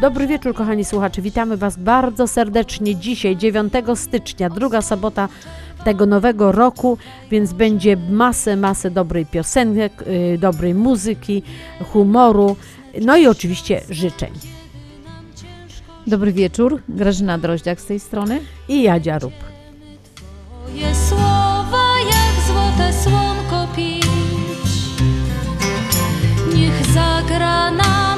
Dobry 0.00 0.26
wieczór, 0.26 0.54
kochani 0.54 0.84
słuchacze. 0.84 1.22
Witamy 1.22 1.56
Was 1.56 1.76
bardzo 1.76 2.28
serdecznie 2.28 2.96
dzisiaj, 2.96 3.36
9 3.36 3.72
stycznia, 3.94 4.50
druga 4.50 4.82
sobota 4.82 5.28
tego 5.84 6.06
nowego 6.06 6.52
roku, 6.52 6.98
więc 7.30 7.52
będzie 7.52 7.96
masę, 7.96 8.56
masę 8.56 8.90
dobrej 8.90 9.26
piosenek, 9.26 10.04
y, 10.34 10.38
dobrej 10.38 10.74
muzyki, 10.74 11.42
humoru, 11.92 12.56
no 13.02 13.16
i 13.16 13.26
oczywiście 13.26 13.80
życzeń. 13.90 14.32
Dobry 16.06 16.32
wieczór, 16.32 16.82
Grażyna 16.88 17.38
Droździak 17.38 17.80
z 17.80 17.86
tej 17.86 18.00
strony. 18.00 18.40
I 18.68 18.82
Jadzia 18.82 19.18
Rób. 19.18 19.34
Twoje 20.66 20.94
słowa 20.94 21.84
jak 21.98 22.46
złote 22.46 22.92
słonko 22.92 23.68
pić 23.76 24.06
Niech 26.54 26.86
zagra 26.86 27.70
nam 27.70 28.17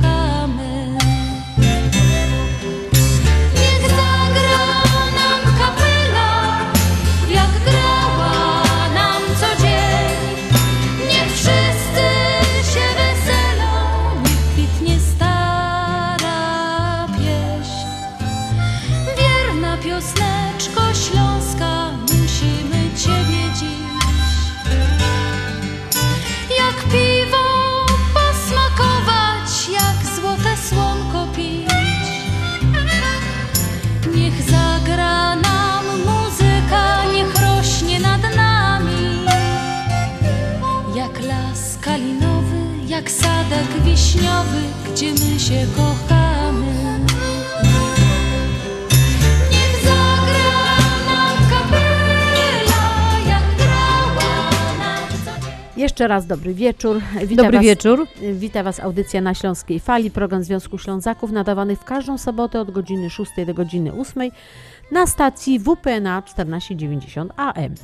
jak 43.61 43.69
sadek 43.69 43.83
wiśniowy, 43.83 44.61
gdzie 44.91 45.11
my 45.11 45.39
się 45.39 45.65
kochamy. 45.75 46.99
Niech 49.51 49.83
zagra 49.83 50.77
nam 51.05 51.37
kapela, 51.49 53.19
jak 53.27 53.43
grała 53.57 54.77
nam 54.79 55.09
co 55.25 55.45
dzień. 55.45 55.81
Jeszcze 55.81 56.07
raz 56.07 56.27
dobry 56.27 56.53
wieczór. 56.53 57.01
Witam 57.25 57.45
Dobry 57.45 57.57
was, 57.57 57.65
wieczór. 57.65 58.07
Wita 58.33 58.63
Was 58.63 58.79
audycja 58.79 59.21
na 59.21 59.33
Śląskiej 59.33 59.79
Fali, 59.79 60.11
program 60.11 60.43
Związku 60.43 60.77
Ślązaków 60.77 61.31
nadawany 61.31 61.75
w 61.75 61.83
każdą 61.83 62.17
sobotę 62.17 62.59
od 62.59 62.71
godziny 62.71 63.09
6 63.09 63.31
do 63.47 63.53
godziny 63.53 63.93
8 63.93 64.31
na 64.91 65.07
stacji 65.07 65.59
WPNA 65.59 66.21
1490 66.21 67.31
AM. 67.37 67.75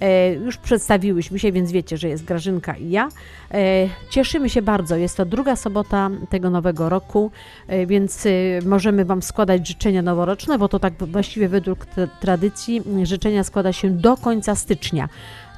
E, 0.00 0.32
już 0.32 0.56
przedstawiłyśmy 0.56 1.38
się, 1.38 1.52
więc 1.52 1.72
wiecie, 1.72 1.96
że 1.96 2.08
jest 2.08 2.24
Grażynka 2.24 2.76
i 2.76 2.90
ja. 2.90 3.08
E, 3.54 3.88
cieszymy 4.10 4.50
się 4.50 4.62
bardzo. 4.62 4.96
Jest 4.96 5.16
to 5.16 5.24
druga 5.24 5.56
sobota 5.56 6.10
tego 6.30 6.50
nowego 6.50 6.88
roku, 6.88 7.30
e, 7.66 7.86
więc 7.86 8.28
możemy 8.66 9.04
Wam 9.04 9.22
składać 9.22 9.68
życzenia 9.68 10.02
noworoczne, 10.02 10.58
bo 10.58 10.68
to 10.68 10.78
tak 10.78 10.94
właściwie 10.94 11.48
według 11.48 11.86
tra- 11.86 12.08
tradycji 12.20 12.82
m, 12.86 13.06
życzenia 13.06 13.44
składa 13.44 13.72
się 13.72 13.90
do 13.90 14.16
końca 14.16 14.54
stycznia. 14.54 15.08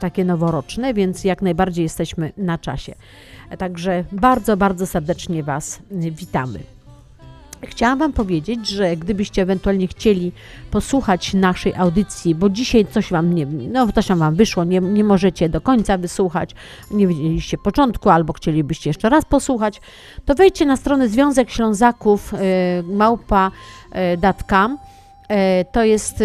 Takie 0.01 0.25
noworoczne, 0.25 0.95
więc 0.95 1.25
jak 1.25 1.43
najbardziej 1.43 1.83
jesteśmy 1.83 2.33
na 2.37 2.59
czasie. 2.59 2.95
Także 3.59 4.05
bardzo, 4.13 4.57
bardzo 4.57 4.87
serdecznie 4.87 5.43
Was 5.43 5.81
y, 5.93 6.11
witamy. 6.11 6.59
Chciałam 7.67 7.99
Wam 7.99 8.13
powiedzieć, 8.13 8.69
że 8.69 8.97
gdybyście 8.97 9.43
ewentualnie 9.43 9.87
chcieli 9.87 10.33
posłuchać 10.71 11.35
naszej 11.35 11.75
audycji, 11.75 12.35
bo 12.35 12.49
dzisiaj 12.51 12.87
coś 12.87 13.11
Wam 13.11 13.35
nie, 13.35 13.47
no 13.47 13.93
coś 13.93 14.07
Wam 14.09 14.35
wyszło, 14.35 14.65
nie, 14.65 14.81
nie 14.81 15.05
możecie 15.05 15.49
do 15.49 15.61
końca 15.61 15.99
wysłuchać, 15.99 16.55
nie 16.91 17.07
widzieliście 17.07 17.59
początku, 17.59 18.11
albo 18.11 18.33
chcielibyście 18.33 18.91
jeszcze 18.91 19.09
raz 19.09 19.25
posłuchać, 19.25 19.81
to 20.25 20.35
wejdźcie 20.35 20.67
na 20.67 20.77
stronę 20.77 21.09
Związek 21.09 21.51
Ślązaków 21.51 22.35
y, 22.35 22.39
małpa 22.83 23.51
y, 24.15 24.17
datkam. 24.17 24.79
E, 25.29 25.65
To 25.65 25.85
jest, 25.85 26.23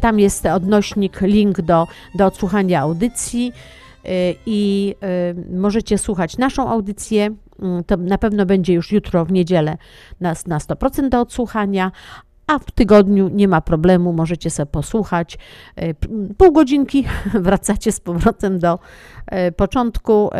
tam 0.00 0.20
jest 0.20 0.46
odnośnik, 0.46 1.20
link 1.20 1.60
do, 1.60 1.86
do 2.14 2.26
odsłuchania 2.26 2.80
audycji 2.80 3.52
i 4.46 4.94
możecie 5.50 5.98
słuchać 5.98 6.38
naszą 6.38 6.68
audycję. 6.70 7.30
Mm, 7.62 7.84
To 7.84 7.96
na 7.96 8.18
pewno 8.18 8.46
będzie 8.46 8.74
już 8.74 8.92
jutro 8.92 9.24
w 9.24 9.32
niedzielę 9.32 9.76
na, 10.20 10.34
na 10.46 10.58
100% 10.58 11.08
do 11.08 11.20
odsłuchania, 11.20 11.92
a 12.46 12.58
w 12.58 12.70
tygodniu 12.70 13.28
nie 13.28 13.48
ma 13.48 13.60
problemu, 13.60 14.12
możecie 14.12 14.50
sobie 14.50 14.66
posłuchać. 14.66 15.38
y, 15.82 15.94
p- 15.94 16.08
Pół 16.38 16.52
godzinki, 16.52 17.04
wracacie 17.34 17.92
z 17.92 18.00
powrotem 18.00 18.58
do 18.58 18.78
y, 19.48 19.52
początku, 19.52 20.30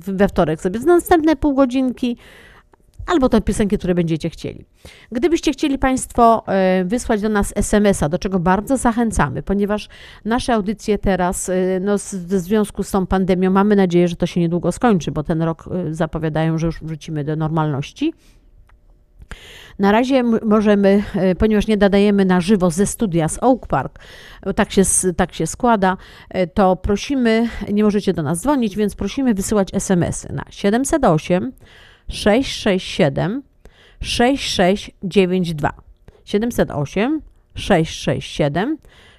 we 0.00 0.28
wtorek 0.28 0.60
sobie 0.60 0.80
z 0.80 0.84
następne 0.84 1.36
pół 1.36 1.54
godzinki, 1.54 2.16
albo 3.06 3.28
te 3.28 3.40
piosenki, 3.40 3.78
które 3.78 3.94
będziecie 3.94 4.30
chcieli. 4.30 4.64
Gdybyście 5.12 5.52
chcieli 5.52 5.78
Państwo 5.78 6.44
e, 6.46 6.84
wysłać 6.84 7.20
do 7.20 7.28
nas 7.28 7.52
SMS-a, 7.56 8.08
do 8.08 8.18
czego 8.18 8.38
bardzo 8.38 8.76
zachęcamy, 8.76 9.42
ponieważ 9.42 9.88
nasze 10.24 10.54
audycje 10.54 10.98
teraz, 10.98 11.48
e, 11.48 11.54
no, 11.80 11.98
w 11.98 12.32
związku 12.32 12.82
z 12.82 12.90
tą 12.90 13.06
pandemią, 13.06 13.50
mamy 13.50 13.76
nadzieję, 13.76 14.08
że 14.08 14.16
to 14.16 14.26
się 14.26 14.40
niedługo 14.40 14.72
skończy, 14.72 15.10
bo 15.10 15.22
ten 15.22 15.42
rok 15.42 15.68
e, 15.72 15.94
zapowiadają, 15.94 16.58
że 16.58 16.66
już 16.66 16.80
wrócimy 16.82 17.24
do 17.24 17.36
normalności. 17.36 18.14
Na 19.78 19.92
razie 19.92 20.22
możemy, 20.22 21.02
ponieważ 21.38 21.66
nie 21.66 21.76
nadajemy 21.76 22.24
na 22.24 22.40
żywo 22.40 22.70
ze 22.70 22.86
studia 22.86 23.28
z 23.28 23.38
Oak 23.42 23.66
Park, 23.66 23.98
tak 24.56 24.72
się, 24.72 24.82
tak 25.16 25.34
się 25.34 25.46
składa, 25.46 25.96
to 26.54 26.76
prosimy, 26.76 27.48
nie 27.72 27.84
możecie 27.84 28.12
do 28.12 28.22
nas 28.22 28.40
dzwonić, 28.40 28.76
więc 28.76 28.94
prosimy 28.94 29.34
wysyłać 29.34 29.68
SMS-y 29.72 30.32
na 30.32 30.44
708 30.50 31.52
667 32.08 33.42
6692. 34.00 35.72
708 36.24 37.20
667 37.54 38.78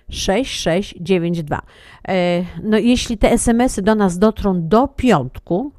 6692. 0.09 1.62
E, 2.08 2.46
No, 2.64 2.78
jeśli 2.78 3.18
te 3.18 3.31
SMS-y 3.31 3.81
do 3.81 3.96
nas 3.96 4.20
dotrą 4.20 4.68
do 4.68 4.88
piątku, 4.88 5.72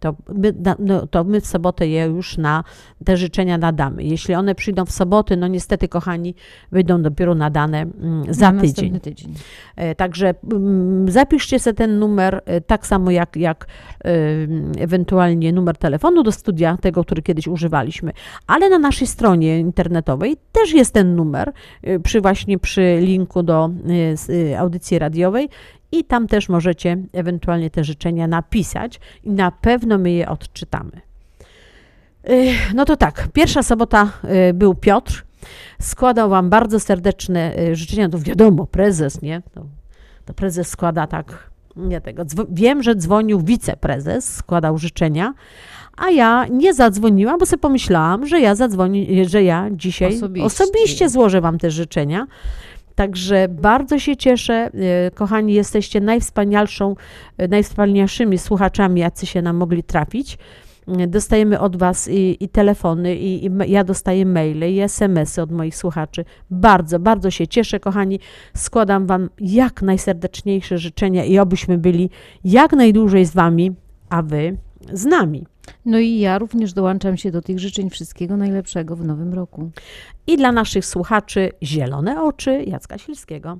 to 0.00 0.14
my, 0.34 0.54
no, 0.78 1.06
to 1.06 1.24
my 1.24 1.40
w 1.40 1.46
sobotę 1.46 1.88
je 1.88 2.04
już 2.04 2.38
na 2.38 2.64
te 3.04 3.16
życzenia 3.16 3.58
nadamy. 3.58 4.04
Jeśli 4.04 4.34
one 4.34 4.54
przyjdą 4.54 4.84
w 4.84 4.90
soboty, 4.92 5.36
no 5.36 5.48
niestety, 5.48 5.88
kochani, 5.88 6.34
wyjdą 6.72 7.02
dopiero 7.02 7.34
nadane 7.34 7.80
mm, 7.80 8.34
za 8.34 8.52
Na 8.52 8.60
tydzień. 8.60 9.00
tydzień. 9.00 9.34
E, 9.76 9.94
Także 9.94 10.34
mm, 10.52 11.10
zapiszcie 11.10 11.58
sobie 11.58 11.74
ten 11.74 11.98
numer, 11.98 12.42
e, 12.46 12.60
tak 12.60 12.86
samo 12.86 13.10
jak, 13.10 13.36
jak 13.36 13.66
e, 14.04 14.10
ewentualnie 14.78 15.52
numer 15.52 15.76
telefonu 15.76 16.22
do 16.22 16.32
studia, 16.32 16.76
tego, 16.80 17.04
który 17.04 17.22
kiedyś 17.22 17.48
używaliśmy. 17.48 18.12
Ale 18.46 18.68
na 18.68 18.78
naszej 18.78 19.06
stronie 19.06 19.58
internetowej 19.58 20.36
też 20.52 20.72
jest 20.72 20.94
ten 20.94 21.16
numer, 21.16 21.52
przy 22.02 22.20
właśnie 22.20 22.58
przy 22.58 22.98
linku 23.00 23.42
do 23.42 23.70
audycji 24.58 24.98
radiowej 24.98 25.48
i 25.92 26.04
tam 26.04 26.26
też 26.26 26.48
możecie 26.48 26.96
ewentualnie 27.12 27.70
te 27.70 27.84
życzenia 27.84 28.26
napisać 28.26 29.00
i 29.24 29.30
na 29.30 29.50
pewno 29.50 29.98
my 29.98 30.10
je 30.10 30.28
odczytamy. 30.28 31.00
No 32.74 32.84
to 32.84 32.96
tak, 32.96 33.28
pierwsza 33.32 33.62
sobota 33.62 34.12
e, 34.22 34.52
był 34.52 34.74
Piotr, 34.74 35.24
składał 35.80 36.30
Wam 36.30 36.50
bardzo 36.50 36.80
serdeczne 36.80 37.56
e, 37.56 37.76
życzenia, 37.76 38.08
to 38.08 38.18
wiadomo, 38.18 38.66
prezes, 38.66 39.22
nie? 39.22 39.42
To, 39.54 39.64
to 40.24 40.34
prezes 40.34 40.68
składa 40.68 41.06
tak, 41.06 41.50
nie 41.76 42.00
tego. 42.00 42.24
Dzwo- 42.24 42.46
wiem, 42.50 42.82
że 42.82 42.94
dzwonił 42.96 43.40
wiceprezes, 43.40 44.34
składał 44.34 44.78
życzenia, 44.78 45.34
a 45.96 46.10
ja 46.10 46.46
nie 46.50 46.74
zadzwoniłam, 46.74 47.38
bo 47.38 47.46
sobie 47.46 47.60
pomyślałam, 47.60 48.26
że 48.26 48.40
ja 48.40 48.54
zadzwoni, 48.54 49.24
że 49.28 49.42
ja 49.42 49.68
dzisiaj 49.72 50.16
osobiście, 50.16 50.46
Osobiście. 50.46 51.08
złożę 51.08 51.40
Wam 51.40 51.58
te 51.58 51.70
życzenia. 51.70 52.26
Także 52.98 53.48
bardzo 53.48 53.98
się 53.98 54.16
cieszę. 54.16 54.70
e, 54.74 55.10
Kochani, 55.10 55.54
jesteście 55.54 56.00
najwspanialszą, 56.00 56.94
e, 57.38 57.48
najwspanialszymi 57.48 58.38
słuchaczami, 58.38 59.00
jacy 59.00 59.26
się 59.26 59.42
nam 59.42 59.56
mogli 59.56 59.82
trafić. 59.82 60.38
Dostajemy 61.08 61.60
od 61.60 61.76
Was 61.76 62.08
i, 62.08 62.36
i 62.40 62.48
telefony, 62.48 63.16
i, 63.16 63.46
i 63.46 63.50
ja 63.66 63.84
dostaję 63.84 64.26
maile, 64.26 64.72
i 64.72 64.80
SMS-y 64.80 65.42
od 65.42 65.52
moich 65.52 65.76
słuchaczy. 65.76 66.24
Bardzo, 66.50 66.98
bardzo 66.98 67.30
się 67.30 67.46
cieszę, 67.46 67.80
kochani. 67.80 68.20
Składam 68.56 69.06
Wam 69.06 69.30
jak 69.40 69.82
najserdeczniejsze 69.82 70.78
życzenia 70.78 71.24
i 71.24 71.38
obyśmy 71.38 71.78
byli 71.78 72.10
jak 72.44 72.72
najdłużej 72.72 73.24
z 73.24 73.34
Wami, 73.34 73.72
a 74.08 74.22
Wy 74.22 74.56
z 74.92 75.04
nami. 75.04 75.46
No 75.84 75.98
i 75.98 76.18
ja 76.18 76.38
również 76.38 76.72
dołączam 76.72 77.16
się 77.16 77.30
do 77.30 77.42
tych 77.42 77.58
życzeń 77.58 77.90
wszystkiego 77.90 78.36
najlepszego 78.36 78.96
w 78.96 79.04
nowym 79.04 79.34
roku. 79.34 79.70
I 80.26 80.36
dla 80.36 80.52
naszych 80.52 80.86
słuchaczy 80.86 81.50
zielone 81.62 82.22
oczy 82.22 82.64
Jacka 82.66 82.98
Silskiego. 82.98 83.58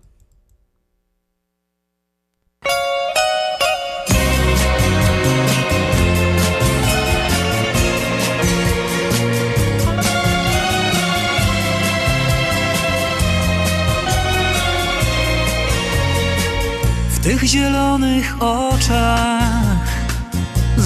W 17.11 17.21
tych 17.23 17.43
zielonych 17.43 18.43
oczach 18.43 19.78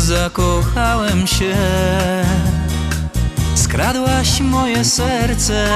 zakochałem 0.03 1.27
się. 1.27 1.55
Skradłaś 3.55 4.41
moje 4.41 4.85
serce, 4.85 5.67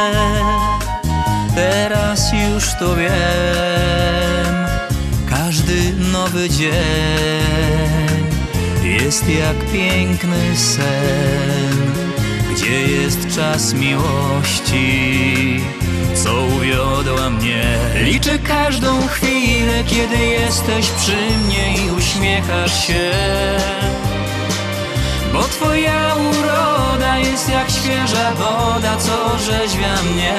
teraz 1.55 2.33
już 2.33 2.65
to 2.79 2.97
wiem. 2.97 4.57
Każdy 5.31 5.93
nowy 6.13 6.51
dzień 6.51 6.73
jest 8.85 9.29
jak 9.29 9.73
piękny 9.73 10.57
sen, 10.57 11.93
gdzie 12.53 12.83
jest 12.83 13.37
czas 13.37 13.75
miłości, 13.75 15.61
co 16.15 16.35
uwiodła 16.45 17.31
mnie. 17.31 17.79
Liczę 18.03 18.39
każdą 18.39 19.07
chwilę, 19.09 19.85
kiedy 19.87 20.17
jesteś 20.17 20.91
przy 20.91 21.17
mnie 21.47 21.75
i 21.87 21.91
uśmiechasz 21.91 22.87
się. 22.87 23.11
Bo 25.33 25.43
twoja 25.43 26.15
uroda 26.15 27.19
jest 27.19 27.49
jak 27.49 27.71
świeża 27.71 28.33
woda, 28.35 28.97
co 28.97 29.39
rzeźwia 29.39 30.03
mnie. 30.03 30.35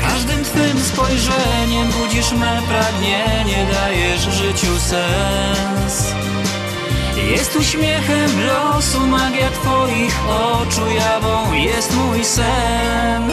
Każdym 0.00 0.44
twym 0.44 0.80
spojrzeniem 0.80 1.92
budzisz 2.00 2.32
me 2.32 2.62
pragnienie, 2.68 3.66
dajesz 3.72 4.20
życiu 4.20 4.78
sens. 4.78 6.14
Jest 7.30 7.56
uśmiechem 7.56 8.30
losu, 8.46 9.06
magia 9.06 9.50
twoich 9.50 10.20
oczu, 10.28 10.90
jawą 10.90 11.52
jest 11.52 11.94
mój 11.94 12.24
sen. 12.24 13.30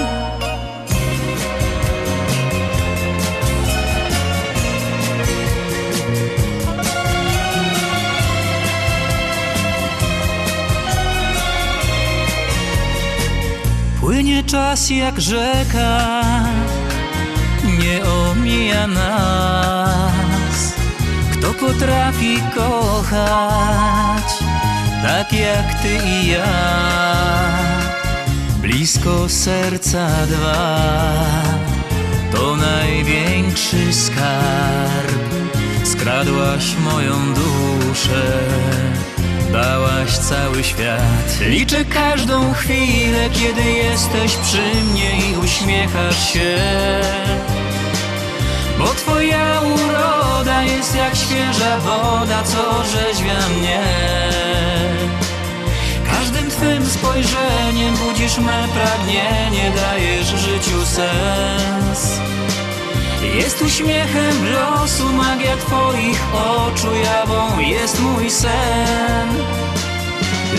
Płynie 14.04 14.44
czas 14.44 14.90
jak 14.90 15.22
rzeka, 15.22 16.24
nie 17.80 18.06
omija 18.06 18.88
nas. 18.88 20.74
Kto 21.32 21.54
potrafi 21.54 22.40
kochać, 22.56 24.30
tak 25.04 25.34
jak 25.34 25.82
ty 25.82 26.00
i 26.08 26.28
ja, 26.28 26.54
blisko 28.62 29.30
serca 29.30 30.08
dwa, 30.28 30.80
to 32.32 32.56
największy 32.56 33.94
skarb. 33.94 35.24
Skradłaś 35.84 36.76
moją 36.78 37.34
duszę, 37.34 38.24
dałaś 39.54 40.18
cały 40.18 40.64
świat. 40.64 41.40
Liczę 41.42 41.86
każdą 41.86 42.54
chwilę, 42.54 43.30
kiedy 43.34 43.62
jesteś 43.62 44.36
przy 44.36 44.84
mnie 44.92 45.12
i 45.18 45.38
uśmiechasz 45.38 46.34
się. 46.34 46.58
Bo 48.80 48.86
twoja 48.86 49.62
uroda 49.62 50.64
jest 50.64 50.96
jak 50.96 51.16
świeża 51.16 51.80
woda, 51.80 52.44
co 52.44 52.84
rzeźwia 52.84 53.48
mnie. 53.58 53.84
Każdym 56.12 56.50
twym 56.50 56.86
spojrzeniem 56.86 57.96
budzisz 58.08 58.38
me 58.38 58.68
pragnienie, 58.74 59.72
dajesz 59.76 60.28
życiu 60.28 60.86
sens. 60.86 62.33
Jest 63.24 63.62
uśmiechem 63.62 64.52
losu, 64.54 65.14
magia 65.14 65.58
twoich 65.58 66.36
oczu, 66.36 66.88
jawą 67.04 67.60
jest 67.60 68.02
mój 68.02 68.30
sen. 68.30 69.28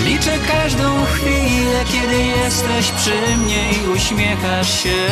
Liczę 0.07 0.39
każdą 0.49 1.05
chwilę, 1.05 1.85
kiedy 1.93 2.23
jesteś 2.23 2.91
przy 2.91 3.37
mnie 3.37 3.71
i 3.73 3.89
uśmiechasz 3.97 4.83
się. 4.83 5.09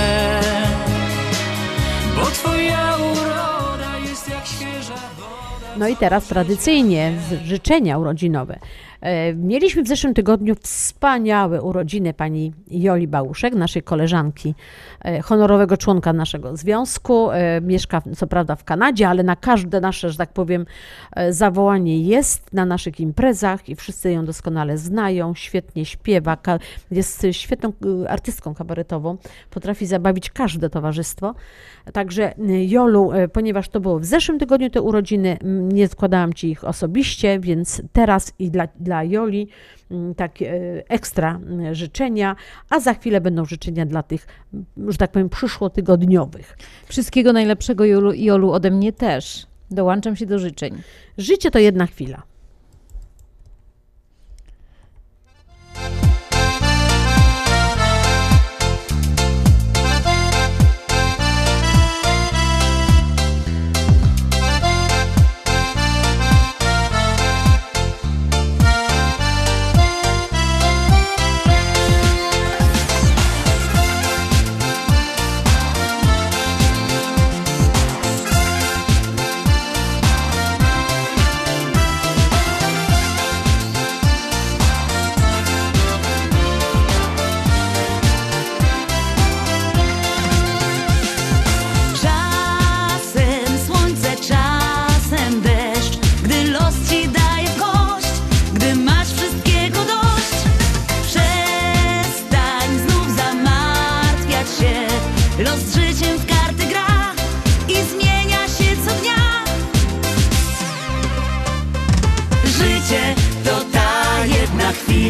Bo 2.16 2.26
twoja 2.26 2.96
uroda 2.96 3.98
jest 4.08 4.28
jak 4.28 4.46
świeża 4.46 4.94
woda. 5.16 5.76
No 5.76 5.88
i 5.88 5.96
teraz 5.96 6.24
tradycyjnie 6.24 7.12
życzenia 7.44 7.98
urodzinowe. 7.98 8.58
E, 9.02 9.34
Mieliśmy 9.34 9.82
w 9.82 9.88
zeszłym 9.88 10.14
tygodniu 10.14 10.54
wspaniałe 10.60 11.62
urodziny 11.62 12.14
pani 12.14 12.52
Joli 12.70 13.08
Bałuszek, 13.08 13.54
naszej 13.54 13.82
koleżanki, 13.82 14.54
e, 15.04 15.22
honorowego 15.22 15.76
członka 15.76 16.12
naszego 16.12 16.56
związku. 16.56 17.30
E, 17.30 17.60
Mieszka 17.60 18.02
co 18.16 18.26
prawda 18.26 18.56
w 18.56 18.64
Kanadzie, 18.64 19.08
ale 19.08 19.22
na 19.22 19.36
każde 19.36 19.80
nasze, 19.80 20.10
że 20.10 20.18
tak 20.18 20.32
powiem, 20.32 20.66
zawołanie 21.30 22.02
jest 22.02 22.52
na 22.52 22.64
naszych 22.64 23.00
imprezach 23.00 23.68
i 23.68 23.76
wszyscy 23.76 24.12
ją 24.12 24.24
doskonale 24.24 24.78
znają, 24.78 25.34
świetnie 25.34 25.84
śpiewa, 25.84 26.36
jest 26.90 27.26
świetną 27.32 27.72
artystką 28.08 28.54
kabaretową, 28.54 29.16
potrafi 29.50 29.86
zabawić 29.86 30.30
każde 30.30 30.70
towarzystwo. 30.70 31.34
Także 31.92 32.38
y, 32.38 32.66
Jolu, 32.66 33.12
y, 33.12 33.28
ponieważ 33.28 33.68
to 33.68 33.80
było 33.80 33.98
w 33.98 34.04
zeszłym 34.04 34.38
tygodniu 34.38 34.70
te 34.70 34.82
urodziny, 34.82 35.38
nie 35.72 35.88
składałam 35.88 36.32
Ci 36.32 36.50
ich 36.50 36.64
osobiście, 36.64 37.40
więc 37.40 37.82
teraz 37.92 38.32
i 38.38 38.50
dla, 38.50 38.68
dla 38.80 39.04
Joli 39.04 39.48
mm, 39.90 40.14
takie 40.14 40.54
y, 40.54 40.84
ekstra 40.88 41.40
życzenia, 41.72 42.36
a 42.70 42.80
za 42.80 42.94
chwilę 42.94 43.20
będą 43.20 43.44
życzenia 43.44 43.86
dla 43.86 44.02
tych, 44.02 44.26
że 44.88 44.98
tak 44.98 45.10
powiem, 45.10 45.28
przyszłotygodniowych. 45.28 46.56
Wszystkiego 46.88 47.32
najlepszego 47.32 47.84
Jolu, 47.84 48.12
Jolu 48.12 48.52
ode 48.52 48.70
mnie 48.70 48.92
też. 48.92 49.46
Dołączam 49.70 50.16
się 50.16 50.26
do 50.26 50.38
życzeń. 50.38 50.82
Życie 51.18 51.50
to 51.50 51.58
jedna 51.58 51.86
chwila. 51.86 52.31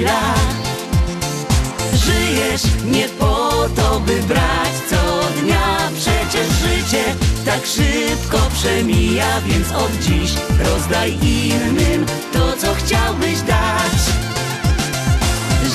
Chwila 0.02 0.34
Żyjesz 1.94 2.62
nie 2.84 3.08
po 3.08 3.50
to, 3.76 4.00
by 4.00 4.22
brać 4.22 4.72
co 4.90 5.40
dnia 5.40 5.78
Przecież 5.96 6.46
życie 6.46 7.04
tak 7.44 7.66
szybko 7.66 8.38
przemija 8.54 9.40
Więc 9.46 9.72
od 9.72 9.92
dziś 9.92 10.32
rozdaj 10.64 11.18
innym 11.22 12.06
to, 12.32 12.52
co 12.56 12.74
chciałbyś 12.74 13.40
dać. 13.40 13.92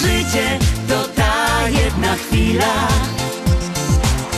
Życie 0.01 0.59
to 0.87 1.03
ta 1.15 1.69
jedna 1.69 2.15
chwila. 2.15 2.87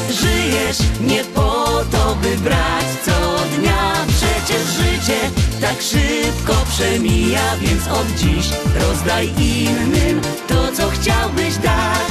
Żyjesz 0.10 0.78
nie 1.02 1.24
po 1.24 1.66
to, 1.92 2.16
by 2.22 2.38
brać 2.38 2.86
co 3.06 3.12
dnia. 3.58 4.09
Przecież 4.50 4.68
życie 4.68 5.20
tak 5.62 5.82
szybko 5.82 6.54
przemija, 6.70 7.58
więc 7.62 7.88
od 7.88 8.08
dziś 8.08 8.50
rozdaj 8.76 9.30
innym 9.38 10.22
to, 10.48 10.72
co 10.72 10.90
chciałbyś 10.90 11.58
dać. 11.58 12.09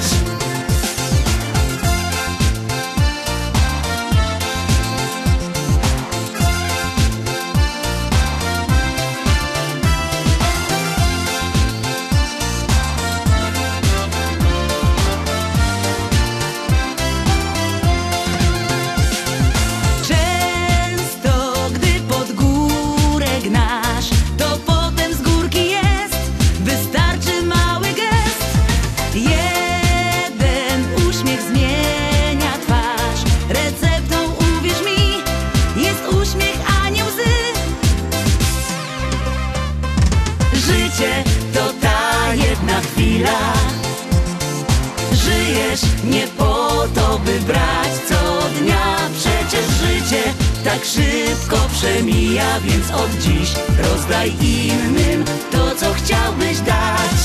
Nie 46.11 46.27
po 46.27 46.69
to, 46.95 47.19
by 47.25 47.41
brać 47.41 47.93
co 48.09 48.49
dnia. 48.61 48.97
Przecież 49.13 49.65
życie 49.67 50.23
tak 50.65 50.85
szybko 50.85 51.57
przemija, 51.73 52.61
więc 52.61 52.91
od 52.91 53.11
dziś 53.11 53.55
rozdaj 53.83 54.33
innym 54.43 55.25
to, 55.53 55.75
co 55.77 55.93
chciałbyś 55.93 56.61
dać. 56.61 57.19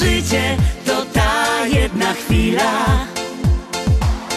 Życie 0.00 0.56
to 0.86 1.04
ta 1.12 1.66
jedna 1.66 2.12
chwila. 2.12 2.84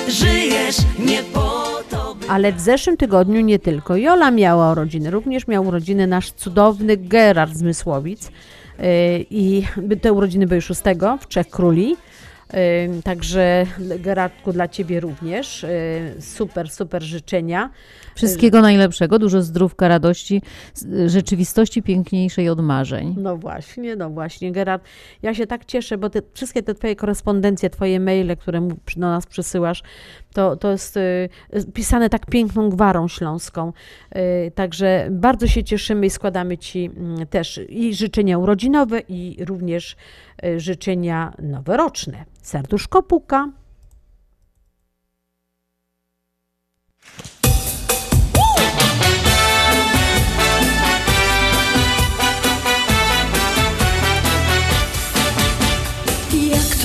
Żyjesz 0.08 0.78
nie 1.00 1.24
po 1.24 1.66
to, 1.90 2.16
by 2.16 2.30
Ale 2.30 2.54
w 2.54 2.60
zeszłym 2.60 2.98
tygodniu 2.98 3.42
nie 3.42 3.60
tylko 3.60 3.96
Jola 3.96 4.32
miała 4.32 4.72
urodziny, 4.72 5.12
również 5.12 5.48
miał 5.48 5.68
urodziny 5.68 6.08
nasz 6.08 6.32
cudowny 6.32 6.98
Gerard 6.98 7.54
z 7.56 7.62
Mysłowic. 7.62 8.32
Yy, 8.80 8.86
I 9.30 9.64
te 10.02 10.14
urodziny 10.14 10.48
były 10.48 10.62
6 10.62 10.82
w 11.22 11.28
Trzech 11.28 11.50
Króli. 11.50 11.96
Także 13.04 13.66
Gerardku 14.00 14.54
dla 14.54 14.68
Ciebie 14.68 15.00
również. 15.00 15.66
Super, 16.20 16.70
super 16.70 17.04
życzenia. 17.04 17.70
Wszystkiego 18.16 18.62
najlepszego, 18.62 19.20
dużo 19.20 19.42
zdrówka, 19.42 19.88
radości, 19.88 20.42
rzeczywistości 21.06 21.84
piękniejszej 21.84 22.50
od 22.50 22.62
marzeń. 22.62 23.16
No 23.18 23.38
właśnie, 23.38 23.96
no 23.96 24.10
właśnie, 24.10 24.52
Gerard. 24.52 24.84
Ja 25.22 25.34
się 25.34 25.48
tak 25.48 25.66
cieszę, 25.66 25.98
bo 25.98 26.10
te, 26.10 26.22
wszystkie 26.34 26.64
te 26.64 26.76
Twoje 26.76 26.96
korespondencje, 26.96 27.70
Twoje 27.70 28.00
maile, 28.00 28.38
które 28.38 28.62
do 28.98 29.08
nas 29.08 29.26
przysyłasz, 29.26 29.84
to, 30.36 30.56
to 30.56 30.72
jest 30.72 30.98
y, 30.98 31.30
pisane 31.74 32.10
tak 32.10 32.26
piękną 32.26 32.70
gwarą 32.70 33.08
śląską. 33.08 33.74
Y, 34.16 34.52
także 34.52 35.08
bardzo 35.12 35.48
się 35.48 35.64
cieszymy 35.64 36.06
i 36.06 36.10
składamy 36.10 36.58
Ci 36.58 36.86
mm, 36.86 37.28
też 37.28 37.60
i 37.70 37.96
życzenia 37.96 38.38
urodzinowe, 38.38 39.00
i 39.00 39.38
również 39.46 39.96
y, 40.46 40.60
życzenia 40.60 41.34
noworoczne. 41.40 42.26
Serduszko 42.42 43.04
puka. 43.04 43.52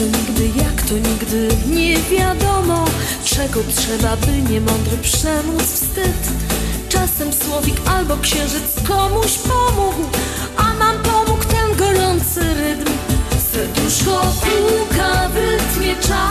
To 0.01 0.07
nigdy, 0.19 0.59
jak 0.63 0.83
to 0.83 0.95
nigdy. 0.95 1.49
Nie 1.67 1.97
wiadomo 1.97 2.85
Czego 3.25 3.61
trzeba, 3.77 4.17
by 4.17 4.53
niemądry 4.53 4.99
przemóc 5.03 5.63
wstyd. 5.63 6.23
Czasem 6.89 7.33
słowik 7.33 7.77
albo 7.87 8.17
księżyc 8.17 8.89
komuś 8.89 9.39
pomógł 9.39 10.03
A 10.57 10.75
nam 10.75 11.03
pomógł 11.03 11.45
ten 11.45 11.77
gorący 11.77 12.41
rytm. 12.41 12.93
Serduszko 13.53 14.33
puka 14.41 15.29
w 15.29 15.37
rytmie 15.37 15.97
cza, 15.97 16.29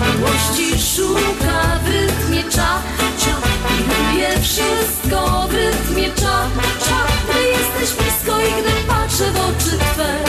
Miłości 0.00 0.84
szuka 0.94 1.80
w 1.84 1.88
rytmie 1.88 2.42
cza, 2.50 2.82
cza 3.18 3.36
Pilnuje 3.68 4.40
wszystko 4.42 5.48
w 5.48 5.54
rytmie 5.54 6.10
cza, 6.14 6.48
Gdy 7.30 7.42
jesteś 7.48 7.98
blisko 7.98 8.40
i 8.40 8.62
gdy 8.62 8.88
patrzę 8.88 9.32
w 9.32 9.36
oczy 9.36 9.78
Twe 9.78 10.25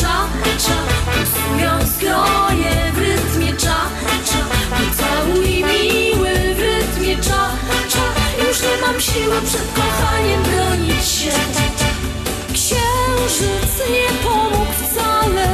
cza, 0.00 0.28
cza 0.58 0.76
Pulsują 1.06 1.72
skroje 1.96 2.92
w 2.94 2.98
rytmie 2.98 3.52
cza, 3.56 3.76
cza. 4.24 4.42
Pocałuj 4.70 5.64
miły 5.64 6.54
w 6.54 6.58
rytmie 6.58 7.16
cza, 7.16 7.50
cza. 7.88 8.04
Już 8.48 8.62
nie 8.62 8.86
mam 8.86 9.00
siły 9.00 9.40
przed 9.46 9.66
kochaniem 9.74 10.42
bronić 10.42 11.04
się. 11.08 11.30
Księżyc 12.52 13.72
nie 13.92 14.28
pomógł 14.28 14.72
wcale 14.72 15.48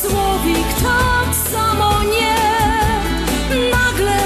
Słowik 0.00 0.68
tak 0.82 1.34
samo 1.52 2.02
nie. 2.02 2.36
Nagle 3.70 4.18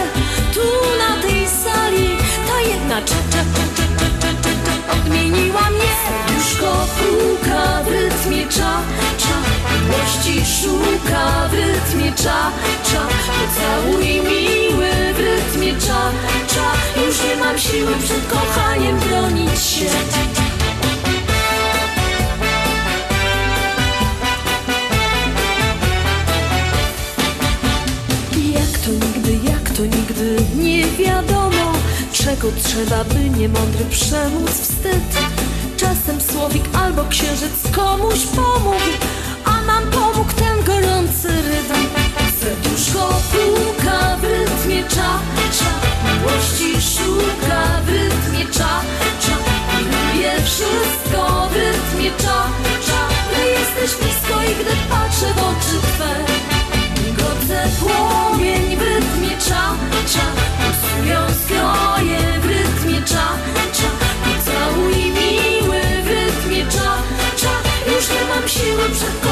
tu 0.55 0.69
na 0.99 1.23
tej 1.23 1.49
sali 1.49 2.09
Ta 2.47 2.61
jedna 2.61 3.03
cza, 3.03 3.15
cza, 3.31 3.43
cza, 3.55 3.65
cza, 3.77 3.87
cza, 3.99 4.29
cza, 4.43 4.51
cza, 4.65 4.93
Odmieniła 4.93 5.71
mnie. 5.71 5.91
Serduszko 6.05 6.87
puka 6.99 7.83
w 7.83 7.89
rytmie 7.89 8.47
cza, 8.49 8.81
Miłości 10.29 10.63
szuka 10.63 11.49
w 11.49 11.55
rytmie 11.55 12.13
cza, 12.13 12.51
cza. 12.85 13.07
Pocałuj 13.09 14.05
miły 14.05 14.91
w 15.15 15.19
rytmie 15.19 15.81
cza, 15.81 16.13
cza. 16.49 17.01
Już 17.07 17.17
nie 17.25 17.37
mam 17.37 17.59
siły 17.59 17.93
przed 18.05 18.27
kochaniem 18.29 18.99
bronić 18.99 19.61
się. 19.61 19.85
Jak 28.53 28.79
to 28.79 28.91
nigdy, 28.91 29.51
jak 29.51 29.71
to 29.71 29.83
nigdy 29.83 30.37
nie 30.57 30.87
wiadomo 30.87 31.73
Czego 32.13 32.49
trzeba, 32.65 33.05
by 33.05 33.31
niemądry 33.31 33.85
przemóc 33.91 34.51
wstyd. 34.51 35.19
Czasem 35.77 36.21
słowik 36.21 36.65
albo 36.73 37.05
księżyc 37.05 37.71
komuś 37.73 38.27
pomógł 38.37 38.99
A 39.45 39.63
nam 39.63 39.91
pomógł 39.91 40.18
gorący 41.23 41.43
rytm 41.49 41.89
Serduszko 42.41 43.21
puka 43.33 44.17
w 44.17 44.25
rytmie 44.25 44.85
cza, 44.85 45.21
cza. 45.59 45.73
Miłości 46.05 46.83
szuka 46.95 47.81
w 47.85 47.89
rytmie 47.89 48.47
cza, 48.53 48.81
cza. 49.21 49.37
Pilnuje 49.71 50.43
wszystko 50.45 51.49
w 51.51 51.57
rytmie 51.57 52.11
cza, 52.19 52.43
cza. 52.87 53.09
Gdy 53.33 53.51
jesteś 53.51 54.01
blisko 54.01 54.43
i 54.43 54.55
gdy 54.55 54.77
patrzę 54.91 55.35
w 55.35 55.39
oczy 55.39 55.77
Twe 55.83 56.15
Migoce 57.05 57.69
płomień 57.81 58.77
w 58.77 58.83
rytmie 58.83 59.39
cza, 59.39 59.75
cza. 60.07 60.27
Pulsują 60.59 61.21
skroje 61.45 62.41
w 62.41 62.45
rytmie 62.45 63.03
cza, 63.03 63.29
cza. 63.73 63.91
Pocałuj 64.25 64.95
miły 64.95 65.81
w 66.03 66.09
rytmie 66.09 66.67
cza, 66.73 66.93
cza. 67.37 67.53
Już 67.93 68.09
nie 68.09 68.35
mam 68.35 68.49
siły 68.49 68.91
przed 68.91 69.28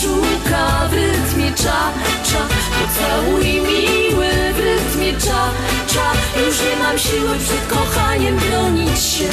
szuka 0.00 0.88
w 0.90 0.92
rytmie 0.92 1.52
cza, 1.54 1.92
cza. 2.24 2.38
Pocałuj 2.78 3.44
miły 3.44 4.28
w 4.52 4.58
rytmie 4.58 5.12
cza, 5.20 5.50
cza. 5.86 6.12
Już 6.46 6.60
nie 6.60 6.76
mam 6.82 6.98
siły 6.98 7.38
przed 7.38 7.66
kochaniem 7.66 8.36
bronić 8.36 9.00
się. 9.00 9.28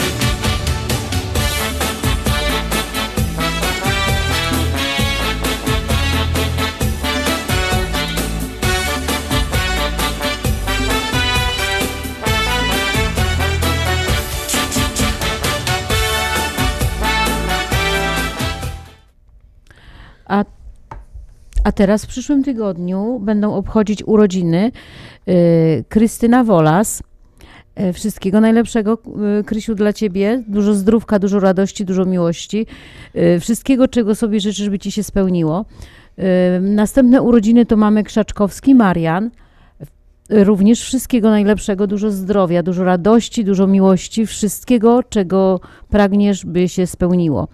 A, 20.25 20.46
a 21.63 21.72
teraz 21.72 22.05
w 22.05 22.08
przyszłym 22.08 22.44
tygodniu 22.44 23.20
będą 23.20 23.53
obchodzić 23.53 24.03
urodziny 24.03 24.72
y, 25.27 25.84
Krystyna 25.89 26.44
Wolas. 26.44 27.03
E, 27.75 27.94
Wszystkiego 27.94 28.41
najlepszego, 28.41 28.98
y, 29.39 29.44
Krysiu, 29.44 29.75
dla 29.75 29.94
Ciebie. 29.94 30.44
Dużo 30.48 30.74
zdrówka, 30.74 31.20
dużo 31.20 31.39
radości, 31.39 31.86
dużo 31.86 32.05
miłości. 32.05 32.65
Y, 33.15 33.39
Wszystkiego, 33.39 33.88
czego 33.88 34.15
sobie 34.15 34.39
życzysz, 34.39 34.70
by 34.70 34.79
Ci 34.79 34.91
się 34.91 35.03
spełniło. 35.03 35.65
Y, 36.20 36.24
Następne 36.62 37.22
urodziny 37.22 37.65
to 37.65 37.77
mamy 37.77 38.03
Krzaczkowski, 38.03 38.75
Marian. 38.75 39.32
Również 40.29 40.82
wszystkiego 40.82 41.29
najlepszego, 41.29 41.88
dużo 41.88 42.12
zdrowia, 42.12 42.63
dużo 42.63 42.84
radości, 42.84 43.46
dużo 43.46 43.67
miłości, 43.67 44.25
wszystkiego, 44.25 45.03
czego 45.03 45.60
pragniesz, 45.89 46.46
by 46.46 46.70
się 46.70 46.88
spełniło. 46.88 47.48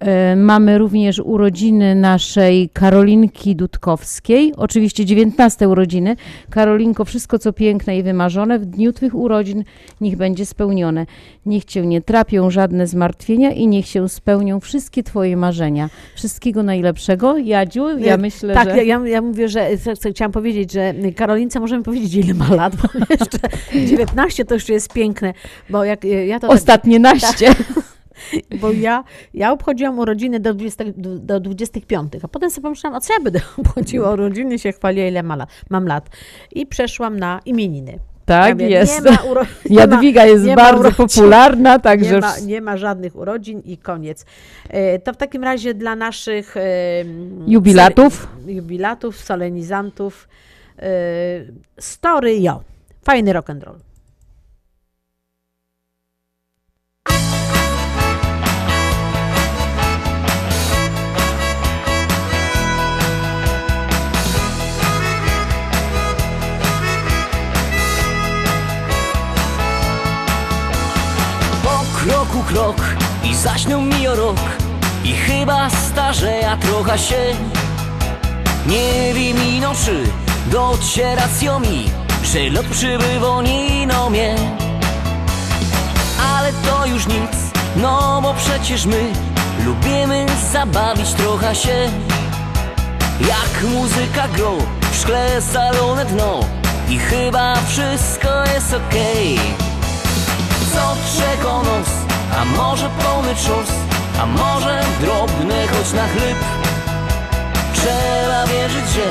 E, 0.00 0.36
Mamy 0.36 0.78
również 0.78 1.20
urodziny 1.24 1.94
naszej 1.94 2.68
Karolinki 2.72 3.56
Dudkowskiej, 3.56 4.52
oczywiście 4.56 5.04
19 5.04 5.68
urodziny. 5.68 6.16
Karolinko, 6.50 7.04
wszystko 7.04 7.38
co 7.38 7.52
piękne 7.52 7.98
i 7.98 8.02
wymarzone 8.02 8.58
w 8.58 8.64
dniu 8.66 8.92
Twych 8.92 9.14
urodzin 9.14 9.64
niech 10.00 10.16
będzie 10.16 10.46
spełnione. 10.46 11.06
Niech 11.46 11.64
Cię 11.64 11.86
nie 11.86 12.02
trapią 12.02 12.50
żadne 12.50 12.86
zmartwienia 12.86 13.50
i 13.50 13.66
niech 13.66 13.86
się 13.86 14.08
spełnią 14.08 14.60
wszystkie 14.60 15.02
Twoje 15.02 15.36
marzenia. 15.36 15.90
Wszystkiego 16.14 16.62
najlepszego. 16.62 17.38
Jadziu, 17.38 17.98
ja 17.98 18.14
Y, 18.14 18.18
myślę, 18.18 18.54
tak, 18.54 18.70
że... 18.70 18.76
ja, 18.76 18.82
ja, 18.82 19.06
ja 19.06 19.22
mówię, 19.22 19.48
że 19.48 19.68
chciałam 20.10 20.32
powiedzieć, 20.32 20.72
że 20.72 20.94
Karolince 21.16 21.60
możemy 21.60 21.82
powiedzieć, 21.82 22.14
ile 22.14 22.34
ma 22.34 22.54
lat, 22.54 22.76
bo 22.76 22.88
jeszcze 23.10 23.38
19 23.86 24.44
to 24.44 24.54
jeszcze 24.54 24.72
jest 24.72 24.92
piękne, 24.92 25.34
bo 25.70 25.84
jak 25.84 26.04
y, 26.04 26.26
ja 26.26 26.40
to 26.40 26.48
tak, 26.48 26.56
Ostatnie 26.56 26.98
naście. 26.98 27.54
bo 28.60 28.72
ja, 28.72 29.04
ja 29.34 29.52
obchodziłam 29.52 29.98
urodziny 29.98 30.40
do, 30.40 30.54
20, 30.54 30.84
do, 30.96 31.18
do 31.18 31.40
25, 31.40 32.12
a 32.22 32.28
potem 32.28 32.50
sobie 32.50 32.62
pomyślałam, 32.62 32.96
a 32.96 33.00
co 33.00 33.12
ja 33.12 33.20
będę 33.20 33.40
obchodziła 33.58 34.12
urodziny, 34.12 34.58
się 34.58 34.72
chwaliła, 34.72 35.06
ile 35.06 35.22
ma 35.22 35.36
lat, 35.36 35.48
mam 35.70 35.86
lat. 35.86 36.08
I 36.52 36.66
przeszłam 36.66 37.18
na 37.18 37.40
imieniny. 37.44 37.98
Tak 38.26 38.60
Ja 38.60 38.68
jest. 38.68 39.02
Uro, 39.30 39.42
Jadwiga 39.70 40.26
jest 40.26 40.54
bardzo 40.54 40.92
popularna, 40.92 41.78
także 41.78 42.14
nie, 42.14 42.20
ma, 42.20 42.38
nie 42.46 42.60
ma 42.60 42.76
żadnych 42.76 43.16
urodzin 43.16 43.60
i 43.64 43.78
koniec. 43.78 44.24
E, 44.68 44.98
To 44.98 45.12
w 45.12 45.16
takim 45.16 45.44
razie 45.44 45.74
dla 45.74 45.96
naszych 45.96 46.56
e, 46.56 46.60
Jubilatów? 47.46 48.28
jubilatów, 48.46 49.16
solenizantów 49.16 50.28
e, 50.78 50.88
story 51.80 52.40
jo. 52.40 52.62
Fajny 53.02 53.32
rock 53.32 53.50
and 53.50 53.62
roll. 53.64 53.78
Kroku 72.06 72.42
krok 72.42 72.76
i 73.24 73.34
zaśnią 73.34 73.80
mi 73.82 74.08
o 74.08 74.16
rok. 74.16 74.40
I 75.04 75.12
chyba 75.12 75.70
starzeja 75.70 76.56
trochę 76.56 76.98
się 76.98 77.34
Nie 78.66 79.14
wiem 79.14 79.36
ino 79.48 79.72
czy 79.84 80.04
docieracją 80.50 81.60
mi 81.60 81.84
Że 82.24 82.50
lot 82.50 82.66
przybywa 82.66 83.42
nino 83.42 84.10
mnie 84.10 84.34
Ale 86.34 86.52
to 86.52 86.86
już 86.86 87.06
nic, 87.06 87.32
no 87.76 88.20
bo 88.22 88.34
przecież 88.34 88.86
my 88.86 89.12
Lubimy 89.64 90.26
zabawić 90.52 91.12
trochę 91.12 91.54
się. 91.54 91.90
Jak 93.20 93.70
muzyka 93.74 94.28
gro, 94.28 94.52
w 94.92 94.96
szkle 94.96 95.42
salone 95.42 96.04
dno 96.04 96.40
I 96.88 96.98
chyba 96.98 97.54
wszystko 97.68 98.28
jest 98.54 98.74
okej 98.74 99.38
co 100.76 100.96
czego 101.18 101.62
nos 101.62 101.90
A 102.38 102.44
może 102.44 102.90
pełny 102.90 103.34
czos 103.34 103.70
A 104.22 104.26
może 104.26 104.82
drobny 105.00 105.68
choć 105.68 105.92
na 105.92 106.06
chleb. 106.08 106.38
Trzeba 107.74 108.46
wierzyć, 108.46 108.88
że 108.96 109.06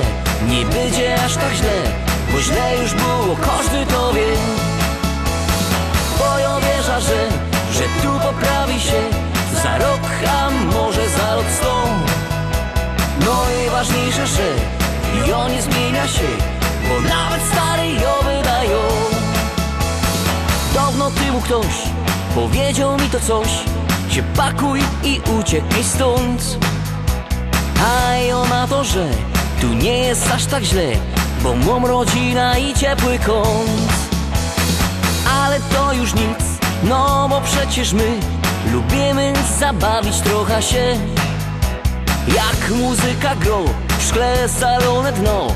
nie 0.49 0.65
będzie 0.65 1.15
aż 1.25 1.35
tak 1.35 1.53
źle 1.53 1.77
Bo 2.31 2.41
źle 2.41 2.77
już 2.81 2.93
było, 2.93 3.35
każdy 3.35 3.85
to 3.85 4.13
wie. 4.13 4.31
Bo 6.19 6.39
ja 6.39 6.59
wierzę, 6.59 7.01
że, 7.01 7.19
że 7.73 7.83
tu 8.01 8.19
poprawi 8.19 8.79
się 8.79 9.01
Za 9.63 9.77
rok, 9.77 10.01
a 10.39 10.49
może 10.49 11.09
za 11.09 11.35
rok 11.35 11.45
sto 11.57 11.87
No 13.25 13.35
i 13.65 13.69
ważniejsze, 13.69 14.27
że 14.27 14.47
jo 15.27 15.47
nie 15.49 15.61
zmienia 15.61 16.07
się 16.07 16.29
Bo 16.89 17.01
nawet 17.09 17.41
stary 17.51 17.87
jo 17.93 18.13
wydają 18.23 19.04
Dawno 21.05 21.21
temu 21.21 21.41
ktoś. 21.41 21.75
Powiedział 22.35 22.97
mi 22.97 23.09
to 23.09 23.19
coś. 23.19 23.47
Się 24.09 24.23
pakuj 24.35 24.81
i 25.03 25.21
uciekaj 25.39 25.83
stąd. 25.83 26.57
A 27.85 28.13
ja 28.15 28.43
na 28.49 28.67
to, 28.67 28.83
że 28.83 29.07
tu 29.61 29.67
nie 29.67 29.99
jest 29.99 30.31
aż 30.31 30.45
tak 30.45 30.63
źle 30.63 30.91
Bo 31.43 31.55
mam 31.55 31.85
rodzina 31.85 32.57
i 32.57 32.73
ciepły 32.73 33.19
kąt. 33.19 33.91
Ale 35.41 35.59
to 35.59 35.93
już 35.93 36.13
nic, 36.13 36.39
no 36.83 37.27
bo 37.29 37.41
przecież 37.41 37.93
my 37.93 38.19
Lubimy 38.73 39.33
zabawić 39.59 40.19
trochę 40.19 40.61
się. 40.61 40.97
Jak 42.27 42.77
muzyka 42.77 43.35
gro, 43.35 43.63
w 43.99 44.03
szkle 44.03 44.49
salone 44.49 45.11
dno 45.11 45.47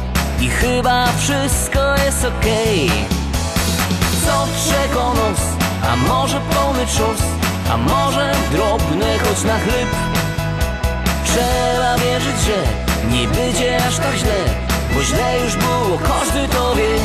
I 0.42 0.50
chyba 0.50 1.08
wszystko 1.18 1.96
jest 2.06 2.26
okej 2.26 3.19
co 4.30 4.48
czego 4.70 5.14
nos 5.14 5.42
A 5.92 5.96
może 5.96 6.42
pełny 6.52 6.86
czos 6.88 7.20
A 7.74 7.78
może 7.78 8.32
drobny 8.52 9.20
choć 9.20 9.44
na 9.44 9.60
chleb. 9.60 9.90
Trzeba 11.26 11.98
wierzyć, 11.98 12.40
że 12.48 12.60
nie 13.12 13.28
będzie 13.28 13.78
aż 13.88 13.96
tak 13.98 14.16
źle 14.16 14.40
Bo 14.94 15.04
źle 15.04 15.40
już 15.44 15.56
było, 15.56 15.98
każdy 15.98 16.48
to 16.48 16.76
wie. 16.76 16.96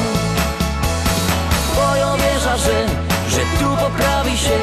Bo 1.76 1.96
ja 1.96 2.56
że, 2.56 2.86
że 3.28 3.40
tu 3.58 3.68
poprawi 3.82 4.38
się 4.38 4.58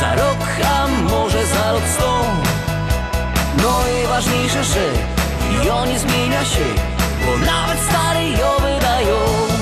Za 0.00 0.14
rok, 0.14 0.40
a 0.74 0.86
może 0.86 1.46
za 1.46 1.72
rok 1.72 1.82
sto. 1.94 2.24
No 3.62 3.72
i 3.94 4.06
ważniejsze, 4.06 4.64
że 4.64 4.86
jo 5.66 5.86
nie 5.86 5.98
zmienia 5.98 6.44
się 6.44 6.66
Bo 7.26 7.38
nawet 7.46 7.78
stary 7.88 8.30
jo 8.30 8.56
wydają 8.60 9.53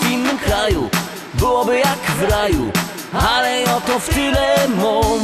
w 0.00 0.10
innym 0.10 0.38
kraju. 0.38 0.90
Byłoby 1.38 1.78
jak 1.78 1.98
w 2.18 2.30
raju 2.30 2.72
Ale 3.12 3.64
oto 3.76 3.98
w 3.98 4.08
tyle 4.08 4.68
mam 4.68 5.20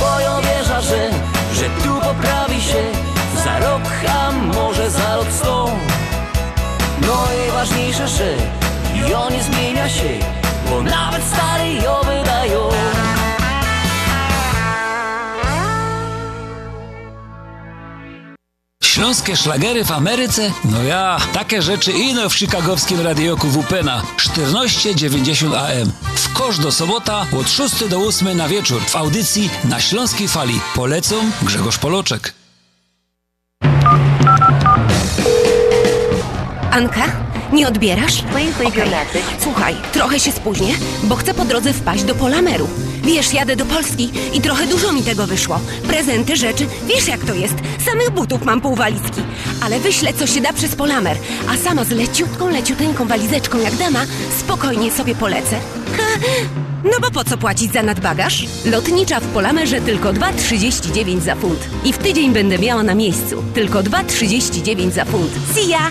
Bo 0.00 0.20
ja 0.20 0.40
wierzę, 0.40 0.82
że, 0.82 1.10
że 1.54 1.64
tu 1.84 1.94
poprawi 1.94 2.60
się 2.60 2.82
Za 3.44 3.58
rok, 3.58 3.82
a 4.08 4.32
może 4.32 4.90
za 4.90 5.16
rok 5.16 5.26
sto. 5.32 5.70
No 7.00 7.24
i 7.48 7.52
ważniejsze, 7.52 8.08
że 8.08 8.34
Jo 9.08 9.30
nie 9.30 9.42
zmienia 9.42 9.88
się 9.88 10.18
Bo 10.70 10.82
nawet 10.82 11.22
stary 11.24 11.74
jo 11.74 12.00
wydają 12.04 12.89
Śląskie 19.00 19.36
szlagery 19.36 19.84
w 19.84 19.90
Ameryce? 19.90 20.52
No 20.64 20.82
ja, 20.82 21.16
takie 21.32 21.62
rzeczy 21.62 21.92
ino 21.92 22.28
w 22.28 22.34
chicagowskim 22.34 23.00
radioku 23.00 23.48
WP 23.48 23.82
na 23.84 24.02
1490 24.16 25.54
AM. 25.54 25.92
W 26.14 26.32
kosz 26.32 26.58
do 26.58 26.72
sobota 26.72 27.26
od 27.40 27.50
6 27.50 27.84
do 27.88 27.98
8 27.98 28.36
na 28.36 28.48
wieczór 28.48 28.82
w 28.82 28.96
audycji 28.96 29.50
na 29.64 29.80
Śląskiej 29.80 30.28
Fali. 30.28 30.60
Polecą 30.74 31.16
Grzegorz 31.42 31.78
Poloczek. 31.78 32.34
Anka, 36.70 37.06
Nie 37.52 37.68
odbierasz? 37.68 38.22
Słuchaj, 39.42 39.76
trochę 39.92 40.20
się 40.20 40.32
spóźnię, 40.32 40.74
bo 41.02 41.16
chcę 41.16 41.34
po 41.34 41.44
drodze 41.44 41.72
wpaść 41.72 42.04
do 42.04 42.14
Polameru. 42.14 42.68
Wiesz, 43.02 43.32
jadę 43.34 43.56
do 43.56 43.66
Polski 43.66 44.10
i 44.34 44.40
trochę 44.40 44.66
dużo 44.66 44.92
mi 44.92 45.02
tego 45.02 45.26
wyszło. 45.26 45.60
Prezenty, 45.88 46.36
rzeczy, 46.36 46.66
wiesz 46.86 47.08
jak 47.08 47.24
to 47.24 47.34
jest. 47.34 47.54
Samych 47.86 48.10
butów 48.10 48.44
mam 48.44 48.60
pół 48.60 48.74
walizki. 48.74 49.22
Ale 49.60 49.80
wyślę, 49.80 50.12
co 50.14 50.26
się 50.26 50.40
da 50.40 50.52
przez 50.52 50.74
Polamer. 50.74 51.16
A 51.48 51.56
sama 51.56 51.84
z 51.84 51.90
leciutką, 51.90 52.48
leciuteńką 52.48 53.06
walizeczką 53.06 53.58
jak 53.58 53.76
dama, 53.76 54.06
spokojnie 54.38 54.90
sobie 54.90 55.14
polecę. 55.14 55.60
Ha, 55.96 56.26
no 56.84 57.00
bo 57.00 57.10
po 57.10 57.24
co 57.24 57.38
płacić 57.38 57.72
za 57.72 57.82
nadbagaż? 57.82 58.46
Lotnicza 58.64 59.20
w 59.20 59.26
Polamerze 59.26 59.80
tylko 59.80 60.12
2,39 60.12 61.20
za 61.20 61.34
funt. 61.34 61.60
I 61.84 61.92
w 61.92 61.98
tydzień 61.98 62.32
będę 62.32 62.58
miała 62.58 62.82
na 62.82 62.94
miejscu. 62.94 63.44
Tylko 63.54 63.82
2,39 63.82 64.90
za 64.90 65.04
funt. 65.04 65.32
See 65.54 65.68
ya! 65.68 65.90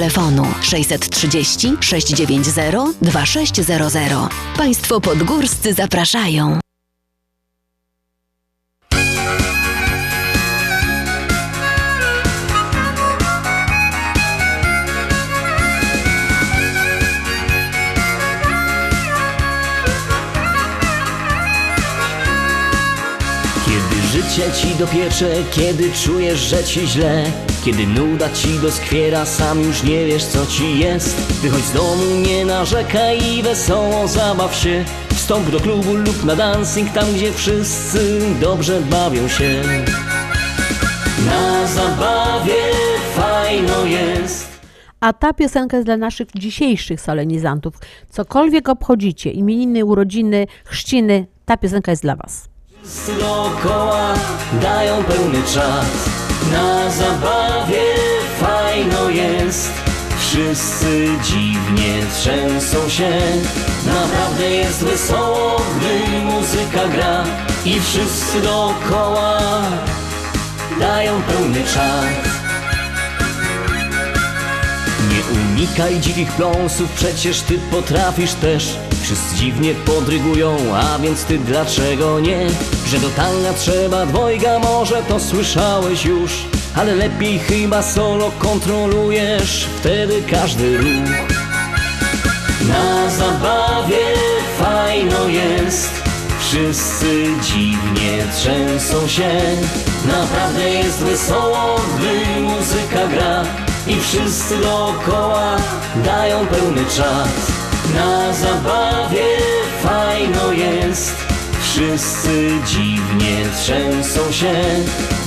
630 0.61 1.77
690 1.79 2.97
2600. 3.01 4.29
Państwo 4.57 5.01
podgórscy 5.01 5.73
zapraszają. 5.73 6.59
Kiedy 23.65 24.01
życie 24.11 24.51
ci 24.61 24.75
dopiecze, 24.75 25.43
kiedy 25.51 25.91
czujesz, 25.91 26.39
że 26.39 26.63
ci 26.63 26.87
źle 26.87 27.50
Kiedy 27.65 27.87
nuda 27.87 28.29
ci 28.29 28.59
doskwiera, 28.59 29.25
sam 29.25 29.61
już 29.61 29.83
nie 29.83 30.05
wiesz 30.05 30.25
co 30.25 30.45
ci 30.45 30.79
jest. 30.79 31.15
Wychodź 31.41 31.63
z 31.63 31.73
domu, 31.73 32.03
nie 32.27 32.45
narzekaj 32.45 33.33
i 33.33 33.43
wesoło 33.43 34.07
zabaw 34.07 34.55
się. 34.55 34.85
Wstąp 35.09 35.49
do 35.49 35.59
klubu 35.59 35.93
lub 35.93 36.23
na 36.23 36.35
dancing, 36.35 36.93
tam 36.93 37.13
gdzie 37.13 37.31
wszyscy 37.31 38.21
dobrze 38.41 38.81
bawią 38.81 39.27
się. 39.27 39.61
Na 41.25 41.67
zabawie 41.67 42.61
fajno 43.15 43.85
jest. 43.85 44.61
A 44.99 45.13
ta 45.13 45.33
piosenka 45.33 45.77
jest 45.77 45.87
dla 45.87 45.97
naszych 45.97 46.27
dzisiejszych 46.35 47.01
solenizantów. 47.01 47.73
Cokolwiek 48.09 48.69
obchodzicie, 48.69 49.31
imieniny, 49.31 49.85
urodziny, 49.85 50.47
chrzciny, 50.65 51.27
ta 51.45 51.57
piosenka 51.57 51.91
jest 51.91 52.03
dla 52.03 52.15
Was. 52.15 52.49
Wszyscy 52.81 53.11
dookoła 53.19 54.13
dają 54.61 55.03
pełny 55.03 55.43
czas 55.43 56.20
Na 56.51 56.89
zabawie 56.91 57.83
fajno 58.39 59.09
jest. 59.09 59.71
Wszyscy 60.19 61.07
dziwnie 61.23 62.03
trzęsą 62.15 62.89
się. 62.89 63.11
Naprawdę 63.85 64.49
jest 64.49 64.83
wesoło, 64.83 65.61
gdy 65.77 66.19
muzyka 66.19 66.87
gra. 66.87 67.23
I 67.65 67.79
wszyscy 67.79 68.41
dookoła 68.41 69.39
dają 70.79 71.21
pełny 71.21 71.63
czas 71.63 72.31
nie 75.09 75.41
unikaj 75.41 75.99
dzikich 75.99 76.31
pląsów, 76.31 76.91
przecież 76.91 77.41
ty 77.41 77.59
potrafisz 77.71 78.33
też 78.33 78.77
Wszyscy 79.11 79.35
dziwnie 79.35 79.73
podrygują, 79.73 80.57
a 80.75 80.99
więc 80.99 81.23
ty 81.23 81.37
dlaczego 81.37 82.19
nie? 82.19 82.47
Że 82.87 82.99
do 82.99 83.09
tanga 83.09 83.53
trzeba 83.53 84.05
dwojga, 84.05 84.59
może 84.59 85.03
to 85.03 85.19
słyszałeś 85.19 86.05
już 86.05 86.31
Ale 86.75 86.95
lepiej 86.95 87.39
chyba 87.39 87.83
solo 87.83 88.31
kontrolujesz 88.39 89.67
wtedy 89.79 90.23
każdy 90.29 90.77
ruch 90.77 91.09
Na 92.67 93.09
zabawie 93.09 94.05
fajno 94.59 95.27
jest 95.27 95.91
Wszyscy 96.39 97.25
dziwnie 97.41 98.23
trzęsą 98.37 99.07
się 99.07 99.31
Naprawdę 100.07 100.69
jest 100.69 100.99
wesoło, 100.99 101.81
gdy 101.97 102.41
muzyka 102.41 103.07
gra 103.07 103.43
I 103.87 103.95
wszyscy 103.99 104.57
dookoła 104.57 105.57
dają 106.05 106.47
pełny 106.47 106.85
czas 106.85 107.50
Na 107.95 108.33
zabawie 108.33 109.25
fajno 109.83 110.51
jest. 110.51 111.15
Wszyscy 111.61 112.51
dziwnie 112.65 113.45
trzęsą 113.61 114.31
się. 114.31 114.53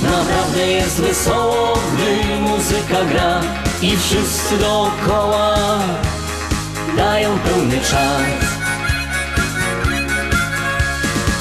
Naprawdę 0.03 0.67
jest 0.67 1.01
wesoło, 1.01 1.79
gdy 1.93 2.39
muzyka 2.39 3.05
gra 3.11 3.41
I 3.81 3.97
wszyscy 3.97 4.57
dookoła 4.57 5.55
dają 6.97 7.39
pełny 7.39 7.79
czas 7.79 8.55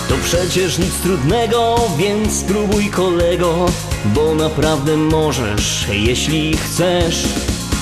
to 0.08 0.14
przecież 0.24 0.78
nic 0.78 0.94
trudnego, 0.94 1.76
więc 1.98 2.32
spróbuj 2.32 2.90
kolego, 2.90 3.66
bo 4.04 4.34
naprawdę 4.34 4.96
możesz, 4.96 5.86
jeśli 5.88 6.56
chcesz. 6.56 7.24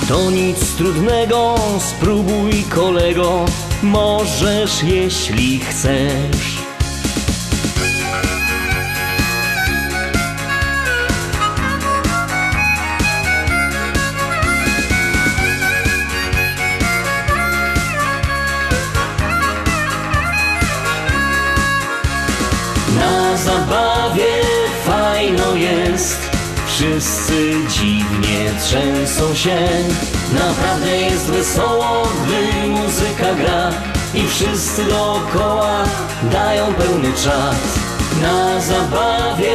To 0.08 0.30
nic 0.30 0.76
trudnego, 0.76 1.54
spróbuj 1.78 2.64
kolego, 2.70 3.44
możesz, 3.82 4.82
jeśli 4.82 5.60
chcesz. 5.60 6.62
Na 22.96 23.36
zabawie 23.36 24.42
fajno 24.86 25.54
jest 25.54 26.31
Wszyscy 26.72 27.54
dziwnie 27.68 28.50
trzęsą 28.60 29.34
się. 29.34 29.58
Naprawdę 30.32 30.96
jest 30.96 31.26
wesoło, 31.26 32.08
gdy 32.24 32.68
muzyka 32.68 33.34
gra. 33.34 33.70
I 34.14 34.28
wszyscy 34.28 34.84
dookoła 34.84 35.84
dają 36.32 36.74
pełny 36.74 37.12
czas. 37.12 37.56
Na 38.22 38.60
zabawie 38.60 39.52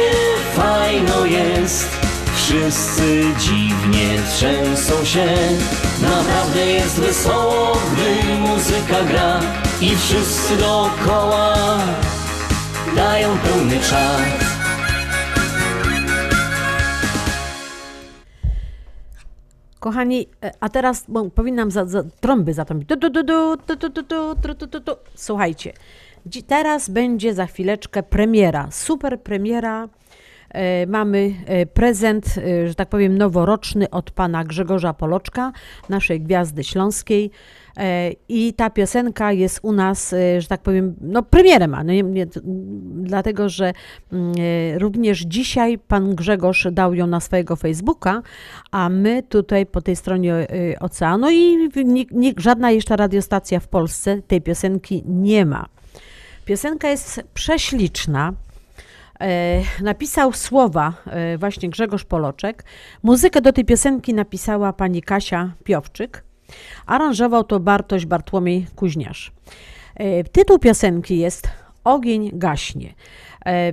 fajno 0.56 1.26
jest. 1.26 1.88
Wszyscy 2.36 3.24
dziwnie 3.38 4.22
trzęsą 4.36 5.04
się. 5.04 5.26
Naprawdę 6.02 6.66
jest 6.66 7.00
wesoło, 7.00 7.78
gdy 7.92 8.34
muzyka 8.34 9.02
gra. 9.08 9.40
I 9.80 9.96
wszyscy 9.96 10.56
dookoła 10.56 11.54
dają 12.96 13.38
pełny 13.38 13.80
czas 13.80 14.47
Kochani, 19.80 20.26
e, 20.42 20.50
a 20.60 20.68
teraz 20.68 21.04
bo 21.08 21.30
powinnam 21.30 21.70
za, 21.70 21.86
za, 21.86 22.02
trąby 22.20 22.54
zatąpić. 22.54 22.88
Słuchajcie, 25.14 25.72
teraz 26.46 26.90
będzie 26.90 27.34
za 27.34 27.46
chwileczkę 27.46 28.02
premiera, 28.02 28.68
super 28.70 29.20
premiera. 29.20 29.88
E, 30.50 30.86
mamy 30.86 31.34
e, 31.46 31.66
prezent, 31.66 32.34
że 32.66 32.74
tak 32.74 32.88
powiem, 32.88 33.18
noworoczny 33.18 33.90
od 33.90 34.10
pana 34.10 34.44
Grzegorza 34.44 34.94
Poloczka, 34.94 35.52
naszej 35.88 36.20
gwiazdy 36.20 36.64
śląskiej. 36.64 37.30
E, 37.78 38.12
I 38.28 38.54
ta 38.54 38.70
piosenka 38.70 39.32
jest 39.32 39.60
u 39.62 39.72
nas, 39.72 40.12
e, 40.12 40.40
że 40.40 40.48
tak 40.48 40.60
powiem, 40.60 40.94
no 41.00 41.22
premierę 41.22 41.68
ma, 41.68 41.84
no 41.84 41.92
nie, 41.92 42.02
nie, 42.02 42.26
dlatego 42.94 43.48
że 43.48 43.72
mm, 44.12 44.34
e, 44.38 44.78
również 44.78 45.20
dzisiaj 45.20 45.78
pan 45.78 46.14
Grzegorz 46.14 46.66
dał 46.72 46.94
ją 46.94 47.06
na 47.06 47.20
swojego 47.20 47.56
Facebooka, 47.56 48.22
a 48.70 48.88
my 48.88 49.22
tutaj 49.22 49.66
po 49.66 49.80
tej 49.80 49.96
stronie 49.96 50.46
oceanu 50.80 51.30
i 51.30 51.70
żadna 52.36 52.70
jeszcze 52.70 52.96
radiostacja 52.96 53.60
w 53.60 53.68
Polsce 53.68 54.22
tej 54.22 54.40
piosenki 54.40 55.02
nie 55.06 55.46
ma. 55.46 55.66
Piosenka 56.44 56.88
jest 56.88 57.22
prześliczna. 57.34 58.32
Napisał 59.82 60.32
słowa 60.32 60.92
właśnie 61.38 61.68
Grzegorz 61.68 62.04
Poloczek. 62.04 62.64
Muzykę 63.02 63.40
do 63.40 63.52
tej 63.52 63.64
piosenki 63.64 64.14
napisała 64.14 64.72
pani 64.72 65.02
Kasia 65.02 65.52
Piowczyk. 65.64 66.27
Aranżował 66.86 67.44
to 67.44 67.60
Bartoś 67.60 68.06
Bartłomiej 68.06 68.66
Kuźniarz. 68.76 69.32
E, 69.94 70.24
Tytuł 70.24 70.58
piosenki 70.58 71.18
jest 71.18 71.48
Ogień 71.84 72.30
gaśnie. 72.32 72.94
E, 73.46 73.72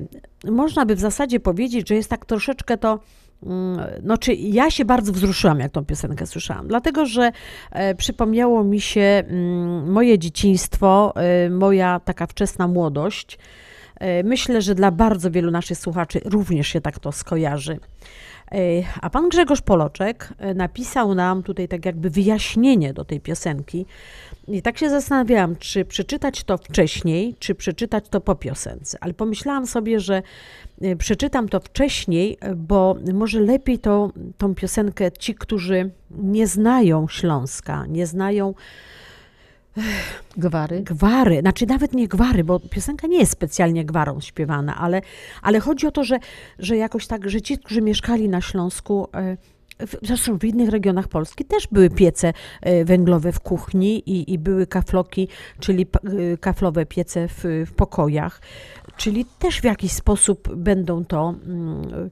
Można 0.51 0.85
by 0.85 0.95
w 0.95 0.99
zasadzie 0.99 1.39
powiedzieć, 1.39 1.89
że 1.89 1.95
jest 1.95 2.09
tak 2.09 2.25
troszeczkę 2.25 2.77
to 2.77 2.99
mm, 3.43 3.79
no, 4.03 4.17
czy 4.17 4.33
ja 4.33 4.71
się 4.71 4.85
bardzo 4.85 5.11
wzruszyłam, 5.11 5.59
jak 5.59 5.71
tą 5.71 5.85
piosenkę 5.85 6.25
słyszałam, 6.25 6.67
dlatego 6.67 7.05
że 7.05 7.31
e, 7.71 7.95
przypomniało 7.95 8.63
mi 8.63 8.81
się 8.81 9.01
mm, 9.01 9.91
moje 9.91 10.19
dzieciństwo, 10.19 11.13
moja 11.49 11.99
taka 11.99 12.27
wczesna 12.27 12.67
młodość. 12.67 13.37
Myślę, 14.23 14.61
że 14.61 14.75
dla 14.75 14.91
bardzo 14.91 15.31
wielu 15.31 15.51
naszych 15.51 15.77
słuchaczy 15.77 16.21
również 16.25 16.67
się 16.67 16.81
tak 16.81 16.99
to 16.99 17.11
skojarzy. 17.11 17.79
A 19.01 19.09
pan 19.09 19.29
Grzegorz 19.29 19.61
Poloczek 19.61 20.33
e, 20.37 20.53
napisał 20.53 21.15
nam 21.15 21.43
tutaj 21.43 21.67
tak 21.67 21.85
jakby 21.85 22.09
wyjaśnienie 22.09 22.93
do 22.93 23.05
tej 23.05 23.21
piosenki. 23.21 23.85
I 24.47 24.61
tak 24.61 24.77
się 24.77 24.89
zastanawiałam, 24.89 25.55
czy 25.55 25.85
przeczytać 25.85 26.43
to 26.43 26.57
wcześniej, 26.57 27.35
czy 27.39 27.55
przeczytać 27.55 28.09
to 28.09 28.21
po 28.21 28.35
piosence. 28.35 28.97
Ale 29.01 29.13
pomyślałam 29.13 29.67
sobie, 29.67 29.99
że 29.99 30.21
e, 30.81 30.95
przeczytam 30.95 31.49
to 31.49 31.59
wcześniej, 31.59 32.37
e, 32.41 32.55
bo 32.55 32.95
może 33.13 33.39
lepiej 33.39 33.79
to, 33.79 34.11
tą 34.37 34.55
piosenkę 34.55 35.11
ci, 35.11 35.35
którzy 35.35 35.91
nie 36.11 36.47
znają 36.47 37.07
Śląska, 37.07 37.85
nie 37.85 38.07
znają 38.07 38.53
Gwary. 40.37 40.81
gwary, 40.81 41.39
znaczy 41.41 41.65
nawet 41.65 41.93
nie 41.93 42.07
gwary, 42.07 42.43
bo 42.43 42.59
piosenka 42.59 43.07
nie 43.07 43.19
jest 43.19 43.31
specjalnie 43.31 43.85
gwarą 43.85 44.19
śpiewana, 44.19 44.75
ale, 44.77 45.01
ale 45.41 45.59
chodzi 45.59 45.87
o 45.87 45.91
to, 45.91 46.03
że, 46.03 46.19
że 46.59 46.77
jakoś 46.77 47.07
tak, 47.07 47.29
że 47.29 47.41
ci, 47.41 47.57
którzy 47.57 47.81
mieszkali 47.81 48.29
na 48.29 48.41
Śląsku, 48.41 49.07
e, 49.13 49.37
w- 49.87 49.97
zresztą 50.01 50.37
w 50.39 50.43
innych 50.43 50.69
regionach 50.69 51.07
Polski 51.07 51.45
też 51.45 51.67
były 51.67 51.89
piece 51.89 52.33
e, 52.61 52.85
węglowe 52.85 53.31
w 53.31 53.39
kuchni 53.39 54.09
i, 54.09 54.33
i 54.33 54.39
były 54.39 54.67
kafloki, 54.67 55.27
czyli 55.59 55.85
e, 56.33 56.37
kaflowe 56.37 56.85
piece 56.85 57.27
w, 57.27 57.43
w 57.67 57.73
pokojach, 57.73 58.41
czyli 58.97 59.25
też 59.39 59.61
w 59.61 59.63
jakiś 59.63 59.91
sposób 59.91 60.55
będą 60.55 61.05
to 61.05 61.35
mm, 61.45 62.09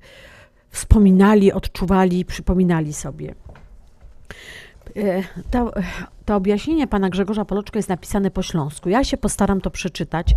wspominali, 0.69 1.51
odczuwali, 1.53 2.25
przypominali 2.25 2.93
sobie. 2.93 3.35
E, 4.95 5.23
To, 5.51 5.71
to 6.25 6.35
objaśnienie 6.35 6.87
pana 6.87 7.09
Grzegorza 7.09 7.45
Poloczka 7.45 7.79
jest 7.79 7.89
napisane 7.89 8.31
po 8.31 8.41
śląsku. 8.41 8.89
Ja 8.89 9.03
się 9.03 9.17
postaram 9.17 9.61
to 9.61 9.69
przeczytać. 9.69 10.35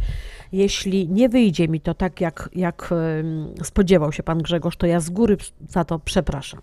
Jeśli 0.52 1.08
nie 1.08 1.28
wyjdzie 1.28 1.68
mi 1.68 1.80
to 1.80 1.94
tak, 1.94 2.20
jak, 2.20 2.48
jak 2.54 2.94
spodziewał 3.62 4.12
się 4.12 4.22
pan 4.22 4.38
Grzegorz, 4.38 4.76
to 4.76 4.86
ja 4.86 5.00
z 5.00 5.10
góry 5.10 5.36
za 5.68 5.84
to 5.84 5.98
przepraszam. 5.98 6.60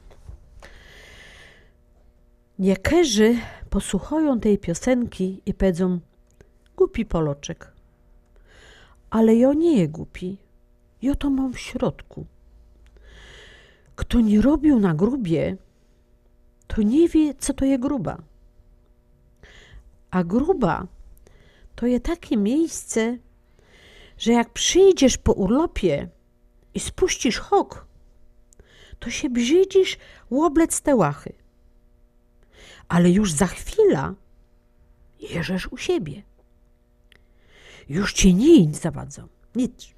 Niekerzy 2.59 3.35
posłuchają 3.69 4.39
tej 4.39 4.57
piosenki 4.57 5.41
i 5.45 5.53
powiedzą 5.53 5.99
głupi 6.77 7.05
Poloczek. 7.05 7.73
Ale 9.09 9.35
ja 9.35 9.53
nie 9.53 9.77
je 9.77 9.87
głupi. 9.87 10.37
Ja 11.01 11.15
to 11.15 11.29
mam 11.29 11.53
w 11.53 11.59
środku. 11.59 12.25
Kto 13.95 14.21
nie 14.21 14.41
robił 14.41 14.79
na 14.79 14.93
grubie, 14.93 15.57
to 16.67 16.81
nie 16.81 17.09
wie, 17.09 17.33
co 17.33 17.53
to 17.53 17.65
je 17.65 17.79
gruba. 17.79 18.17
A 20.11 20.23
gruba 20.23 20.87
to 21.75 21.87
je 21.87 21.99
takie 21.99 22.37
miejsce, 22.37 23.17
że 24.17 24.31
jak 24.31 24.53
przyjdziesz 24.53 25.17
po 25.17 25.33
urlopie 25.33 26.09
i 26.73 26.79
spuścisz 26.79 27.39
hok, 27.39 27.87
to 28.99 29.09
się 29.09 29.29
brzydzisz 29.29 29.97
łoblec 30.29 30.81
te 30.81 30.95
łachy. 30.95 31.33
Ale 32.87 33.09
już 33.09 33.31
za 33.31 33.47
chwila 33.47 34.15
jeżesz 35.19 35.67
u 35.71 35.77
siebie. 35.77 36.23
Już 37.89 38.13
ci 38.13 38.33
nic 38.35 38.81
zawadzą, 38.81 39.27
nic. 39.55 39.93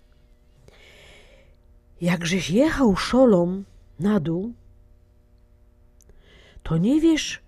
Jakżeś 2.02 2.50
jechał 2.50 2.96
szolą 2.96 3.64
na 4.00 4.20
dół, 4.20 4.54
to 6.66 6.78
nie 6.78 7.02
wiesz, 7.02 7.42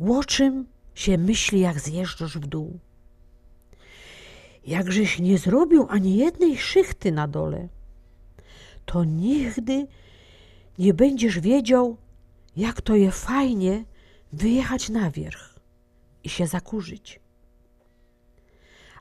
o 0.00 0.24
czym 0.24 0.66
się 0.94 1.18
myśli, 1.18 1.60
jak 1.60 1.80
zjeżdżasz 1.80 2.38
w 2.38 2.46
dół. 2.46 2.78
Jakżeś 4.66 5.18
nie 5.18 5.38
zrobił 5.38 5.86
ani 5.90 6.16
jednej 6.16 6.58
szychty 6.58 7.12
na 7.12 7.28
dole, 7.28 7.68
to 8.86 9.04
nigdy 9.04 9.86
nie 10.78 10.94
będziesz 10.94 11.40
wiedział, 11.40 11.96
jak 12.56 12.80
to 12.80 12.96
je 12.96 13.10
fajnie 13.10 13.84
wyjechać 14.32 14.88
na 14.88 15.10
wierzch 15.10 15.58
i 16.24 16.28
się 16.28 16.46
zakurzyć. 16.46 17.20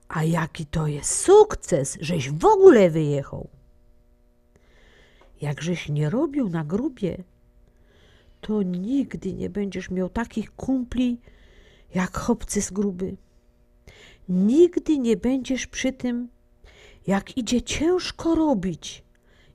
A 0.07 0.23
jaki 0.23 0.65
to 0.65 0.87
jest 0.87 1.15
sukces, 1.19 1.97
żeś 2.01 2.29
w 2.29 2.45
ogóle 2.45 2.89
wyjechał. 2.89 3.49
Jakżeś 5.41 5.89
nie 5.89 6.09
robił 6.09 6.49
na 6.49 6.63
grubie, 6.63 7.23
to 8.41 8.61
nigdy 8.63 9.33
nie 9.33 9.49
będziesz 9.49 9.89
miał 9.89 10.09
takich 10.09 10.55
kumpli 10.55 11.17
jak 11.95 12.17
chłopcy 12.17 12.61
z 12.61 12.71
gruby. 12.71 13.15
Nigdy 14.29 14.99
nie 14.99 15.17
będziesz 15.17 15.67
przy 15.67 15.93
tym, 15.93 16.29
jak 17.07 17.37
idzie 17.37 17.61
ciężko 17.61 18.35
robić 18.35 19.03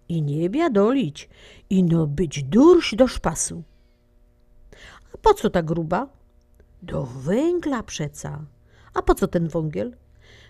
i 0.09 0.23
nie 0.23 0.51
biadolić, 0.51 1.29
i 1.71 1.85
no 1.85 2.07
być 2.07 2.43
durś 2.43 2.95
do 2.95 3.09
szpasu. 3.09 3.63
A 5.15 5.19
po 5.19 5.35
co 5.35 5.51
ta 5.51 5.63
gruba? 5.63 6.09
Do 6.83 7.07
węgla 7.07 7.83
przeca. 7.83 8.45
A 8.95 9.03
po 9.03 9.15
co 9.15 9.29
ten 9.29 9.49
wągiel? 9.49 9.97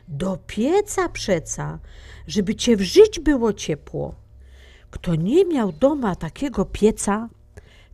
Do 0.09 0.38
pieca 0.47 1.09
przeca, 1.09 1.79
żeby 2.27 2.55
cię 2.55 2.77
w 2.77 2.81
żyć 2.81 3.21
było 3.21 3.53
ciepło. 3.53 4.14
Kto 4.90 5.14
nie 5.14 5.45
miał 5.45 5.73
doma 5.73 6.16
takiego 6.16 6.64
pieca, 6.64 7.29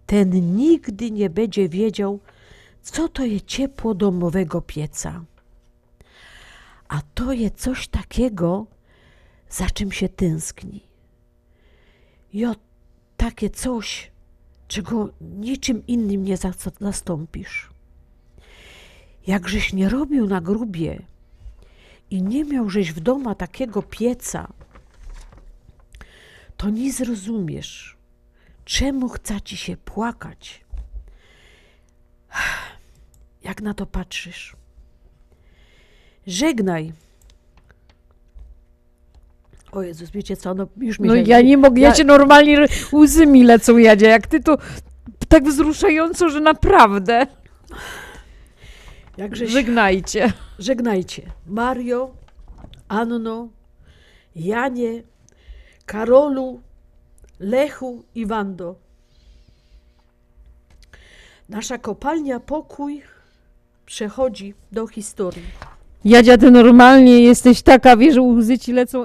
ten 0.09 0.57
nigdy 0.57 1.11
nie 1.11 1.31
będzie 1.31 1.69
wiedział, 1.69 2.21
co 2.83 3.09
to 3.09 3.25
jest 3.25 3.47
ciepło 3.47 3.95
domowego 3.95 4.63
pieca. 4.63 5.25
A 6.89 7.01
to 7.15 7.33
jest 7.33 7.55
coś 7.55 7.89
takiego, 7.89 8.67
za 9.51 9.71
czym 9.71 9.93
się 9.93 10.09
tęskni. 10.09 10.81
Jo, 12.33 12.55
takie 13.17 13.51
coś, 13.51 14.11
czego 14.69 15.09
niczym 15.21 15.87
innym 15.87 16.23
nie 16.25 16.37
za- 16.37 16.53
zastąpisz. 16.81 17.71
Jakżeś 19.27 19.73
nie 19.73 19.89
robił 19.89 20.27
na 20.27 20.41
grubie 20.41 21.03
i 22.11 22.23
nie 22.23 22.45
miałżeś 22.45 22.93
w 22.93 23.01
domu 23.01 23.35
takiego 23.35 23.83
pieca, 23.83 24.53
to 26.57 26.71
nie 26.71 26.93
zrozumiesz, 26.93 27.98
czemu 28.69 29.09
chce 29.09 29.41
ci 29.41 29.57
się 29.57 29.77
płakać. 29.77 30.65
Jak 33.49 33.63
na 33.63 33.75
to 33.75 33.87
patrzysz? 33.87 34.57
Żegnaj. 36.27 36.93
O 39.73 39.83
Jezus, 39.83 40.11
wiecie 40.11 40.37
co, 40.37 40.55
no 40.55 40.67
już 40.77 40.99
mi 40.99 41.09
No 41.09 41.15
ja 41.15 41.41
nie 41.41 41.57
mogę, 41.57 41.81
ja 41.81 41.89
ja- 41.89 41.95
cię 41.95 42.05
normalnie 42.05 42.67
łzy 42.93 43.27
mi 43.27 43.45
lecą, 43.45 43.77
Jadzie, 43.77 44.07
jak 44.07 44.27
ty 44.27 44.41
to 44.41 44.59
tak 45.29 45.45
wzruszająco, 45.45 46.29
że 46.29 46.41
naprawdę. 46.41 47.27
Jakżeś- 49.17 49.51
Żegnajcie. 49.51 50.33
Żegnajcie. 50.59 51.23
Mario, 51.47 52.15
Anno, 52.89 53.49
Janie, 54.37 55.03
Karolu, 55.87 56.61
Lechu 57.41 58.05
i 58.15 58.27
Wando. 58.27 58.75
Nasza 61.49 61.79
kopalnia 61.79 62.41
Pokój 62.41 63.03
przechodzi 63.87 64.55
do 64.73 64.87
historii. 64.87 65.43
Jadzia, 66.05 66.39
ty 66.39 66.51
normalnie 66.51 67.21
jesteś 67.21 67.63
taka, 67.63 67.97
wiesz, 67.97 68.17
łzy 68.17 68.59
ci 68.59 68.73
lecą. 68.73 69.05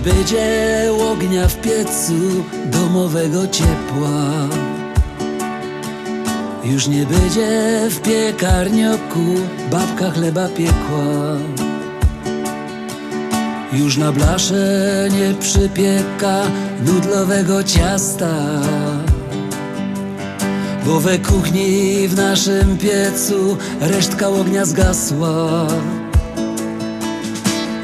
Nie 0.00 0.12
będzie 0.12 0.92
ognia 1.10 1.48
w 1.48 1.56
piecu 1.56 2.14
domowego 2.66 3.46
ciepła. 3.48 4.48
Już 6.64 6.88
nie 6.88 7.06
będzie 7.06 7.80
w 7.90 8.00
piekarnioku 8.00 9.26
babka 9.70 10.10
chleba 10.10 10.48
piekła. 10.48 11.36
Już 13.72 13.96
na 13.96 14.12
blasze 14.12 15.08
nie 15.10 15.34
przypieka 15.34 16.42
nudlowego 16.86 17.64
ciasta. 17.64 18.60
Bo 20.86 21.00
we 21.00 21.18
kuchni 21.18 22.08
w 22.08 22.16
naszym 22.16 22.78
piecu 22.78 23.56
resztka 23.80 24.28
ognia 24.28 24.64
zgasła. 24.64 25.66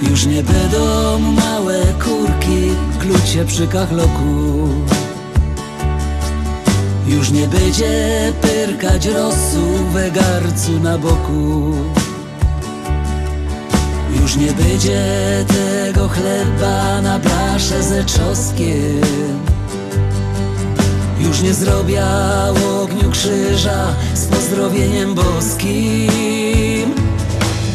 Już 0.02 0.26
nie 0.26 0.42
będą 0.42 1.18
małe 1.18 1.84
kurki 2.04 2.70
klucie 3.00 3.44
przy 3.44 3.66
kachloku. 3.66 4.68
Już 7.06 7.30
nie 7.30 7.48
będzie 7.48 8.32
pyrkać 8.40 9.06
rosu 9.06 9.84
we 9.92 10.10
garcu 10.10 10.80
na 10.82 10.98
boku. 10.98 11.72
Już 14.20 14.36
nie 14.36 14.52
będzie 14.52 15.04
tego 15.48 16.08
chleba 16.08 17.02
na 17.02 17.18
blasze 17.18 17.82
ze 17.82 18.04
czosnkiem 18.04 19.00
Już 21.20 21.42
nie 21.42 21.54
zrobię 21.54 22.02
ogniu 22.82 23.10
krzyża 23.10 23.94
z 24.14 24.26
pozdrowieniem 24.26 25.14
boskim 25.14 26.65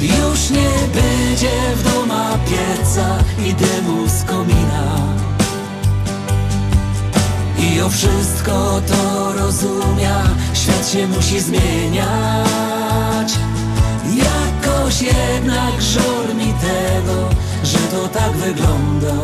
już 0.02 0.50
nie 0.50 0.70
będzie 0.94 1.52
w 1.76 1.84
doma 1.84 2.38
pieca 2.46 3.18
i 3.46 3.54
dymu 3.54 4.08
z 4.08 4.24
komina. 4.24 4.98
I 7.60 7.82
o 7.82 7.90
wszystko 7.90 8.82
to 8.88 9.34
rozumia, 9.34 10.24
świat 10.54 10.90
się 10.90 11.08
musi 11.08 11.40
zmieniać. 11.40 13.34
Jakoś 14.16 15.02
jednak 15.02 15.82
żal 15.82 16.36
mi 16.36 16.54
tego, 16.54 17.30
że 17.64 17.78
to 17.78 18.08
tak 18.08 18.32
wygląda. 18.32 19.16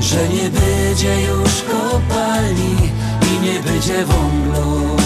Że 0.00 0.28
nie 0.28 0.50
będzie 0.50 1.22
już 1.22 1.62
kopalni 1.62 2.76
i 3.22 3.46
nie 3.46 3.60
będzie 3.60 4.04
wąglu 4.04 4.96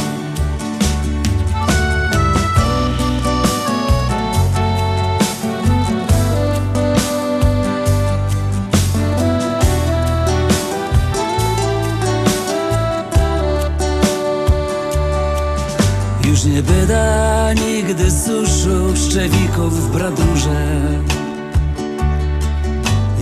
Już 16.37 16.45
nie 16.45 16.63
byda 16.63 17.53
nigdy 17.53 18.11
suszu 18.11 18.97
szczewików 18.97 19.89
w 19.89 19.93
bradurze. 19.93 20.81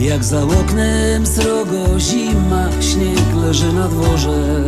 Jak 0.00 0.24
za 0.24 0.42
oknem 0.42 1.26
srogo 1.26 2.00
zima, 2.00 2.68
śnieg 2.80 3.34
leży 3.42 3.72
na 3.72 3.88
dworze. 3.88 4.62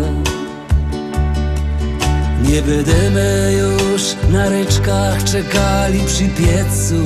Nie 2.43 2.63
będziemy 2.63 3.53
już 3.59 4.03
na 4.33 4.49
ryczkach 4.49 5.25
czekali 5.25 6.01
przy 6.07 6.25
piecu. 6.29 7.05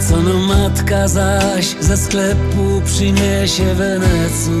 Co 0.00 0.16
no 0.16 0.34
matka 0.38 1.08
zaś 1.08 1.76
ze 1.80 1.96
sklepu 1.96 2.82
przyniesie 2.84 3.74
wenecu 3.74 4.52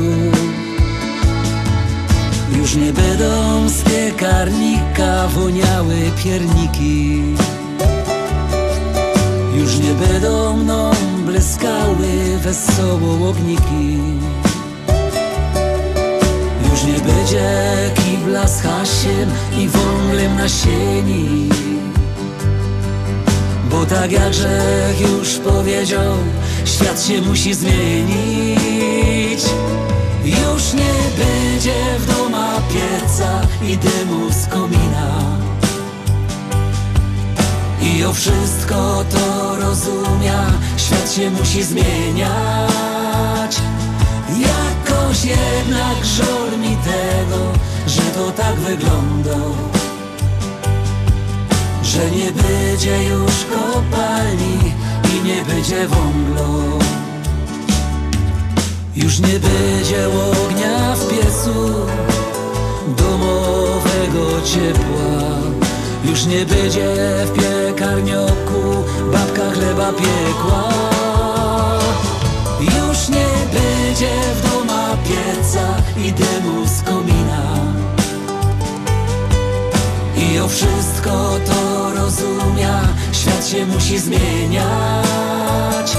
już 2.62 2.74
nie 2.74 2.92
będą 2.92 3.68
z 3.68 3.82
piekarnika 3.82 5.28
woniały 5.28 5.96
pierniki. 6.24 7.22
Już 9.54 9.78
nie 9.78 9.94
będą 9.94 10.56
mną 10.56 10.90
błyskały 11.24 12.38
wesoło 12.38 13.28
ogniki. 13.28 13.98
Już 16.70 16.84
nie 16.84 17.12
będzie 17.12 17.50
kibla 17.94 18.48
z 18.48 18.62
hasiem 18.62 19.30
i 19.58 19.68
wąglem 19.68 20.36
na 20.36 20.48
sieni. 20.48 21.48
Bo 23.70 23.86
tak 23.86 24.12
jak 24.12 24.30
Grzech 24.30 25.00
już 25.00 25.38
powiedział, 25.38 26.14
świat 26.64 27.02
się 27.02 27.20
musi 27.22 27.54
zmienić 27.54 29.42
już 30.24 30.72
nie 30.72 30.94
będzie 31.18 31.98
w 31.98 32.06
doma 32.06 32.60
pieca 32.72 33.40
i 33.62 33.76
dymu 33.76 34.30
z 34.30 34.46
komina. 34.46 35.18
I 37.82 38.04
o 38.04 38.12
wszystko 38.12 39.04
to 39.10 39.56
rozumia, 39.56 40.46
świat 40.76 41.12
się 41.12 41.30
musi 41.30 41.62
zmieniać. 41.62 43.56
Jakoś 44.28 45.24
jednak 45.24 46.04
żal 46.04 46.58
mi 46.58 46.76
tego, 46.76 47.52
że 47.86 48.02
to 48.02 48.30
tak 48.30 48.54
wygląda. 48.54 49.36
Że 51.82 52.10
nie 52.10 52.32
będzie 52.32 53.04
już 53.04 53.32
kopalni 53.52 54.72
i 55.14 55.26
nie 55.26 55.44
będzie 55.44 55.88
wąglu 55.88 56.78
już 58.96 59.18
nie 59.20 59.40
będzie 59.40 60.08
ognia 60.08 60.94
w 60.94 61.08
piecu 61.08 61.86
domowego 62.98 64.42
ciepła. 64.44 65.22
Już 66.04 66.26
nie 66.26 66.46
będzie 66.46 66.94
w 67.26 67.32
piekarnioku 67.32 68.84
babka 69.12 69.50
chleba 69.50 69.92
piekła. 69.92 70.68
Już 72.60 73.08
nie 73.08 73.28
będzie 73.52 74.10
w 74.34 74.50
doma 74.50 74.96
pieca 75.08 75.76
i 75.96 76.12
dymu 76.12 76.66
z 76.66 76.82
komina. 76.82 77.56
I 80.16 80.38
o 80.38 80.48
wszystko 80.48 81.10
to 81.46 81.90
rozumia, 81.94 82.80
świat 83.12 83.48
się 83.48 83.66
musi 83.66 83.98
zmieniać. 83.98 85.96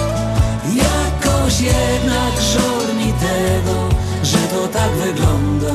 Jakoś 0.76 1.62
jednak 1.62 2.34
mi 2.42 2.83
tego, 3.24 3.90
że 4.24 4.38
to 4.38 4.68
tak 4.68 4.92
wygląda. 4.92 5.74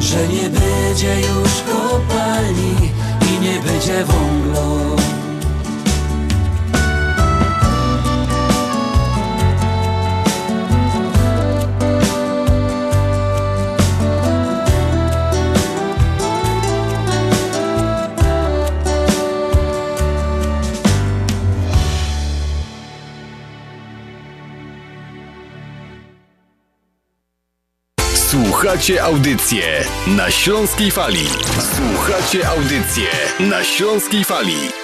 Że 0.00 0.28
nie 0.28 0.50
będzie 0.50 1.20
już 1.20 1.52
kopalni 1.72 2.92
i 3.30 3.40
nie 3.40 3.60
będzie 3.60 4.04
wąglu 4.04 4.96
Słuchacie 28.64 29.02
audycję 29.02 29.84
na 30.06 30.30
Śląskiej 30.30 30.90
Fali. 30.90 31.26
Słuchacie 31.76 32.48
audycję 32.48 33.08
na 33.40 33.64
Śląskiej 33.64 34.24
Fali. 34.24 34.83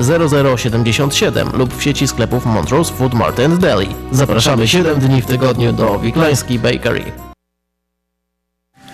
0077 0.00 1.48
lub 1.52 1.74
w 1.74 1.82
sieci 1.82 2.08
sklepów 2.08 2.46
Montrose 2.46 2.94
Food 2.94 3.14
Mart 3.14 3.40
and 3.40 3.60
Deli. 3.60 3.88
Zapraszamy 4.12 4.68
7 4.68 5.00
dni 5.00 5.22
w 5.22 5.26
tygodniu 5.26 5.72
do 5.72 5.98
Wiklański 5.98 6.58
Bakery. 6.58 7.12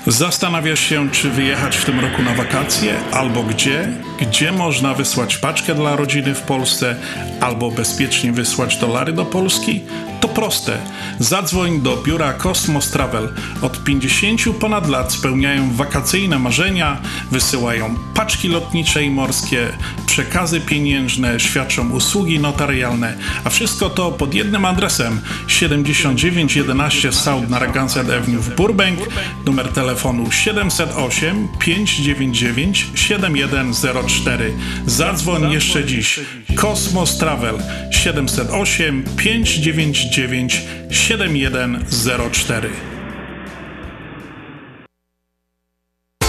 Zastanawiasz 0.07 0.81
się, 0.81 1.11
czy 1.11 1.31
wyjechać 1.31 1.77
w 1.77 1.85
tym 1.85 2.01
roku 2.01 2.23
na 2.23 2.35
wakacje, 2.35 2.95
albo 3.13 3.43
gdzie? 3.43 3.89
Gdzie 4.21 4.53
można 4.53 4.95
wysłać 4.95 5.37
paczkę 5.37 5.75
dla 5.75 5.97
rodziny 5.97 6.35
w 6.35 6.43
Polsce, 6.43 6.97
albo 7.41 7.71
bezpiecznie 7.71 8.33
wysłać 8.33 8.77
dolary 8.77 9.13
do 9.13 9.25
Polski? 9.25 9.81
To 10.27 10.33
proste. 10.33 10.79
Zadzwoń 11.19 11.81
do 11.81 11.97
biura 11.97 12.33
Cosmos 12.33 12.91
Travel. 12.91 13.29
Od 13.63 13.85
50 13.85 14.41
ponad 14.61 14.89
lat 14.89 15.13
spełniają 15.13 15.75
wakacyjne 15.75 16.39
marzenia, 16.39 17.01
wysyłają 17.31 17.95
paczki 18.15 18.49
lotnicze 18.49 19.05
i 19.05 19.11
morskie, 19.11 19.69
przekazy 20.07 20.61
pieniężne, 20.61 21.41
świadczą 21.41 21.91
usługi 21.91 22.39
notarialne, 22.39 23.17
a 23.45 23.51
wszystko 23.51 23.91
to 23.91 24.13
pod 24.13 24.35
jednym 24.35 24.65
adresem 24.65 25.21
7911 25.47 27.13
South 27.13 27.49
Narragansett 27.49 28.11
Avenue 28.11 28.41
w 28.41 28.55
Burbank, 28.55 28.99
numer 29.47 29.69
telefonu 29.69 30.31
708 30.31 31.49
599 31.59 32.87
7104. 32.95 34.53
Zadzwoń 34.87 35.53
jeszcze 35.53 35.85
dziś. 35.85 36.21
Kosmos 36.55 37.19
Travel 37.19 37.59
708 37.91 39.05
599 39.17 40.16
7104. 40.17 42.71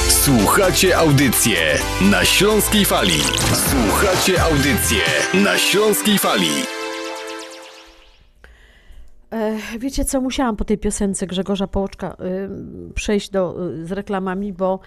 Słuchacie 0.09 0.97
audycję 0.97 1.57
na 2.11 2.25
Śląskiej 2.25 2.85
Fali. 2.85 3.19
Słuchacie 3.53 4.43
audycję 4.43 5.01
na 5.43 5.57
Śląskiej 5.57 6.17
Fali. 6.17 6.49
E, 9.31 9.57
Wiecie 9.79 10.05
co, 10.05 10.21
musiałam 10.21 10.55
po 10.55 10.65
tej 10.65 10.77
piosence 10.77 11.27
Grzegorza 11.27 11.67
Połoczka 11.67 12.17
y, 12.89 12.93
przejść 12.93 13.29
do, 13.29 13.69
y, 13.69 13.85
z 13.85 13.91
reklamami, 13.91 14.53
bo 14.53 14.79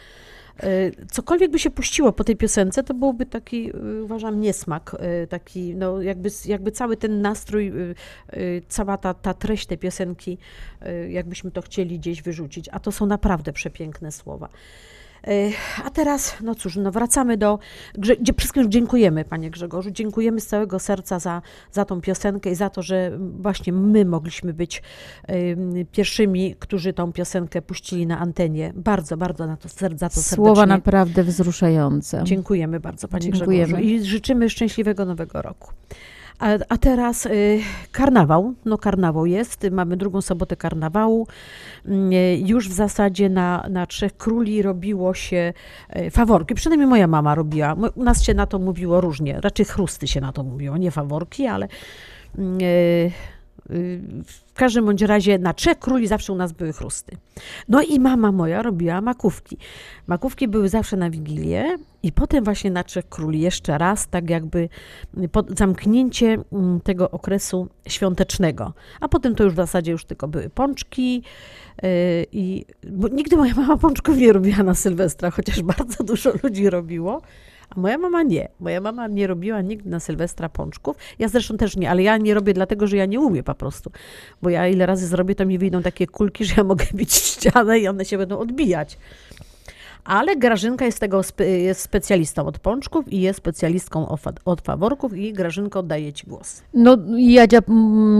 cokolwiek 1.10 1.50
by 1.50 1.58
się 1.58 1.70
puściło 1.70 2.12
po 2.12 2.24
tej 2.24 2.36
piosence, 2.36 2.82
to 2.82 2.94
byłby 2.94 3.26
taki, 3.26 3.76
y, 3.76 4.02
uważam, 4.02 4.40
niesmak, 4.40 4.96
y, 5.22 5.26
taki, 5.26 5.74
no 5.74 6.02
jakby, 6.02 6.28
jakby 6.46 6.72
cały 6.72 6.96
ten 6.96 7.22
nastrój, 7.22 7.68
y, 7.68 7.94
y, 8.36 8.62
cała 8.68 8.96
ta, 8.96 9.14
ta 9.14 9.34
treść 9.34 9.66
tej 9.66 9.78
piosenki, 9.78 10.38
y, 10.86 11.10
jakbyśmy 11.10 11.50
to 11.50 11.62
chcieli 11.62 11.98
gdzieś 11.98 12.22
wyrzucić, 12.22 12.68
a 12.72 12.80
to 12.80 12.92
są 12.92 13.06
naprawdę 13.06 13.52
przepiękne 13.52 14.12
słowa. 14.12 14.48
A 15.84 15.90
teraz, 15.90 16.36
no 16.42 16.54
cóż, 16.54 16.76
no 16.76 16.90
wracamy 16.92 17.36
do. 17.36 17.58
Grze- 17.98 18.22
dzie- 18.22 18.32
Wszystkim 18.38 18.70
dziękujemy, 18.70 19.24
panie 19.24 19.50
Grzegorzu. 19.50 19.90
Dziękujemy 19.90 20.40
z 20.40 20.46
całego 20.46 20.78
serca 20.78 21.18
za, 21.18 21.42
za 21.72 21.84
tą 21.84 22.00
piosenkę 22.00 22.50
i 22.50 22.54
za 22.54 22.70
to, 22.70 22.82
że 22.82 23.18
właśnie 23.40 23.72
my 23.72 24.04
mogliśmy 24.04 24.52
być 24.54 24.82
pierwszymi, 25.92 26.56
którzy 26.58 26.92
tą 26.92 27.12
piosenkę 27.12 27.62
puścili 27.62 28.06
na 28.06 28.18
antenie. 28.18 28.72
Bardzo, 28.76 29.16
bardzo 29.16 29.46
na 29.46 29.56
to, 29.56 29.68
za 29.68 29.74
to 29.74 29.78
serdecznie. 29.80 30.22
Słowa 30.22 30.66
naprawdę 30.66 31.24
wzruszające. 31.24 32.20
Dziękujemy 32.24 32.80
bardzo, 32.80 33.08
panie 33.08 33.22
Dziękujemy. 33.32 33.64
Grzegorzu. 33.72 33.88
I 33.88 34.04
życzymy 34.04 34.50
szczęśliwego 34.50 35.04
nowego 35.04 35.42
roku. 35.42 35.72
A, 36.40 36.58
a 36.68 36.78
teraz 36.78 37.26
y, 37.26 37.60
karnawał. 37.92 38.54
No 38.64 38.78
karnawał 38.78 39.26
jest. 39.26 39.66
Mamy 39.70 39.96
drugą 39.96 40.20
sobotę 40.20 40.56
karnawału. 40.56 41.26
Mm, 41.86 42.12
y, 42.12 42.42
Już 42.46 42.68
w 42.68 42.72
zasadzie 42.72 43.28
na, 43.28 43.66
na 43.70 43.86
Trzech 43.86 44.16
Króli 44.16 44.62
robiło 44.62 45.14
się 45.14 45.52
y, 45.96 46.10
faworki. 46.10 46.54
Przynajmniej 46.54 46.88
moja 46.88 47.06
mama 47.06 47.34
robiła. 47.34 47.76
U 47.94 48.04
nas 48.04 48.22
się 48.22 48.34
na 48.34 48.46
to 48.46 48.58
mówiło 48.58 49.00
różnie. 49.00 49.40
Raczej 49.40 49.66
chrusty 49.66 50.08
się 50.08 50.20
na 50.20 50.32
to 50.32 50.42
mówiło, 50.42 50.76
nie 50.76 50.90
faworki, 50.90 51.46
ale 51.46 51.68
mm, 52.38 52.58
y, 52.62 53.10
w 54.26 54.54
każdym 54.54 54.84
bądź 54.84 55.02
razie 55.02 55.38
na 55.38 55.54
Trzech 55.54 55.78
Króli 55.78 56.06
zawsze 56.06 56.32
u 56.32 56.36
nas 56.36 56.52
były 56.52 56.72
chrusty. 56.72 57.16
No 57.68 57.82
i 57.82 58.00
mama 58.00 58.32
moja 58.32 58.62
robiła 58.62 59.00
makówki. 59.00 59.56
Makówki 60.06 60.48
były 60.48 60.68
zawsze 60.68 60.96
na 60.96 61.10
Wigilię 61.10 61.78
i 62.02 62.12
potem 62.12 62.44
właśnie 62.44 62.70
na 62.70 62.84
Trzech 62.84 63.08
Króli 63.08 63.40
jeszcze 63.40 63.78
raz, 63.78 64.08
tak 64.08 64.30
jakby 64.30 64.68
pod 65.32 65.58
zamknięcie 65.58 66.38
mm, 66.52 66.80
tego 66.80 67.10
okresu 67.10 67.68
świątecznego. 67.88 68.72
A 69.00 69.08
potem 69.08 69.34
to 69.34 69.44
już 69.44 69.52
w 69.52 69.56
zasadzie 69.56 69.92
już 69.92 70.04
tylko 70.04 70.28
były 70.28 70.50
pączki 70.50 71.22
yy, 71.82 71.88
i 72.32 72.64
bo 72.86 73.08
nigdy 73.08 73.36
moja 73.36 73.54
mama 73.54 73.76
pączków 73.76 74.16
nie 74.16 74.32
robiła 74.32 74.62
na 74.62 74.74
Sylwestra, 74.74 75.30
chociaż 75.30 75.62
bardzo 75.62 76.04
dużo 76.04 76.32
ludzi 76.42 76.70
robiło. 76.70 77.22
A 77.70 77.80
moja 77.80 77.98
mama 77.98 78.22
nie. 78.22 78.48
Moja 78.60 78.80
mama 78.80 79.08
nie 79.08 79.26
robiła 79.26 79.60
nigdy 79.60 79.90
na 79.90 80.00
Sylwestra 80.00 80.48
pączków. 80.48 80.96
Ja 81.18 81.28
zresztą 81.28 81.56
też 81.56 81.76
nie, 81.76 81.90
ale 81.90 82.02
ja 82.02 82.16
nie 82.16 82.34
robię 82.34 82.54
dlatego, 82.54 82.86
że 82.86 82.96
ja 82.96 83.06
nie 83.06 83.20
umiem 83.20 83.44
po 83.44 83.54
prostu. 83.54 83.90
Bo 84.42 84.50
ja 84.50 84.68
ile 84.68 84.86
razy 84.86 85.06
zrobię, 85.06 85.34
to 85.34 85.46
mi 85.46 85.58
wyjdą 85.58 85.82
takie 85.82 86.06
kulki, 86.06 86.44
że 86.44 86.54
ja 86.56 86.64
mogę 86.64 86.84
bić 86.94 87.12
ścianę 87.12 87.78
i 87.78 87.88
one 87.88 88.04
się 88.04 88.18
będą 88.18 88.38
odbijać. 88.38 88.98
Ale 90.10 90.36
Grażynka 90.36 90.84
jest 90.84 91.00
tego 91.00 91.22
spe, 91.22 91.48
jest 91.48 91.80
specjalistą 91.80 92.46
od 92.46 92.58
pączków 92.58 93.12
i 93.12 93.20
jest 93.20 93.38
specjalistką 93.38 94.08
od 94.08 94.20
fa- 94.20 94.32
od 94.44 94.60
faworków 94.60 95.16
i 95.16 95.32
Grażynko 95.32 95.78
oddaje 95.78 96.12
Ci 96.12 96.26
głos. 96.26 96.62
No, 96.74 96.96
Jadzia 97.16 97.58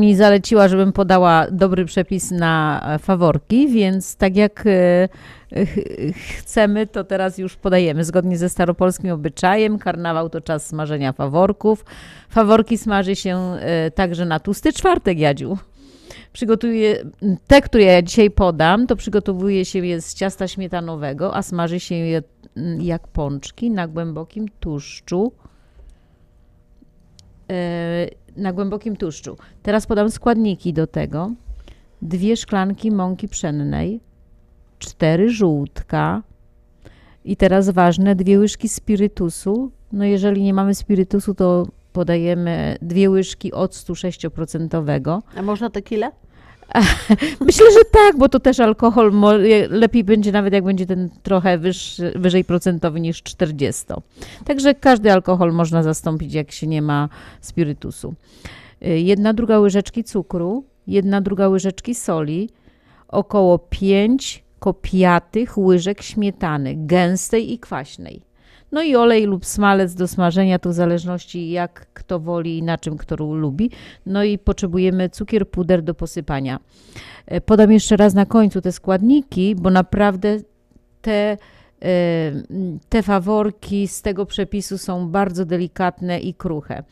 mi 0.00 0.16
zaleciła, 0.16 0.68
żebym 0.68 0.92
podała 0.92 1.46
dobry 1.50 1.84
przepis 1.84 2.30
na 2.30 2.80
e, 2.94 2.98
faworki, 2.98 3.68
więc 3.68 4.16
tak 4.16 4.36
jak 4.36 4.64
e, 4.66 5.08
ch- 5.66 6.16
chcemy, 6.38 6.86
to 6.86 7.04
teraz 7.04 7.38
już 7.38 7.56
podajemy. 7.56 8.04
Zgodnie 8.04 8.38
ze 8.38 8.48
staropolskim 8.48 9.10
obyczajem, 9.12 9.78
karnawał 9.78 10.28
to 10.28 10.40
czas 10.40 10.66
smażenia 10.66 11.12
faworków. 11.12 11.84
Faworki 12.28 12.78
smaży 12.78 13.16
się 13.16 13.38
e, 13.60 13.90
także 13.90 14.24
na 14.24 14.40
tłusty 14.40 14.72
czwartek, 14.72 15.18
Jadziu. 15.18 15.58
Przygotuję, 16.32 17.04
te, 17.46 17.60
które 17.60 17.84
ja 17.84 18.02
dzisiaj 18.02 18.30
podam, 18.30 18.86
to 18.86 18.96
przygotowuje 18.96 19.64
się 19.64 19.86
je 19.86 20.00
z 20.00 20.14
ciasta 20.14 20.48
śmietanowego, 20.48 21.36
a 21.36 21.42
smaży 21.42 21.80
się 21.80 21.94
je 21.94 22.22
mm, 22.56 22.82
jak 22.82 23.08
pączki 23.08 23.70
na 23.70 23.88
głębokim 23.88 24.48
tłuszczu. 24.60 25.32
E, 27.50 28.08
na 28.36 28.52
głębokim 28.52 28.96
tłuszczu. 28.96 29.36
Teraz 29.62 29.86
podam 29.86 30.10
składniki 30.10 30.72
do 30.72 30.86
tego. 30.86 31.30
Dwie 32.02 32.36
szklanki 32.36 32.90
mąki 32.90 33.28
pszennej, 33.28 34.00
cztery 34.78 35.30
żółtka 35.30 36.22
i 37.24 37.36
teraz 37.36 37.70
ważne, 37.70 38.14
dwie 38.14 38.38
łyżki 38.38 38.68
spirytusu. 38.68 39.70
No 39.92 40.04
jeżeli 40.04 40.42
nie 40.42 40.54
mamy 40.54 40.74
spirytusu, 40.74 41.34
to 41.34 41.66
podajemy 41.92 42.76
dwie 42.82 43.10
łyżki 43.10 43.52
octu 43.52 43.92
6%. 43.92 45.20
A 45.36 45.42
można 45.42 45.70
tequilę? 45.70 46.10
Myślę, 47.46 47.66
że 47.72 47.84
tak, 47.92 48.18
bo 48.18 48.28
to 48.28 48.40
też 48.40 48.60
alkohol 48.60 49.12
lepiej 49.68 50.04
będzie 50.04 50.32
nawet 50.32 50.52
jak 50.52 50.64
będzie 50.64 50.86
ten 50.86 51.10
trochę 51.22 51.58
wyższy, 51.58 52.12
wyżej 52.16 52.44
procentowy 52.44 53.00
niż 53.00 53.22
40. 53.22 53.84
Także 54.44 54.74
każdy 54.74 55.12
alkohol 55.12 55.52
można 55.52 55.82
zastąpić, 55.82 56.34
jak 56.34 56.52
się 56.52 56.66
nie 56.66 56.82
ma 56.82 57.08
spirytusu. 57.40 58.14
Y, 58.86 59.00
Jedna 59.00 59.32
druga 59.32 59.58
łyżeczki 59.58 60.04
cukru, 60.04 60.64
jedna 60.86 61.20
druga 61.20 61.48
łyżeczki 61.48 61.94
soli, 61.94 62.48
około 63.08 63.58
5 63.58 64.44
kopiatych 64.58 65.58
łyżek 65.58 66.02
śmietany, 66.02 66.74
gęstej 66.76 67.52
i 67.52 67.58
kwaśnej. 67.58 68.29
No 68.72 68.82
i 68.82 68.96
olej 68.96 69.24
lub 69.24 69.46
smalec 69.46 69.94
do 69.94 70.08
smażenia, 70.08 70.58
to 70.58 70.70
w 70.70 70.72
zależności 70.72 71.50
jak 71.50 71.86
kto 71.92 72.20
woli 72.20 72.58
i 72.58 72.62
na 72.62 72.78
czym 72.78 72.96
kto 72.96 73.16
lubi. 73.16 73.70
No 74.06 74.24
i 74.24 74.38
potrzebujemy 74.38 75.08
cukier, 75.08 75.48
puder 75.48 75.82
do 75.82 75.94
posypania. 75.94 76.58
E, 77.26 77.40
Podam 77.40 77.72
jeszcze 77.72 77.96
raz 77.96 78.14
na 78.14 78.26
końcu 78.26 78.60
te 78.60 78.72
składniki, 78.72 79.54
bo 79.54 79.70
naprawdę 79.70 80.38
te, 81.02 81.36
e, 81.82 82.32
te 82.88 83.02
faworki 83.02 83.88
z 83.88 84.02
tego 84.02 84.26
przepisu 84.26 84.78
są 84.78 85.08
bardzo 85.08 85.44
delikatne 85.44 86.20
i 86.20 86.34
kruche. 86.34 86.82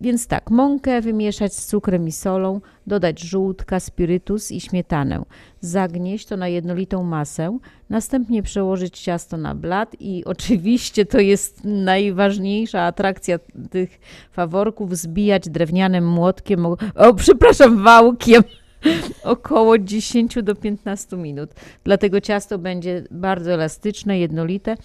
Więc 0.00 0.26
tak, 0.26 0.50
mąkę 0.50 1.00
wymieszać 1.00 1.54
z 1.54 1.66
cukrem 1.66 2.08
i 2.08 2.12
solą, 2.12 2.60
dodać 2.86 3.20
żółtka, 3.20 3.80
spirytus 3.80 4.52
i 4.52 4.60
śmietanę. 4.60 5.22
Zagnieść 5.60 6.26
to 6.26 6.36
na 6.36 6.48
jednolitą 6.48 7.02
masę, 7.02 7.58
następnie 7.90 8.42
przełożyć 8.42 9.00
ciasto 9.00 9.36
na 9.36 9.54
blat 9.54 9.96
i 10.00 10.24
oczywiście 10.34 11.06
to 11.06 11.18
jest 11.18 11.64
najważniejsza 11.64 12.82
atrakcja 12.82 13.38
tych 13.70 14.00
faworków, 14.32 14.96
zbijać 14.96 15.48
drewnianym 15.48 16.08
młotkiem, 16.08 16.66
o, 16.66 16.76
o 16.94 17.14
przepraszam, 17.14 17.82
wałkiem 17.82 18.42
około 19.24 19.78
10 19.78 20.42
do 20.42 20.54
15 20.54 21.16
minut. 21.16 21.50
Dlatego 21.84 22.20
ciasto 22.20 22.58
będzie 22.58 23.04
bardzo 23.10 23.52
elastyczne, 23.52 24.18
jednolite, 24.18 24.76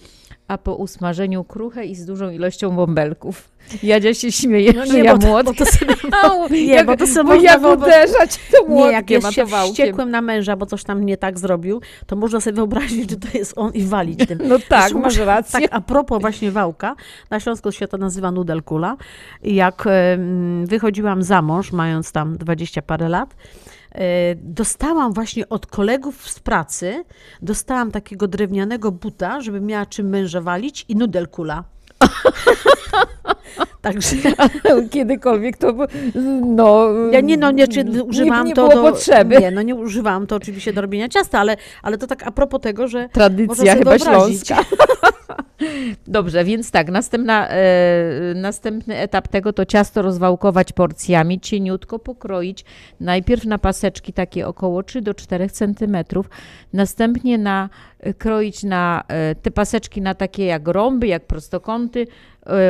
a 0.48 0.58
po 0.58 0.74
usmażeniu 0.74 1.44
kruche 1.44 1.84
i 1.84 1.94
z 1.94 2.06
dużą 2.06 2.30
ilością 2.30 2.70
bąbelków. 2.76 3.48
Jadzia 3.82 4.14
się 4.14 4.32
śmieje, 4.32 4.72
No 4.72 4.86
że 4.86 4.92
nie, 4.94 5.02
ja 5.04 5.12
bo 5.16 5.18
to- 5.22 5.26
młot. 5.26 5.46
bo 5.46 5.54
to 5.54 5.66
sobie- 5.66 5.94
Au, 6.22 6.48
Nie, 6.48 6.64
jak, 6.66 6.86
bo 6.86 6.96
to 6.96 7.06
sobie 7.06 7.24
bo 7.24 7.34
można 7.34 7.50
jak 7.52 7.60
wyobrazić- 7.60 7.82
uderzać 7.82 8.38
to 8.52 8.62
Nie, 8.62 8.68
młotkiem, 8.68 8.92
jak 8.92 9.10
jest 9.10 9.32
się 9.32 9.46
wściekłym 9.46 10.10
na 10.10 10.20
męża, 10.22 10.56
bo 10.56 10.66
coś 10.66 10.84
tam 10.84 11.04
nie 11.06 11.16
tak 11.16 11.38
zrobił, 11.38 11.80
to 12.06 12.16
można 12.16 12.40
sobie 12.40 12.54
wyobrazić, 12.54 13.10
że 13.10 13.16
to 13.16 13.38
jest 13.38 13.52
on 13.56 13.72
i 13.72 13.82
walić 13.84 14.18
tym. 14.28 14.38
No 14.48 14.58
tak, 14.68 14.80
Zresztą 14.80 14.98
masz 15.00 15.16
rację. 15.16 15.60
Tak, 15.60 15.68
a 15.72 15.80
propos 15.80 16.20
właśnie 16.20 16.50
wałka, 16.50 16.94
na 17.30 17.40
Śląsku 17.40 17.72
się 17.72 17.88
to 17.88 17.98
nazywa 17.98 18.30
nudelkula. 18.30 18.96
Jak 19.42 19.84
wychodziłam 20.64 21.22
za 21.22 21.42
mąż, 21.42 21.72
mając 21.72 22.12
tam 22.12 22.36
20 22.38 22.82
parę 22.82 23.08
lat, 23.08 23.34
dostałam 24.36 25.12
właśnie 25.12 25.48
od 25.48 25.66
kolegów 25.66 26.30
z 26.30 26.40
pracy, 26.40 27.04
dostałam 27.42 27.90
takiego 27.90 28.28
drewnianego 28.28 28.92
buta, 28.92 29.40
żeby 29.40 29.60
miała 29.60 29.86
czym 29.86 30.08
męża 30.08 30.40
walić 30.40 30.84
i 30.88 30.96
nudelkula. 30.96 31.64
Także 33.86 34.16
Kiedykolwiek 34.90 35.56
to, 35.56 35.74
no... 36.46 36.88
ja 37.12 37.20
nie, 37.20 37.36
no, 37.36 37.50
nie, 37.50 37.68
czy 37.68 37.84
używałam 38.02 38.46
nie 38.46 38.54
to 38.54 38.68
było 38.68 38.82
do, 38.82 38.92
potrzeby. 38.92 39.38
Nie, 39.38 39.50
no 39.50 39.62
nie 39.62 39.74
używałam 39.74 40.26
to 40.26 40.36
oczywiście 40.36 40.72
do 40.72 40.80
robienia 40.80 41.08
ciasta, 41.08 41.40
ale, 41.40 41.56
ale 41.82 41.98
to 41.98 42.06
tak 42.06 42.26
a 42.26 42.30
propos 42.30 42.60
tego, 42.60 42.88
że 42.88 43.08
Tradycja 43.08 43.76
chyba 43.76 43.90
wyobrazić. 43.90 44.46
śląska. 44.46 44.56
Dobrze, 46.06 46.44
więc 46.44 46.70
tak, 46.70 46.90
następna, 46.90 47.48
e, 47.48 48.34
następny 48.34 48.96
etap 48.96 49.28
tego 49.28 49.52
to 49.52 49.64
ciasto 49.64 50.02
rozwałkować 50.02 50.72
porcjami, 50.72 51.40
cieniutko 51.40 51.98
pokroić, 51.98 52.64
najpierw 53.00 53.44
na 53.44 53.58
paseczki 53.58 54.12
takie 54.12 54.46
około 54.46 54.82
3 54.82 55.02
do 55.02 55.14
4 55.14 55.48
cm, 55.48 55.96
następnie 56.72 57.38
na, 57.38 57.68
e, 58.00 58.14
kroić 58.14 58.62
na 58.62 59.04
e, 59.08 59.34
te 59.34 59.50
paseczki 59.50 60.02
na 60.02 60.14
takie 60.14 60.44
jak 60.44 60.68
rąby, 60.68 61.06
jak 61.06 61.26
prostokąty, 61.26 62.06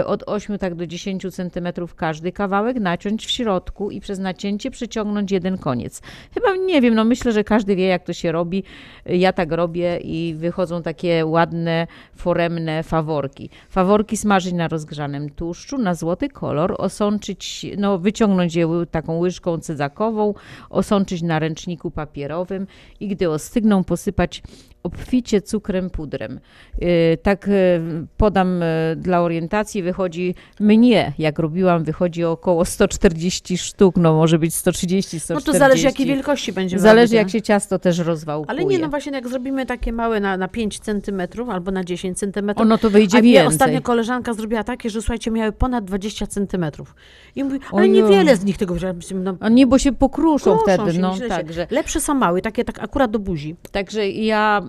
od 0.06 0.22
8 0.26 0.58
tak 0.58 0.74
do 0.74 0.86
10 0.86 1.26
cm 1.30 1.68
każdy 1.96 2.32
kawałek, 2.32 2.80
naciąć 2.80 3.26
w 3.26 3.30
środku 3.30 3.90
i 3.90 4.00
przez 4.00 4.18
nacięcie 4.18 4.70
przyciągnąć 4.70 5.32
jeden 5.32 5.58
koniec. 5.58 6.02
Chyba 6.34 6.56
nie 6.56 6.80
wiem, 6.80 6.94
no 6.94 7.04
myślę, 7.04 7.32
że 7.32 7.44
każdy 7.44 7.76
wie 7.76 7.86
jak 7.86 8.04
to 8.04 8.12
się 8.12 8.32
robi. 8.32 8.62
Ja 9.06 9.32
tak 9.32 9.52
robię 9.52 9.98
i 10.02 10.34
wychodzą 10.34 10.82
takie 10.82 11.26
ładne, 11.26 11.86
foremne 12.16 12.82
faworki. 12.82 13.50
Faworki 13.68 14.16
smażyć 14.16 14.52
na 14.52 14.68
rozgrzanym 14.68 15.30
tłuszczu, 15.30 15.78
na 15.78 15.94
złoty 15.94 16.28
kolor, 16.28 16.74
osączyć, 16.78 17.66
no 17.78 17.98
wyciągnąć 17.98 18.54
je 18.54 18.68
taką 18.90 19.18
łyżką 19.18 19.58
cydzakową, 19.58 20.34
osączyć 20.70 21.22
na 21.22 21.38
ręczniku 21.38 21.90
papierowym 21.90 22.66
i 23.00 23.08
gdy 23.08 23.30
ostygną 23.30 23.84
posypać 23.84 24.42
obficie 24.86 25.42
cukrem, 25.42 25.90
pudrem. 25.90 26.40
Yy, 26.78 26.88
Tak 27.22 27.46
yy, 27.46 28.06
podam 28.16 28.60
yy, 28.60 28.96
dla 28.96 29.20
orientacji, 29.20 29.82
wychodzi 29.82 30.34
mnie, 30.60 31.12
jak 31.18 31.38
robiłam, 31.38 31.84
wychodzi 31.84 32.24
około 32.24 32.64
140 32.64 33.58
sztuk, 33.58 33.96
no 33.96 34.14
może 34.14 34.38
być 34.38 34.54
130, 34.54 35.20
140. 35.20 35.46
No 35.48 35.52
to 35.52 35.58
zależy 35.58 35.86
jakiej 35.86 36.06
wielkości 36.06 36.52
będziemy 36.52 36.82
Zależy 36.82 37.02
robić, 37.02 37.12
jak 37.12 37.30
się 37.30 37.42
ciasto 37.42 37.78
też 37.78 37.98
rozwałkuje. 37.98 38.50
Ale 38.50 38.64
nie, 38.64 38.78
no 38.78 38.88
właśnie 38.88 39.12
jak 39.12 39.28
zrobimy 39.28 39.66
takie 39.66 39.92
małe 39.92 40.20
na, 40.20 40.36
na 40.36 40.48
5 40.48 40.78
centymetrów 40.78 41.48
albo 41.48 41.70
na 41.70 41.84
10 41.84 42.18
centymetrów. 42.18 42.66
O, 42.66 42.68
no 42.68 42.78
to 42.78 42.90
wyjdzie 42.90 43.22
więcej. 43.22 43.46
ostatnio 43.46 43.82
koleżanka 43.82 44.34
zrobiła 44.34 44.64
takie, 44.64 44.90
że 44.90 45.00
słuchajcie, 45.00 45.30
miały 45.30 45.52
ponad 45.52 45.84
20 45.84 46.26
centymetrów. 46.26 46.94
I 47.36 47.44
mówi, 47.44 47.58
ale 47.72 47.88
niewiele 47.88 48.36
z 48.36 48.44
nich 48.44 48.56
tego 48.56 48.74
wziąłem. 48.74 49.00
No, 49.14 49.36
A 49.40 49.48
nie, 49.48 49.66
bo 49.66 49.78
się 49.78 49.92
pokruszą 49.92 50.26
Kruszą 50.26 50.58
wtedy, 50.58 50.92
się, 50.92 51.00
no 51.00 51.14
że. 51.50 51.66
Lepsze 51.70 52.00
są 52.00 52.14
małe, 52.14 52.40
takie 52.42 52.64
tak 52.64 52.82
akurat 52.82 53.10
do 53.10 53.18
buzi. 53.18 53.56
Także 53.72 54.08
ja 54.08 54.62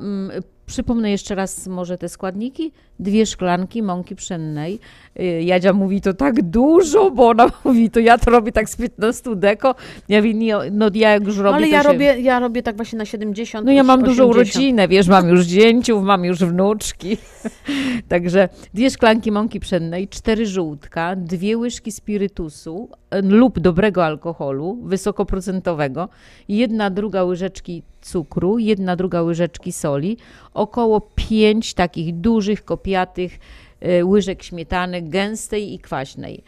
przypomnę 0.68 1.12
jeszcze 1.12 1.36
raz 1.36 1.68
może 1.68 1.98
te 1.98 2.10
składniki. 2.10 2.72
Dwie 3.00 3.26
szklanki 3.26 3.84
mąki 3.84 4.16
pszennej. 4.16 4.80
Y, 5.20 5.44
Jadzia 5.44 5.74
mówi 5.74 6.02
to 6.02 6.14
tak 6.14 6.42
dużo, 6.42 7.12
bo 7.12 7.30
ona 7.30 7.52
mówi 7.66 7.90
to 7.90 8.00
ja 8.00 8.18
to 8.18 8.32
robię 8.32 8.52
tak 8.52 8.70
z 8.70 8.76
15 8.76 9.36
deko. 9.36 9.76
Ja 10.10 10.18
mówię, 10.18 10.34
nie, 10.34 10.56
no 10.72 10.90
ja 10.94 11.10
jak 11.10 11.24
już 11.24 11.38
robię 11.38 11.50
No, 11.50 11.56
ale 11.56 11.68
ja 11.68 11.84
się... 11.84 11.88
robię, 11.88 12.20
ja 12.20 12.40
robię 12.40 12.64
tak 12.64 12.76
właśnie 12.76 12.98
na 12.98 13.06
70 13.06 13.66
No 13.66 13.72
ja 13.72 13.84
mam 13.84 14.04
dużą 14.04 14.30
80. 14.30 14.56
rodzinę, 14.56 14.88
wiesz, 14.88 15.08
mam 15.08 15.30
już 15.30 15.46
dzięciów, 15.46 16.04
mam 16.04 16.26
już 16.26 16.40
wnuczki. 16.40 17.18
Także 18.10 18.50
dwie 18.74 18.90
szklanki 18.90 19.32
mąki 19.32 19.60
pszennej, 19.60 20.08
cztery 20.08 20.46
żółtka, 20.46 21.16
dwie 21.16 21.58
łyżki 21.58 21.92
spirytusu 21.92 22.90
lub 23.24 23.60
dobrego 23.60 24.06
alkoholu 24.06 24.78
wysokoprocentowego, 24.84 26.10
jedna 26.48 26.90
druga 26.90 27.24
łyżeczki 27.24 27.84
cukru, 28.02 28.60
jedna 28.60 28.96
druga 28.96 29.22
łyżeczki 29.22 29.72
soli, 29.72 30.18
około 30.54 31.02
pięć 31.16 31.74
takich 31.74 32.16
dużych, 32.16 32.66
kopiatych 32.66 33.40
e, 33.82 34.06
łyżek 34.06 34.44
śmietany 34.44 35.02
gęstej 35.02 35.74
i 35.74 35.80
kwaśnej. 35.80 36.44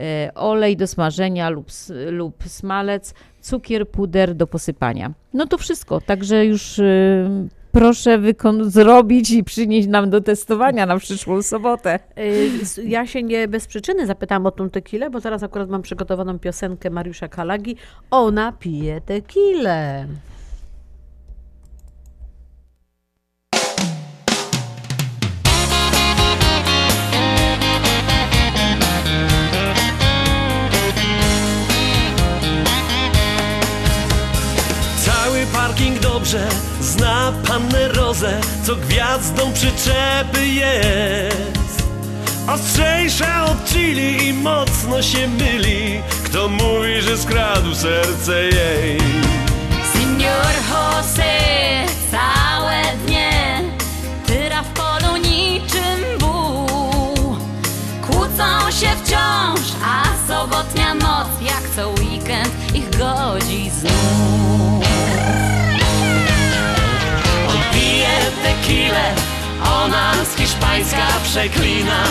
E, 0.00 0.30
Olej 0.34 0.76
do 0.76 0.86
smażenia 0.86 1.50
lub, 1.50 1.66
lub 2.10 2.44
smalec, 2.46 3.14
cukier, 3.40 3.88
puder 3.88 4.34
do 4.34 4.46
posypania. 4.46 5.12
No 5.34 5.46
to 5.46 5.58
wszystko, 5.58 6.00
także 6.00 6.46
już 6.46 6.78
y, 6.78 7.48
proszę 7.74 8.18
zrobić 8.62 9.30
i 9.30 9.44
przynieść 9.44 9.88
nam 9.88 10.10
do 10.10 10.20
testowania 10.20 10.86
na 10.86 10.98
przyszłą 10.98 11.42
sobotę. 11.42 11.98
Y, 12.18 12.84
Ja 12.84 13.06
się 13.06 13.22
nie 13.22 13.48
bez 13.48 13.66
przyczyny 13.66 14.06
zapytałam 14.06 14.46
o 14.46 14.50
tą 14.50 14.70
tequilę, 14.70 15.10
bo 15.10 15.20
teraz 15.20 15.42
akurat 15.42 15.68
mam 15.68 15.82
przygotowaną 15.82 16.38
piosenkę 16.38 16.90
Mariusza 16.90 17.28
Kalagi. 17.28 17.76
Ona 18.10 18.52
pije 18.52 19.00
tequilę. 19.00 20.06
Parking 35.74 36.00
dobrze 36.00 36.48
zna 36.80 37.32
pannę 37.48 37.88
Rozę, 37.88 38.40
co 38.66 38.76
gwiazdą 38.76 39.52
przyczepy 39.52 40.46
jest. 40.46 41.82
Ostrzejsza 42.48 43.44
od 43.44 43.64
chili 43.64 44.28
i 44.28 44.32
mocno 44.32 45.02
się 45.02 45.28
myli, 45.28 46.00
kto 46.24 46.48
mówi, 46.48 47.02
że 47.02 47.18
skradł 47.18 47.74
serce 47.74 48.42
jej. 48.42 48.98
Senior 49.92 50.54
Jose 50.70 51.34
całe 52.10 52.82
dnie 53.06 53.60
tyra 54.26 54.62
w 54.62 54.68
polu 54.68 55.16
niczym 55.16 56.18
buł. 56.18 57.36
Kłócą 58.06 58.70
się 58.70 58.88
wciąż, 59.04 59.72
a 59.84 60.28
sobotnia 60.28 60.94
noc 60.94 61.28
jak 61.42 61.62
co 61.76 61.88
weekend 61.88 62.74
ich 62.74 62.90
godzi 62.90 63.70
znów. 63.70 64.83
Tequilę, 68.64 69.14
z 70.24 70.36
hiszpańska 70.36 71.06
przeklina. 71.24 72.04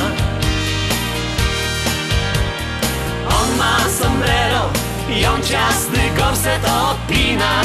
On 3.30 3.58
ma 3.58 3.78
sombrero 4.02 4.70
i 5.10 5.26
on 5.26 5.42
ciasny 5.42 6.10
gorset 6.18 6.66
odpina. 6.66 7.62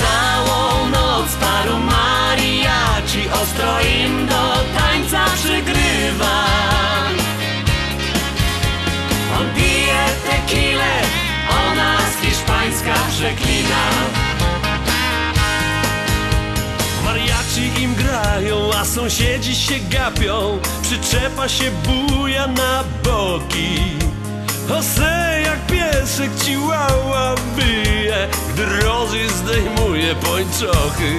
Całą 0.00 0.88
noc 0.90 1.32
paru 1.40 1.78
mariachi 1.78 3.28
ostro 3.42 3.80
im 3.80 4.26
do 4.26 4.64
tańca 4.78 5.24
przygrywa. 5.34 6.44
On 9.38 9.46
pije 9.54 10.04
tequilę, 10.28 10.92
ona 11.48 11.96
z 11.98 12.26
hiszpańska 12.26 12.94
przeklina. 13.10 13.51
A 18.82 18.84
sąsiedzi 18.84 19.56
się 19.56 19.74
gapią 19.90 20.58
Przyczepa 20.82 21.48
się 21.48 21.70
buja 21.70 22.46
na 22.46 22.84
boki 23.04 23.78
Jose 24.68 25.40
jak 25.44 25.66
piesek 25.66 26.30
ciłała 26.44 27.34
wyje 27.56 28.28
Gdy 28.54 28.66
Rozy 28.66 29.28
zdejmuje 29.28 30.14
pończochy 30.14 31.18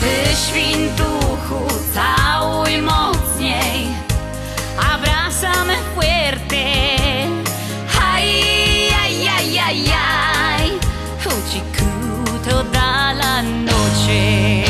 Ty 0.00 0.36
świn 0.36 0.88
duchu, 0.96 1.66
całuj 1.94 2.82
mocniej, 2.82 3.86
a 4.78 4.98
wraz 4.98 5.42
llame 5.42 5.76
fuerte. 5.94 6.64
Ay, 8.12 8.28
ay, 9.02 9.28
ay, 9.28 9.58
ay, 9.58 9.92
ay. 9.92 10.70
Uciekł 11.26 11.84
toda 12.50 13.12
la 13.12 13.42
noche. 13.42 14.61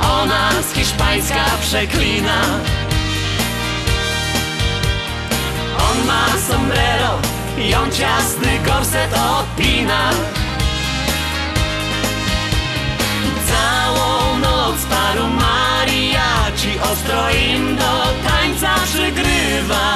Ona 0.00 0.50
z 0.62 0.74
hiszpańska 0.74 1.44
przeklina. 1.60 2.42
On 5.90 6.06
ma 6.06 6.26
sombrero 6.48 7.18
i 7.58 7.74
on 7.74 7.92
ciasny 7.92 8.58
gorset 8.66 9.14
odpina. 9.14 10.10
Całą 13.48 14.38
noc 14.38 14.84
paru 14.90 15.26
mariachi 15.28 16.80
ostro 16.92 17.30
im 17.30 17.76
do 17.76 18.28
tańca 18.28 18.74
przygrywa. 18.84 19.94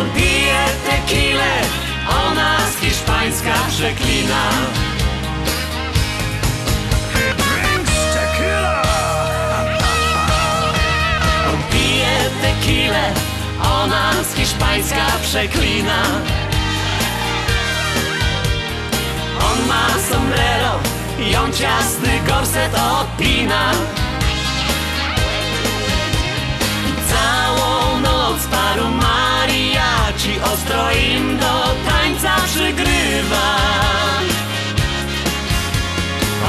On 0.00 0.10
pije 0.10 0.64
tequilę, 0.86 1.54
ona 2.26 2.58
z 2.70 2.80
hiszpańska 2.80 3.54
przeklina. 3.68 4.87
Ona 13.62 14.12
z 14.22 14.34
hiszpańska 14.34 15.06
przeklina. 15.22 16.02
On 19.40 19.68
ma 19.68 19.88
sombrero 20.10 20.98
on 21.48 21.52
ciasny 21.52 22.20
gorset 22.26 22.74
odpina. 22.74 23.72
Całą 27.10 28.00
noc 28.00 28.46
paru 28.46 28.88
mariachi 28.88 30.40
ostro 30.52 30.90
im 30.92 31.38
do 31.38 31.74
tańca 31.88 32.36
przygrywa. 32.46 33.56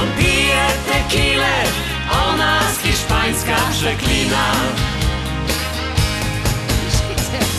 On 0.02 0.08
pije 0.18 0.68
tequilę, 0.88 1.64
ona 2.28 2.60
z 2.74 2.80
hiszpańska 2.80 3.56
przeklina. 3.72 4.89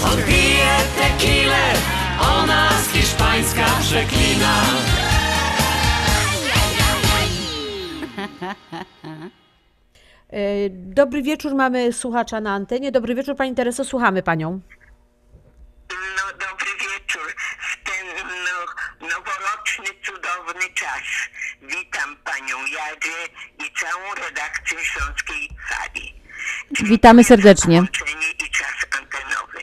On 0.05 0.23
pije 0.23 0.77
tequilę, 0.99 1.73
ona 2.21 2.71
z 2.83 2.89
hiszpańska 2.93 3.67
przeklina. 3.81 4.55
E, 10.33 10.71
Dobry 10.71 11.23
wieczór, 11.23 11.55
mamy 11.55 11.93
słuchacza 11.93 12.41
na 12.41 12.55
antenie. 12.55 12.93
Dobry 12.93 13.15
wieczór, 13.15 13.37
Pani 13.37 13.55
Tereso, 13.55 13.85
słuchamy 13.85 14.23
Panią. 14.23 14.61
No, 15.91 16.33
dobry 16.33 16.67
wieczór. 16.81 17.35
W 17.61 17.85
ten 17.85 18.07
no, 18.29 19.09
noworoczny, 19.09 19.85
cudowny 20.03 20.75
czas. 20.75 21.03
Witam 21.63 22.17
panią 22.25 22.57
Jadzie 22.59 23.19
i 23.59 23.79
całą 23.81 24.15
redakcję 24.15 24.79
Śląskiej 24.85 25.49
Fali. 25.69 26.23
Witamy 26.83 27.25
serdecznie. 27.25 27.77
Połączenie 27.77 28.31
i 28.47 28.51
czas 28.51 28.87
antenowy. 29.01 29.59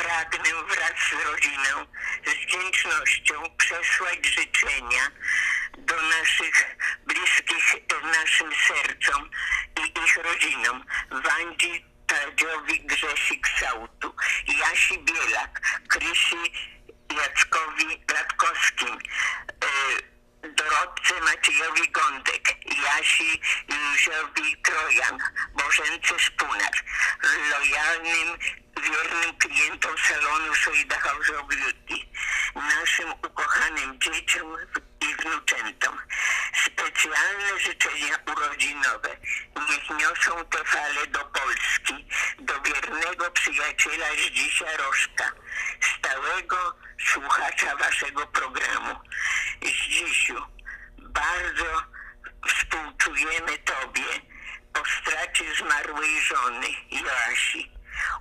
Pragnę 0.00 0.50
wraz 0.68 0.92
z 1.10 1.26
rodziną 1.26 1.86
z 2.26 2.46
wdzięcznością 2.46 3.34
przesłać 3.56 4.26
życzenia 4.26 5.10
do 5.78 5.94
naszych 6.02 6.76
bliskich 7.06 7.76
naszym 8.02 8.50
sercom 8.68 9.30
i 9.78 9.98
ich 10.04 10.16
rodzinom. 10.16 10.84
Wandzi 11.10 11.84
Tadziowi 12.06 12.80
Grzesik 12.80 13.48
Sautu, 13.48 14.14
Jasi 14.46 14.98
Bielak, 14.98 15.60
Krysi 15.88 16.52
Jackowi 17.16 18.04
Latkowskim, 18.14 18.98
y, 18.98 19.00
Dorotce 20.42 21.20
Maciejowi 21.20 21.90
Gądek, 21.90 22.56
Jasi 22.84 23.40
Józiowi 23.68 24.56
Trojan, 24.62 25.18
Bożence 25.54 26.18
Szpunar, 26.18 26.72
lojalnym, 27.50 28.38
wiernym 28.82 29.36
klientom 29.38 29.98
salonu 29.98 30.54
Soida 30.54 30.98
House 31.00 31.30
of 31.30 31.48
Beauty, 31.48 32.06
naszym 32.54 33.12
ukochanym 33.12 34.00
dzieciom 34.00 34.56
i 35.00 35.14
wnuczętom. 35.14 35.98
Specjalne 36.66 37.60
życzenia 37.60 38.16
urodzinowe 38.26 39.16
niech 39.70 39.90
niosą 40.00 40.44
te 40.44 40.64
fale 40.64 41.06
do 41.06 41.24
Polski, 41.24 42.08
do 42.38 42.60
wiernego 42.60 43.30
przyjaciela 43.30 44.06
Zdzisia 44.12 44.76
Rożka, 44.76 45.32
stałego 45.80 46.74
słuchacza 47.06 47.76
waszego 47.76 48.26
programu. 48.26 49.00
Zdzisiu, 49.62 50.42
bardzo 50.98 51.82
współczujemy 52.48 53.58
Tobie 53.58 54.04
po 54.72 54.82
stracie 54.84 55.54
zmarłej 55.54 56.20
żony 56.20 56.66
Joasi. 56.90 57.70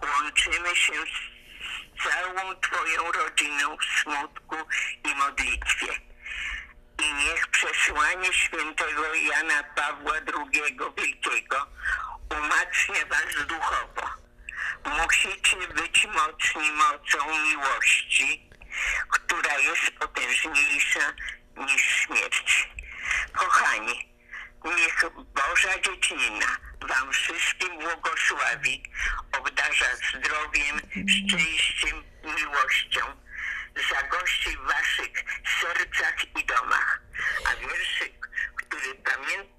Łączymy 0.01 0.75
się 0.75 0.93
z 0.93 2.03
całą 2.03 2.55
Twoją 2.55 3.11
rodziną 3.11 3.77
w 3.77 4.01
smutku 4.01 4.55
i 5.03 5.15
modlitwie. 5.15 5.93
I 7.03 7.13
niech 7.13 7.47
przesłanie 7.47 8.33
świętego 8.33 9.13
Jana 9.15 9.63
Pawła 9.63 10.13
II 10.13 10.77
Wielkiego 10.97 11.67
umacnia 12.29 13.05
Was 13.09 13.45
duchowo. 13.47 14.09
Musicie 14.85 15.67
być 15.67 16.07
mocni 16.07 16.71
mocą 16.71 17.39
miłości, 17.47 18.48
która 19.09 19.57
jest 19.57 19.91
potężniejsza 19.99 21.13
niż 21.57 21.81
śmierć. 21.81 22.69
Kochani, 23.33 24.15
niech 24.65 25.05
Boża 25.13 25.79
Dziecina 25.79 26.57
Wam 26.81 27.11
wszystkim 27.11 27.79
błogosławi, 27.79 28.83
obdarza 29.39 29.85
zdrowiem, 29.95 30.81
szczęściem, 31.07 32.03
miłością, 32.23 33.01
zagości 33.89 34.57
w 34.57 34.61
Waszych 34.61 35.23
sercach 35.61 36.35
i 36.41 36.45
domach. 36.45 37.01
A 37.45 37.55
wierszyk, 37.55 38.29
który 38.55 38.95
pamięta 38.95 39.58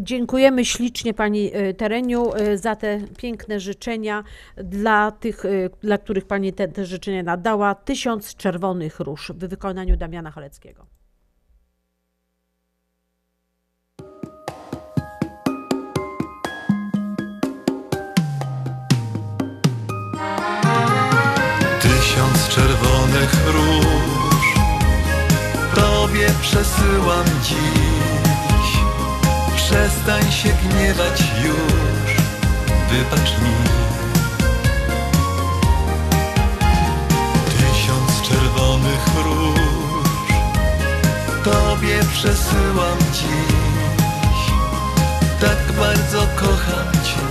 Dziękujemy 0.00 0.64
ślicznie 0.64 1.14
Pani 1.14 1.56
y, 1.56 1.74
Tereniu 1.74 2.36
y, 2.36 2.58
za 2.58 2.76
te 2.76 3.00
piękne 3.18 3.60
życzenia 3.60 4.24
dla 4.56 5.10
tych, 5.10 5.44
y, 5.44 5.70
dla 5.82 5.98
których 5.98 6.26
Pani 6.26 6.52
te, 6.52 6.68
te 6.68 6.86
życzenia 6.86 7.22
nadała. 7.22 7.74
Tysiąc 7.74 8.36
czerwonych 8.36 9.00
róż 9.00 9.32
w 9.34 9.48
wykonaniu 9.48 9.96
Damiana 9.96 10.30
Chaleckiego. 10.30 10.86
Tysiąc 21.82 22.48
czerwonych 22.48 23.46
róż 23.46 24.54
Tobie 25.74 26.26
przesyłam 26.42 27.24
dziś 27.42 27.91
Przestań 29.72 30.32
się 30.32 30.48
gniewać 30.48 31.22
już. 31.44 32.16
Wybacz 32.90 33.30
mi. 33.42 33.54
Tysiąc 37.46 38.22
czerwonych 38.28 39.06
róż. 39.24 40.36
Tobie 41.44 42.00
przesyłam 42.12 42.98
dziś. 43.12 44.52
Tak 45.40 45.72
bardzo 45.78 46.26
kocham 46.36 46.92
Cię 46.92 47.22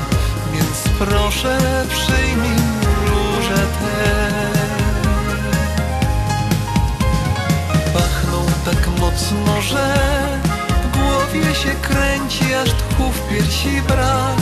Więc 0.54 0.98
proszę 1.00 1.58
przyjmij 1.90 2.58
róże 3.08 3.64
te. 3.80 4.32
Pachną 7.94 8.46
tak 8.66 8.88
mocno, 9.00 9.62
że 9.62 10.11
się 11.62 11.76
kręci, 11.82 12.54
aż 12.54 12.70
tchu 12.70 13.04
w 13.12 13.30
piersi 13.30 13.82
brak. 13.82 14.38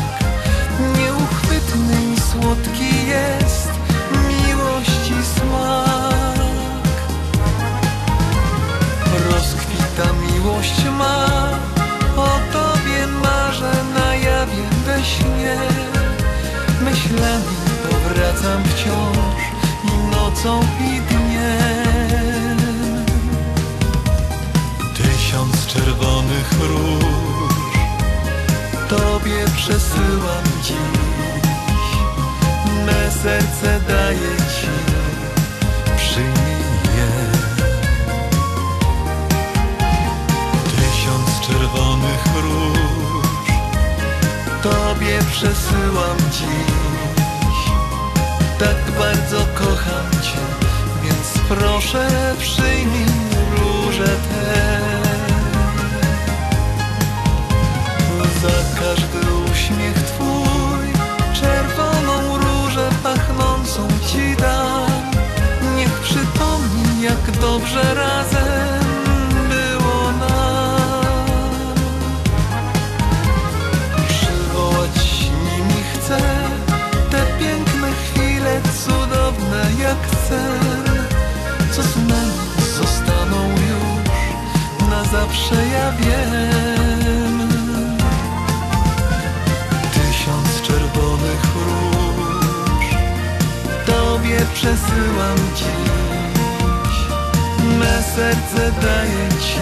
Nieuchwytny 0.97 2.13
i 2.13 2.19
słodki 2.19 3.07
jest 3.07 3.69
miłości 4.29 5.13
smak. 5.35 6.39
Rozkwita 9.31 10.07
miłość 10.27 10.85
ma, 10.97 11.25
o 12.17 12.39
tobie 12.53 13.07
marzę 13.07 13.73
na 13.99 14.15
jawie 14.15 14.63
we 14.85 15.03
śnie. 15.03 15.57
Myślami 16.81 17.55
powracam 17.89 18.63
wciąż 18.63 19.41
i 19.83 20.15
nocą 20.15 20.61
i 20.61 21.01
dniem. 21.01 21.88
Czerwonych 25.89 26.51
róż. 26.59 27.73
Tobie 28.89 29.45
przesyłam 29.55 30.43
dziś. 30.63 31.89
Me 32.85 33.11
serce 33.11 33.79
daję 33.87 34.35
Ci 34.55 34.67
Przyjmij 35.97 36.59
je. 36.97 37.11
Tysiąc 40.63 41.47
czerwonych 41.47 42.23
róż. 42.43 43.47
Tobie 44.63 45.19
przesyłam 45.31 46.17
dziś. 46.31 47.71
Tak 48.59 48.91
bardzo 48.99 49.37
kocham 49.55 50.11
Cię 50.23 50.39
Więc 51.03 51.47
proszę 51.49 52.35
przyjmij 52.39 53.05
róże 53.57 54.05
te 54.05 54.98
Za 58.41 58.79
każdy 58.79 59.19
uśmiech 59.51 59.93
Twój. 59.93 60.87
Czerwoną 61.33 62.37
różę 62.37 62.89
pachnącą 63.03 63.87
Ci 64.07 64.35
dam. 64.41 65.11
Niech 65.75 65.99
przypomni 65.99 67.01
jak 67.01 67.31
dobrze 67.41 67.93
razem 67.93 68.79
było 69.49 70.11
nam. 70.11 71.75
Przywołać 74.07 75.29
nimi 75.43 75.83
chcę 75.93 76.17
Te 77.11 77.25
piękne 77.39 77.87
chwile 77.91 78.61
cudowne 78.85 79.65
jak 79.79 80.29
sen. 80.29 81.07
Co 81.71 81.83
z 81.83 81.95
nami 81.95 82.67
zostaną 82.77 83.49
już? 83.49 84.89
Na 84.89 85.03
zawsze 85.03 85.55
ja 85.55 85.91
wiem 85.91 86.98
Tobie 94.39 94.51
przesyłam 94.53 95.37
dziś 95.55 96.95
Me 97.79 98.03
serce 98.15 98.71
daję 98.81 99.29
Ci. 99.41 99.59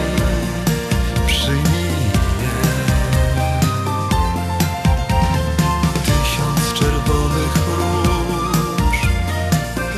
Przyjmij 1.27 1.93
je. 2.41 2.57
Tysiąc 6.05 6.79
czerwonych 6.79 7.55
róż. 7.77 8.97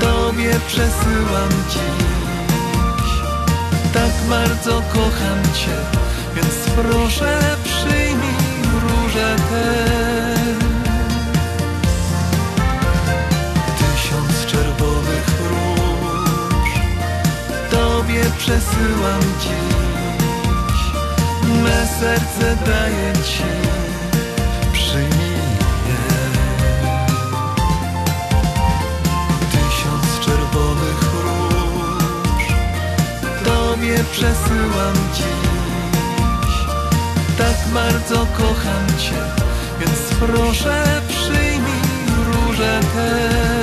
Tobie 0.02 0.60
przesyłam 0.68 1.50
dziś. 1.70 3.10
Tak 3.94 4.12
bardzo 4.30 4.82
kocham 4.94 5.44
Cię 5.54 5.78
Więc 6.36 6.56
proszę 6.76 7.40
przesyłam 18.40 19.22
dziś. 19.42 20.80
Me 21.64 21.88
serce 22.00 22.56
daję 22.66 23.14
Ci 23.14 23.44
Przyjmij 24.74 25.40
Tysiąc 29.52 30.26
czerwonych 30.26 31.02
róż 31.24 32.44
Tobie 33.44 34.04
przesyłam 34.12 34.96
dziś. 35.14 36.54
Tak 37.38 37.74
bardzo 37.74 38.26
kocham 38.38 38.88
Cię 39.00 39.22
Więc 39.80 40.00
proszę 40.20 41.02
przyjmij 41.10 41.82
róże 42.26 42.80
te 42.94 43.59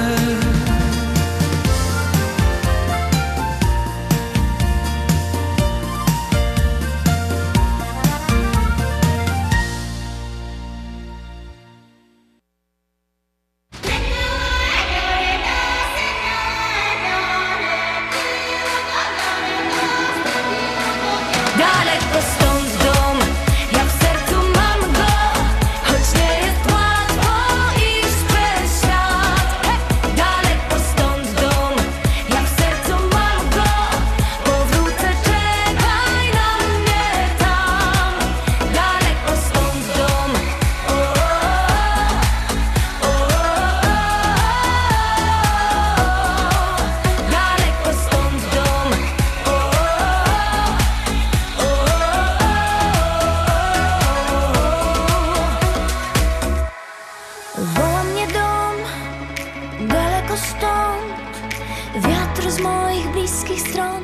Wiatr 62.47 62.59
z 62.59 62.63
moich 62.63 63.13
bliskich 63.13 63.61
stron 63.61 64.03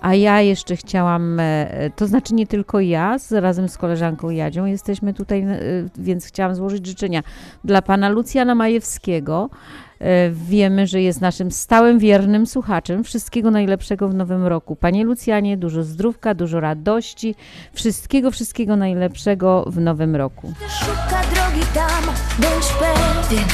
A 0.00 0.14
ja 0.14 0.40
jeszcze 0.40 0.76
chciałam, 0.76 1.40
e, 1.40 1.90
to 1.96 2.06
znaczy 2.06 2.34
nie 2.34 2.46
tylko 2.46 2.80
ja, 2.80 3.18
z, 3.18 3.32
razem 3.32 3.68
z 3.68 3.78
koleżanką 3.78 4.30
Jadzią 4.30 4.64
jesteśmy 4.64 5.14
tutaj, 5.14 5.42
e, 5.42 5.58
więc 5.98 6.26
chciałam 6.26 6.54
złożyć 6.54 6.86
życzenia 6.86 7.22
dla 7.64 7.82
pana 7.82 8.08
Lucjana 8.08 8.54
Majewskiego. 8.54 9.50
E, 10.00 10.30
Wiemy, 10.30 10.86
że 10.86 11.02
jest 11.02 11.20
naszym 11.20 11.50
stałym, 11.50 11.98
wiernym 11.98 12.46
słuchaczem. 12.46 13.04
Wszystkiego 13.04 13.50
najlepszego 13.50 14.08
w 14.08 14.14
nowym 14.14 14.46
roku. 14.46 14.76
Panie 14.76 15.04
Lucjanie, 15.04 15.56
dużo 15.56 15.82
zdrówka, 15.82 16.34
dużo 16.34 16.60
radości, 16.60 17.34
wszystkiego, 17.72 18.30
wszystkiego 18.30 18.76
najlepszego 18.76 19.64
w 19.66 19.80
nowym 19.80 20.16
roku. 20.16 20.52
Szuka 20.68 21.22
drogi 21.34 21.66
tam, 21.74 22.04
bądź 22.38 22.66
pewien 22.80 23.46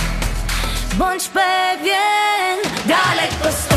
Bądź 0.98 1.28
pewien, 1.28 2.58
daleko 2.88 3.52
stąd 3.52 3.71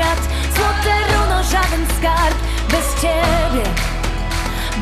świat. 0.00 0.18
Złote 0.56 0.94
runo, 1.12 1.42
żaden 1.42 1.86
skarb. 1.98 2.38
Bez 2.70 3.02
ciebie, 3.02 3.64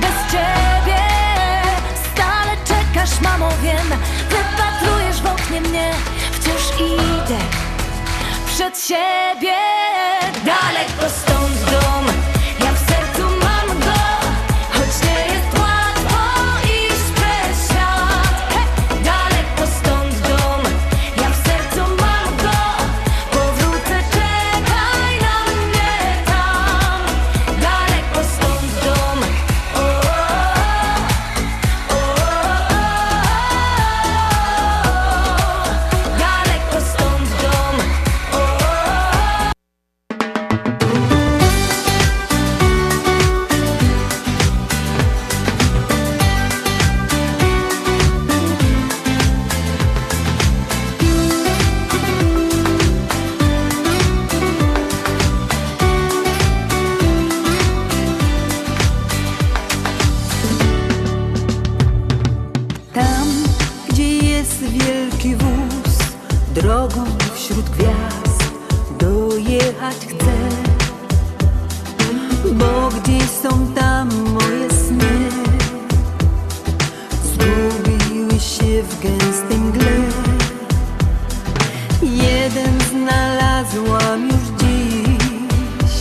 bez 0.01 0.33
ciebie. 0.33 1.03
Stale 2.13 2.57
czekasz, 2.65 3.21
mamo, 3.21 3.49
wiem. 3.63 3.99
Wypatrujesz 4.31 5.21
w 5.23 5.27
oknie 5.27 5.61
mnie. 5.61 5.93
Wciąż 6.33 6.81
idę 6.81 7.39
przed 8.47 8.81
siebie. 8.81 9.55
Daleko 10.45 11.15
stąd 11.17 11.38
drogą 66.69 67.05
wśród 67.35 67.71
gwiazd 67.71 68.45
dojechać 68.99 69.97
chcę. 69.97 70.39
Bo 72.53 72.89
gdzieś 72.89 73.31
są 73.31 73.75
tam 73.75 74.09
moje 74.33 74.71
sny, 74.71 75.31
zgubiły 77.25 78.41
się 78.41 78.83
w 78.83 79.03
gęstej 79.03 79.59
mgle. 79.59 79.97
Jeden 82.03 82.81
znalazłam 82.91 84.27
już 84.27 84.61
dziś, 84.61 85.93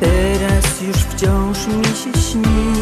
teraz 0.00 0.80
już 0.82 0.96
wciąż 0.96 1.66
mi 1.66 1.84
się 1.84 2.20
śni. 2.30 2.81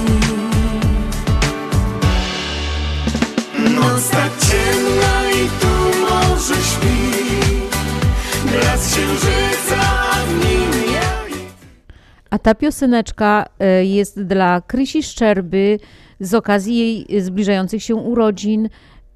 A 12.30 12.38
ta 12.38 12.54
pioseneczka 12.54 13.46
e, 13.58 13.84
jest 13.84 14.22
dla 14.22 14.60
Krysi 14.60 15.02
Szczerby 15.02 15.78
z 16.20 16.34
okazji 16.34 16.78
jej 16.78 17.22
zbliżających 17.22 17.82
się 17.82 17.94
urodzin. 17.94 18.68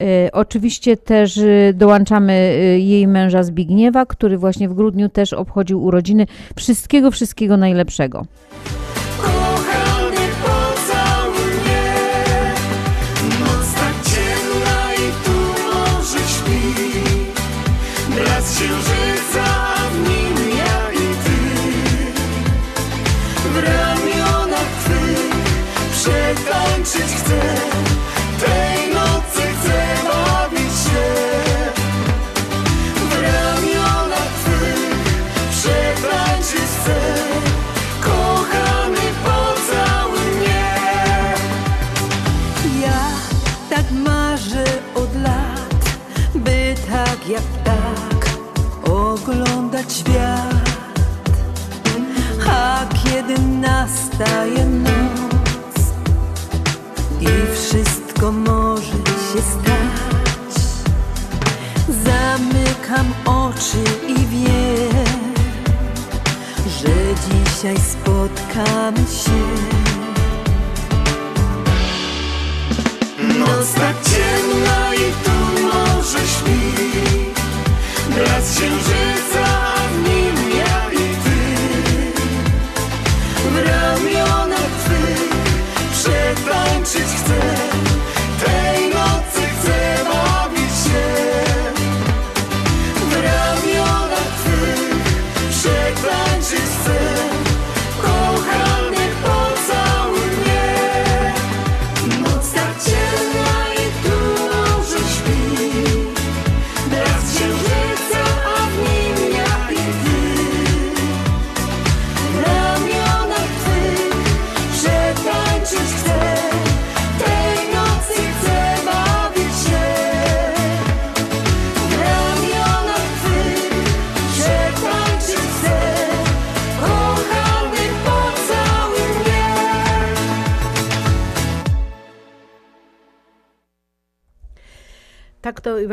E, 0.02 0.32
Oczywiście 0.32 0.96
też 0.96 1.38
e, 1.38 1.72
dołączamy 1.74 2.58
jej 2.78 3.06
męża 3.08 3.42
Zbigniewa, 3.42 4.06
który 4.06 4.38
właśnie 4.38 4.68
w 4.68 4.74
grudniu 4.74 5.08
też 5.08 5.32
obchodził 5.32 5.84
urodziny. 5.84 6.26
Wszystkiego, 6.56 7.10
wszystkiego 7.10 7.56
najlepszego. 7.56 8.26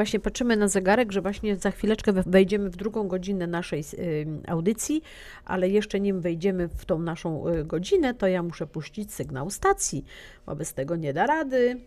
Właśnie 0.01 0.19
patrzymy 0.19 0.57
na 0.57 0.67
zegarek, 0.67 1.11
że 1.11 1.21
właśnie 1.21 1.55
za 1.55 1.71
chwileczkę 1.71 2.13
we- 2.13 2.23
wejdziemy 2.23 2.69
w 2.69 2.75
drugą 2.75 3.07
godzinę 3.07 3.47
naszej 3.47 3.83
y, 3.93 4.27
audycji, 4.47 5.01
ale 5.45 5.69
jeszcze 5.69 5.99
nim 5.99 6.21
wejdziemy 6.21 6.67
w 6.67 6.85
tą 6.85 6.99
naszą 6.99 7.47
y, 7.47 7.63
godzinę, 7.65 8.13
to 8.13 8.27
ja 8.27 8.43
muszę 8.43 8.67
puścić 8.67 9.13
sygnał 9.13 9.49
stacji. 9.49 10.05
Wobec 10.45 10.73
tego 10.73 10.95
nie 10.95 11.13
da 11.13 11.25
rady. 11.27 11.77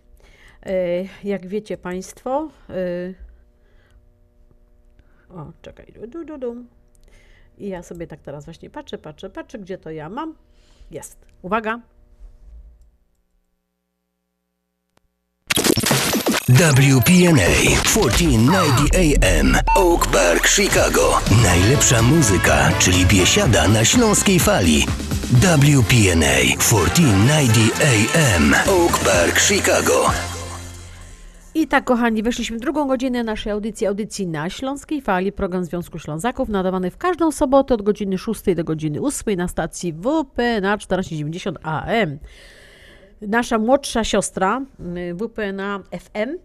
Y, 0.66 1.08
Jak 1.24 1.46
wiecie 1.46 1.76
Państwo, 1.76 2.50
o, 5.30 5.52
czekaj, 5.62 5.92
du, 6.08 6.24
du, 6.24 6.38
du. 6.38 6.56
I 7.58 7.68
ja 7.68 7.82
sobie 7.82 8.06
tak 8.06 8.20
teraz 8.20 8.44
właśnie 8.44 8.70
patrzę, 8.70 8.98
patrzę, 8.98 9.30
patrzę, 9.30 9.58
gdzie 9.58 9.78
to 9.78 9.90
ja 9.90 10.08
mam. 10.08 10.34
Jest. 10.90 11.18
Uwaga. 11.42 11.80
WPNA 16.48 17.80
1490 17.84 18.94
AM 18.94 19.56
Oak 19.76 20.06
Park, 20.06 20.46
Chicago. 20.48 21.20
Najlepsza 21.42 22.02
muzyka, 22.02 22.70
czyli 22.78 23.06
biesiada 23.06 23.68
na 23.68 23.84
śląskiej 23.84 24.40
fali. 24.40 24.86
WPNA 25.22 26.36
1490 26.58 27.80
AM 28.14 28.54
Oak 28.68 28.98
Park, 28.98 29.40
Chicago. 29.40 30.10
I 31.54 31.66
tak, 31.66 31.84
kochani, 31.84 32.22
weszliśmy 32.22 32.56
w 32.56 32.60
drugą 32.60 32.88
godzinę 32.88 33.24
naszej 33.24 33.52
audycji, 33.52 33.86
audycji 33.86 34.26
na 34.26 34.50
Śląskiej 34.50 35.02
Fali, 35.02 35.32
program 35.32 35.64
Związku 35.64 35.98
Ślązaków, 35.98 36.48
nadawany 36.48 36.90
w 36.90 36.96
każdą 36.96 37.30
sobotę 37.32 37.74
od 37.74 37.82
godziny 37.82 38.18
6 38.18 38.42
do 38.56 38.64
godziny 38.64 39.00
8 39.00 39.36
na 39.36 39.48
stacji 39.48 39.92
WP 39.92 40.38
na 40.62 40.78
1490 40.78 41.58
AM. 41.62 42.18
Nasza 43.28 43.58
młodsza 43.58 44.04
siostra 44.04 44.62
y, 44.96 45.14
WP 45.14 45.52
na 45.52 45.80
FM 45.90 46.38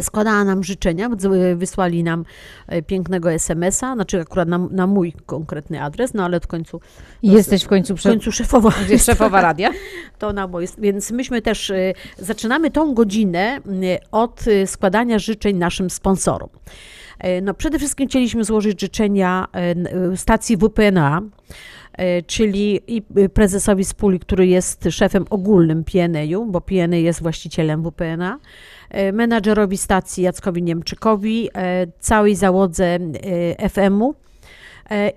składała 0.00 0.44
nam 0.44 0.64
życzenia, 0.64 1.08
wysłali 1.56 2.04
nam 2.04 2.24
e, 2.66 2.82
pięknego 2.82 3.32
SMS-a, 3.32 3.94
znaczy 3.94 4.20
akurat 4.20 4.48
na, 4.48 4.58
na 4.58 4.86
mój 4.86 5.12
konkretny 5.26 5.82
adres, 5.82 6.14
no 6.14 6.24
ale 6.24 6.40
w 6.40 6.46
końcu... 6.46 6.80
Jesteś 7.22 7.64
w 7.64 7.68
końcu 7.68 7.96
w 7.96 8.02
końcu 8.02 8.32
szefowa. 8.32 8.72
Gdzie 8.86 8.98
szefowa 8.98 9.40
radia? 9.40 9.70
To 10.18 10.32
na 10.32 10.46
mój, 10.46 10.66
więc 10.78 11.10
myśmy 11.10 11.42
też 11.42 11.70
e, 11.70 11.92
zaczynamy 12.18 12.70
tą 12.70 12.94
godzinę 12.94 13.40
e, 13.40 13.60
od 14.12 14.44
składania 14.66 15.18
życzeń 15.18 15.56
naszym 15.56 15.90
sponsorom. 15.90 16.48
E, 17.18 17.40
No, 17.40 17.54
przede 17.54 17.78
wszystkim 17.78 18.08
chcieliśmy 18.08 18.44
złożyć 18.44 18.80
życzenia 18.80 19.48
e, 19.52 20.16
stacji 20.16 20.56
WPNA, 20.56 21.22
czyli 22.26 22.80
i 22.96 23.02
e, 23.16 23.28
prezesowi 23.28 23.84
Spuli, 23.84 24.18
który 24.18 24.46
jest 24.46 24.84
szefem 24.90 25.24
ogólnym 25.30 25.84
PNA-u, 25.84 26.46
bo 26.46 26.60
PNA 26.60 26.96
jest 26.96 27.22
właścicielem 27.22 27.82
WPNA, 27.82 28.38
e, 28.90 29.12
menadżerowi 29.12 29.76
stacji 29.76 30.24
Jackowi 30.24 30.62
Niemczykowi, 30.62 31.48
e, 31.54 31.86
całej 32.00 32.36
załodze 32.36 32.84
e, 32.84 33.68
FM-u, 33.68 34.14
E, 34.14 34.27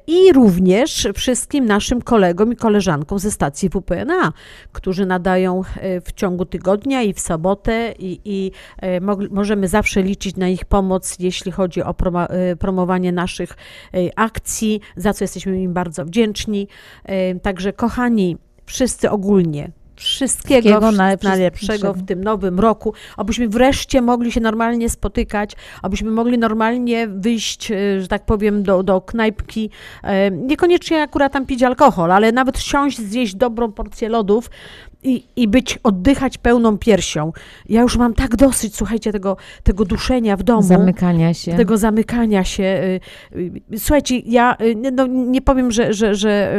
i 0.08 0.34
również 0.34 1.08
wszystkim 1.16 1.66
naszym 1.66 2.02
kolegom 2.02 2.54
i 2.54 2.56
koleżankom 2.56 3.20
ze 3.20 3.32
stacji 3.32 3.70
WPNA, 3.70 4.34
którzy 4.72 5.06
nadają 5.06 5.62
e, 5.76 6.02
w 6.02 6.12
ciągu 6.12 6.46
tygodnia 6.46 7.02
i 7.02 7.14
w 7.14 7.20
sobotę 7.20 7.94
i, 8.00 8.22
i 8.26 8.52
e, 8.78 9.02
możemy 9.32 9.68
zawsze 9.68 10.04
liczyć 10.04 10.36
na 10.36 10.48
ich 10.48 10.66
pomoc, 10.66 11.16
jeśli 11.20 11.52
chodzi 11.52 11.84
o 11.84 11.94
promo, 11.94 12.30
e, 12.30 12.56
promowanie 12.56 13.12
naszych 13.12 13.52
e, 13.94 14.20
akcji, 14.20 14.82
za 14.96 15.14
co 15.14 15.24
jesteśmy 15.24 15.62
im 15.62 15.74
bardzo 15.74 16.06
wdzięczni. 16.06 16.68
E, 17.06 17.40
Także 17.40 17.74
kochani, 17.74 18.38
wszyscy 18.66 19.10
ogólnie, 19.12 19.72
wszystkiego, 20.02 20.62
Wszystkiego 20.62 20.80
wszystkiego 20.82 21.04
najlepsze- 21.04 21.30
najlepszego 21.30 21.94
w 21.94 22.06
tym 22.06 22.24
nowym 22.24 22.60
roku, 22.60 22.94
abyśmy 23.18 23.48
wreszcie 23.50 24.02
mogli 24.02 24.32
się 24.32 24.42
normalnie 24.42 24.90
spotykać, 24.90 25.52
abyśmy 25.82 26.12
mogli 26.12 26.38
normalnie 26.38 27.08
wyjść, 27.08 27.72
e, 27.72 28.02
że 28.02 28.08
tak 28.08 28.26
powiem, 28.26 28.64
do, 28.64 28.84
do 28.84 29.02
knajpki, 29.02 29.70
e, 30.04 30.32
niekoniecznie 30.32 31.02
akurat 31.02 31.34
tam 31.34 31.46
pić 31.46 31.64
alkohol, 31.64 32.12
ale 32.12 32.32
nawet 32.32 32.60
siąść, 32.60 32.98
zjeść 33.02 33.36
dobrą 33.36 33.72
porcję 33.72 34.10
lodów 34.10 34.50
i, 35.04 35.24
i 35.36 35.48
być, 35.48 35.80
oddychać 35.84 36.38
pełną 36.38 36.78
piersią. 36.78 37.34
Ja 37.70 37.82
już 37.82 37.98
mam 37.98 38.14
tak 38.14 38.36
dosyć, 38.36 38.76
słuchajcie, 38.76 39.12
tego, 39.12 39.38
tego 39.64 39.86
duszenia 39.86 40.38
w 40.38 40.44
domu. 40.44 40.62
Zamykania 40.62 41.34
się. 41.34 41.54
Tego 41.54 41.78
zamykania 41.78 42.44
się. 42.44 42.64
y, 43.34 43.38
y, 43.74 43.80
Słuchajcie, 43.80 44.20
ja 44.20 44.58
y, 44.62 44.76
nie- 44.76 44.92
no, 44.92 45.08
nie 45.08 45.42
powiem, 45.42 45.72
że, 45.72 45.94
że, 45.94 46.16
że 46.16 46.54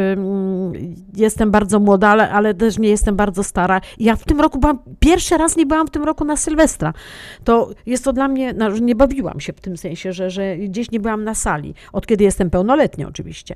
jestem 1.17 1.51
bardzo 1.51 1.81
młoda, 1.81 2.09
ale, 2.09 2.31
ale 2.31 2.55
też 2.55 2.79
nie 2.79 2.89
jestem 2.89 3.17
bardzo 3.17 3.43
stara. 3.43 3.81
Ja 3.99 4.17
w 4.17 4.25
tym 4.25 4.41
roku 4.41 4.59
byłam, 4.59 4.79
pierwszy 5.01 5.37
raz 5.39 5.57
nie 5.57 5.67
byłam 5.67 5.87
w 5.87 5.91
tym 5.91 6.05
roku 6.05 6.25
na 6.25 6.37
Sylwestra. 6.37 6.93
To 7.45 7.71
jest 7.87 8.05
to 8.05 8.13
dla 8.13 8.29
mnie, 8.29 8.53
no, 8.53 8.69
nie 8.69 8.95
bawiłam 8.95 9.41
się 9.41 9.53
w 9.53 9.61
tym 9.61 9.77
sensie, 9.77 10.13
że, 10.13 10.31
że 10.31 10.57
gdzieś 10.57 10.91
nie 10.91 11.01
byłam 11.01 11.25
na 11.25 11.35
sali, 11.35 11.75
od 11.93 12.07
kiedy 12.07 12.25
jestem 12.25 12.51
pełnoletnia 12.51 13.09
oczywiście. 13.09 13.55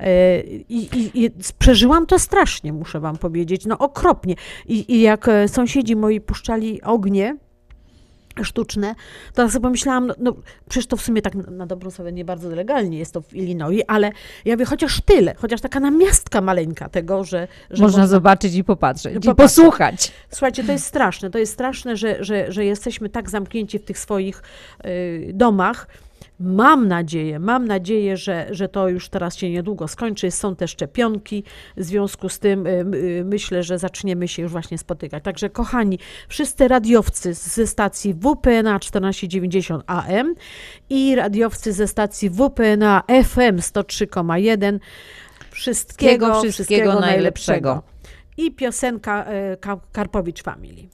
E, 0.00 0.40
I, 0.40 0.76
i, 0.98 1.24
i 1.24 1.30
przeżyłam 1.58 2.06
to 2.06 2.18
strasznie, 2.18 2.72
muszę 2.72 3.00
wam 3.00 3.16
powiedzieć, 3.16 3.66
no 3.66 3.78
okropnie. 3.78 4.25
I, 4.66 4.94
I 4.94 5.00
jak 5.00 5.28
e, 5.28 5.48
sąsiedzi 5.48 5.96
moi 5.96 6.20
puszczali 6.20 6.82
ognie, 6.82 7.36
sztuczne, 8.44 8.94
to 9.34 9.42
tak 9.42 9.52
sobie 9.52 9.62
pomyślałam, 9.62 10.06
no, 10.06 10.14
no 10.18 10.36
przecież 10.68 10.86
to 10.86 10.96
w 10.96 11.02
sumie 11.02 11.22
tak 11.22 11.34
na, 11.34 11.50
na 11.50 11.66
dobrą 11.66 11.90
sprawę 11.90 12.12
nie 12.12 12.24
bardzo 12.24 12.48
legalnie 12.50 12.98
jest 12.98 13.12
to 13.12 13.20
w 13.20 13.34
Illinois, 13.34 13.82
ale 13.86 14.10
ja 14.44 14.56
wiem, 14.56 14.66
chociaż 14.66 15.00
tyle, 15.00 15.34
chociaż 15.34 15.60
taka 15.60 15.80
namiastka 15.80 16.40
maleńka 16.40 16.88
tego, 16.88 17.24
że... 17.24 17.48
że 17.70 17.82
Można 17.82 18.06
zobaczyć 18.06 18.54
i 18.54 18.64
popatrzeć, 18.64 19.12
i 19.16 19.20
Popatrzeć. 19.20 19.36
posłuchać. 19.36 20.12
Słuchajcie, 20.30 20.64
to 20.64 20.72
jest 20.72 20.84
straszne, 20.84 21.30
to 21.30 21.38
jest 21.38 21.52
straszne, 21.52 21.96
że, 21.96 22.24
że, 22.24 22.52
że 22.52 22.64
jesteśmy 22.64 23.08
tak 23.08 23.30
zamknięci 23.30 23.78
w 23.78 23.84
tych 23.84 23.98
swoich 23.98 24.42
y, 24.86 25.30
domach. 25.34 25.88
Mam 26.40 26.88
nadzieję, 26.88 27.38
mam 27.38 27.64
nadzieję, 27.68 28.16
że, 28.16 28.46
że 28.50 28.68
to 28.68 28.88
już 28.88 29.08
teraz 29.08 29.36
się 29.36 29.50
niedługo 29.50 29.88
skończy. 29.88 30.30
Są 30.30 30.56
te 30.56 30.68
szczepionki, 30.68 31.44
w 31.76 31.82
związku 31.84 32.28
z 32.28 32.38
tym 32.38 32.66
y, 32.66 33.22
myślę, 33.24 33.62
że 33.62 33.78
zaczniemy 33.78 34.28
się 34.28 34.42
już 34.42 34.52
właśnie 34.52 34.78
spotykać. 34.78 35.24
Także 35.24 35.50
kochani, 35.50 35.98
wszyscy 36.28 36.68
radiowcy 36.68 37.34
ze 37.34 37.66
stacji 37.66 38.14
WPNA 38.14 38.78
1490 38.78 39.84
AM 39.86 40.34
i 40.90 41.14
radiowcy 41.14 41.72
ze 41.72 41.88
stacji 41.88 42.30
WPNA 42.30 43.02
FM 43.08 43.56
103,1 43.58 44.78
wszystkiego, 45.50 46.26
Wszystkiego, 46.26 46.52
wszystkiego 46.52 47.00
najlepszego. 47.00 47.70
najlepszego. 47.70 47.82
I 48.36 48.52
piosenka 48.52 49.26
Ka- 49.60 49.80
Karpowicz 49.92 50.42
Family. 50.42 50.88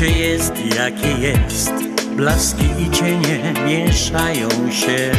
Życie 0.00 0.18
jest 0.18 0.52
jakie 0.76 1.08
jest. 1.08 1.72
Blaski 2.16 2.64
i 2.78 2.90
cienie 2.90 3.52
mieszają 3.66 4.48
się. 4.48 5.12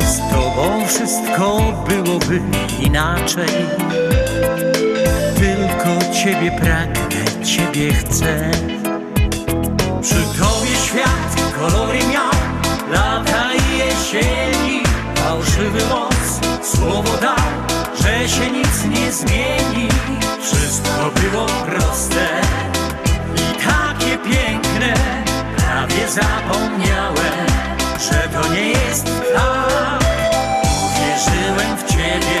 Z 0.00 0.18
tobą 0.30 0.86
wszystko 0.86 1.60
byłoby 1.88 2.40
inaczej. 2.80 3.48
Tylko 5.36 6.14
ciebie 6.24 6.50
pragnę, 6.60 7.44
ciebie 7.44 7.92
chcę. 7.92 8.50
Przy 10.02 10.22
tobie 10.38 10.76
świat 10.86 11.52
kolory 11.60 11.98
miał, 12.12 12.32
lata 12.92 13.50
i 13.54 13.78
jesieni. 13.78 14.82
Fałszywy 15.14 15.78
los 15.78 16.40
słowo 16.62 17.16
dał, 17.20 17.36
że 18.00 18.28
się 18.28 18.50
nic 18.50 19.00
nie 19.00 19.12
zmieni. 19.12 19.95
Wszystko 20.52 21.10
było 21.20 21.46
proste 21.46 22.26
i 23.34 23.64
takie 23.66 24.18
piękne. 24.18 24.94
Prawie 25.56 26.08
zapomniałem, 26.08 27.46
że 28.10 28.28
to 28.28 28.54
nie 28.54 28.68
jest 28.68 29.04
tak. 29.04 30.04
Uwierzyłem 30.86 31.76
w 31.76 31.84
ciebie, 31.90 32.40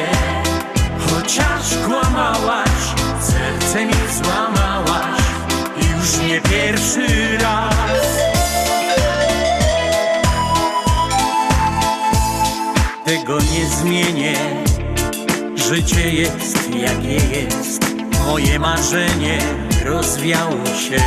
chociaż 1.10 1.86
kłamałaś, 1.86 2.94
serce 3.20 3.86
mi 3.86 3.94
złamałaś. 4.22 5.20
Już 5.76 6.28
nie 6.28 6.40
pierwszy 6.40 7.38
raz. 7.38 8.06
Tego 13.04 13.38
nie 13.38 13.66
zmienię. 13.66 14.34
Życie 15.56 16.10
jest 16.10 16.74
jakie 16.74 17.14
jest. 17.14 17.95
Moje 18.26 18.58
marzenie 18.58 19.38
rozwiało 19.84 20.66
się. 20.66 21.00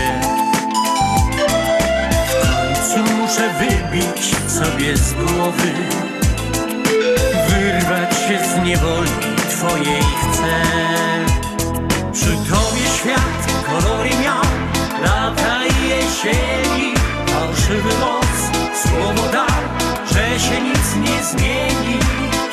W 2.27 2.47
końcu 2.47 3.13
muszę 3.13 3.53
wybić 3.59 4.35
sobie 4.47 4.97
z 4.97 5.13
głowy. 5.13 5.71
Wyrwać 7.49 8.15
się 8.15 8.39
z 8.45 8.65
niewoli 8.65 9.11
twojej 9.49 10.01
chcę. 10.01 10.55
Przy 12.13 12.31
tobie 12.31 12.85
świat 12.97 13.63
kolory 13.65 14.09
miał, 14.09 14.43
lata 15.03 15.65
i 15.65 15.89
jesieni. 15.89 16.93
Fałszywy 17.27 17.89
los 17.99 18.39
słowo 18.83 19.31
dał, 19.31 19.61
że 20.05 20.39
się 20.39 20.61
nic 20.61 21.09
nie 21.09 21.23
zmieni. 21.23 21.99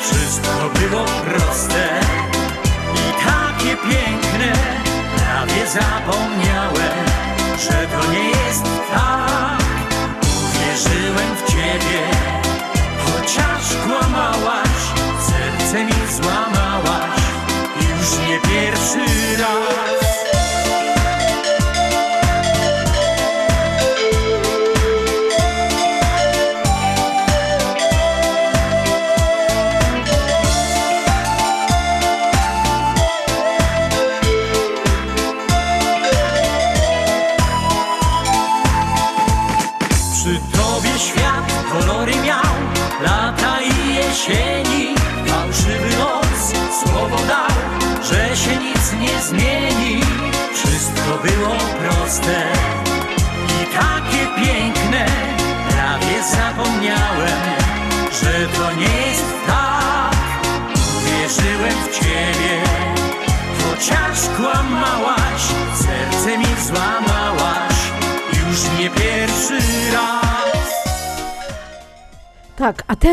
Wszystko 0.01 0.69
było 0.79 1.05
proste 1.05 1.99
i 2.93 3.25
takie 3.25 3.75
piękne. 3.77 4.16
Prawie 5.17 5.67
zapomniałem, 5.67 7.05
że 7.59 7.87
to 7.87 8.11
nie 8.11 8.29
jest 8.29 8.63
tak. 8.93 9.61
Uwierzyłem 10.43 11.35
w 11.35 11.51
ciebie, 11.51 12.01
chociaż 13.05 13.75
kłamałaś, 13.85 14.77
serce 15.27 15.85
mi 15.85 16.07
złamałaś. 16.21 17.21
Już 17.75 18.27
nie 18.29 18.39
pierwszy 18.39 19.05
raz. 19.41 20.06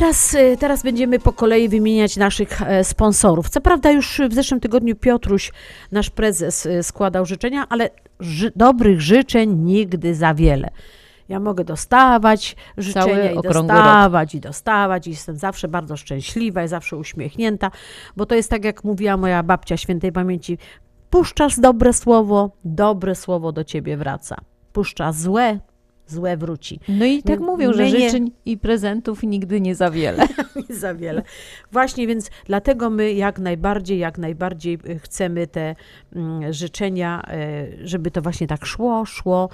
Teraz, 0.05 0.35
y, 0.35 0.57
teraz 0.61 0.83
będziemy 0.83 1.19
po 1.19 1.33
kolei 1.33 1.69
wymieniać 1.69 2.17
naszych 2.17 2.63
e, 2.63 2.85
sponsorów. 2.85 3.49
Co 3.49 3.61
prawda 3.61 3.91
już 3.91 4.21
w 4.31 4.35
zeszłym 4.35 4.61
tygodniu 4.61 4.97
Piotruś, 4.97 5.53
nasz 5.93 6.11
prezes, 6.11 6.67
y, 6.67 6.83
składał 6.83 7.27
życzenia, 7.27 7.67
ale 7.69 7.91
ży 8.21 8.53
dobrych 8.57 9.01
życzeń 9.01 9.55
nigdy 9.55 10.15
za 10.15 10.35
wiele. 10.35 10.71
Ja 11.29 11.41
mogę 11.41 11.65
dostawać 11.65 12.57
życzenia 12.77 13.31
i 13.31 13.43
dostawać 13.43 14.35
i 14.35 14.41
dostawać 14.41 15.07
i 15.07 15.11
jestem 15.11 15.37
zawsze 15.37 15.69
bardzo 15.69 15.97
szczęśliwa 15.97 16.65
i 16.65 16.69
zawsze 16.69 16.97
uśmiechnięta, 16.97 17.71
bo 18.17 18.27
to 18.27 18.35
jest 18.35 18.51
tak 18.51 18.65
jak 18.65 18.85
mówiła 18.85 19.17
moja 19.17 19.43
babcia 19.43 19.77
świętej 19.77 20.13
pamięci, 20.13 20.59
puszczasz 21.11 21.61
dobre 21.61 21.93
słowo, 21.93 22.51
dobre 22.65 23.15
słowo 23.15 23.53
do 23.53 23.65
ciebie 23.65 23.97
wraca. 23.97 24.37
Puszczasz 24.73 25.15
złe, 25.15 25.61
złe 26.07 26.37
wróci. 26.37 26.81
No 26.89 27.05
i 27.05 27.23
tak 27.23 27.41
My- 27.41 27.47
mówią, 27.47 27.73
że 27.73 27.83
my 27.83 27.93
nie- 27.93 28.01
życzeń 28.01 28.31
i 28.45 28.59
prezentów 28.59 29.23
nigdy 29.23 29.61
nie 29.61 29.75
za 29.75 29.91
wiele. 29.91 30.27
nie 30.69 30.77
za 30.77 30.95
wiele. 30.95 31.23
Właśnie, 31.73 32.07
więc 32.07 32.31
dlatego 32.47 32.91
my 32.91 33.13
jak 33.13 33.39
najbardziej, 33.39 33.99
jak 33.99 34.19
najbardziej 34.19 34.79
y, 34.89 34.99
chcemy 34.99 35.47
te 35.47 35.75
mm, 36.17 36.53
życzenia, 36.53 37.23
y, 37.83 37.89
żeby 37.89 38.11
to 38.11 38.23
właśnie 38.23 38.47
tak 38.47 38.67
szło, 38.67 39.05
szło. 39.05 39.49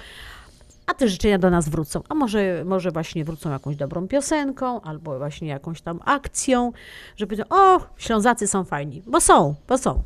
A 0.87 0.93
te 0.93 1.07
życzenia 1.07 1.37
do 1.37 1.49
nas 1.49 1.69
wrócą. 1.69 2.01
A 2.09 2.15
może, 2.15 2.63
może 2.65 2.91
właśnie 2.91 3.25
wrócą 3.25 3.51
jakąś 3.51 3.75
dobrą 3.75 4.07
piosenką, 4.07 4.81
albo 4.81 5.17
właśnie 5.17 5.47
jakąś 5.47 5.81
tam 5.81 5.99
akcją, 6.05 6.71
żeby 7.17 7.37
to, 7.37 7.43
o, 7.49 7.79
Ślązacy 7.97 8.47
są 8.47 8.63
fajni, 8.63 9.01
bo 9.07 9.21
są, 9.21 9.55
bo 9.67 9.77
są. 9.77 10.03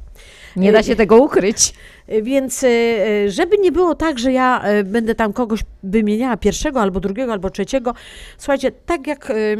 Nie 0.56 0.72
da 0.72 0.84
się 0.84 0.96
tego 0.96 1.18
ukryć. 1.18 1.74
Więc 2.08 2.64
y, 2.64 3.32
żeby 3.32 3.58
nie 3.58 3.72
było 3.72 3.96
tak, 3.96 4.20
że 4.20 4.32
ja 4.32 4.70
y, 4.80 4.84
będę 4.84 5.16
tam 5.16 5.34
kogoś 5.34 5.60
wymieniała 5.84 6.38
pierwszego, 6.38 6.82
albo 6.82 7.00
drugiego, 7.00 7.32
albo 7.32 7.50
trzeciego. 7.50 7.94
Słuchajcie, 8.38 8.72
tak 8.72 9.08
jak. 9.08 9.30
y, 9.30 9.58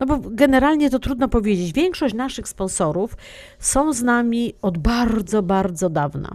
No 0.00 0.06
bo 0.06 0.18
generalnie 0.30 0.90
to 0.90 0.98
trudno 0.98 1.28
powiedzieć. 1.28 1.72
Większość 1.72 2.14
naszych 2.14 2.48
sponsorów 2.48 3.16
są 3.58 3.92
z 3.92 4.02
nami 4.02 4.54
od 4.62 4.78
bardzo, 4.78 5.42
bardzo 5.42 5.90
dawna. 5.90 6.30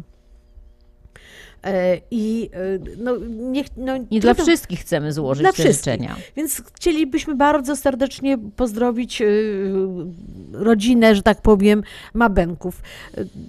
E, 1.66 2.02
I 2.12 2.50
y, 2.56 2.98
no, 2.98 3.18
niech, 3.30 3.68
no, 3.78 3.94
I 4.10 4.20
dla 4.20 4.34
trudno- 4.34 4.44
wszystkich 4.46 4.80
chcemy 4.80 5.14
złożyć 5.14 5.42
dla 5.42 5.50
te 5.50 5.54
wszystkich. 5.54 5.76
życzenia. 5.94 6.16
Więc 6.36 6.62
chcielibyśmy 6.76 7.36
bardzo 7.36 7.76
serdecznie 7.76 8.38
pozdrowić 8.56 9.22
y, 9.22 9.74
rodzinę, 10.54 11.16
że 11.16 11.22
tak 11.22 11.42
powiem, 11.42 11.84
Mabenków. 12.14 12.82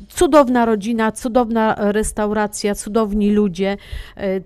Cudowna 0.08 0.64
rodzina, 0.66 1.12
cudowna 1.12 1.74
restauracja, 1.78 2.74
cudowni 2.74 3.30
ludzie, 3.30 3.76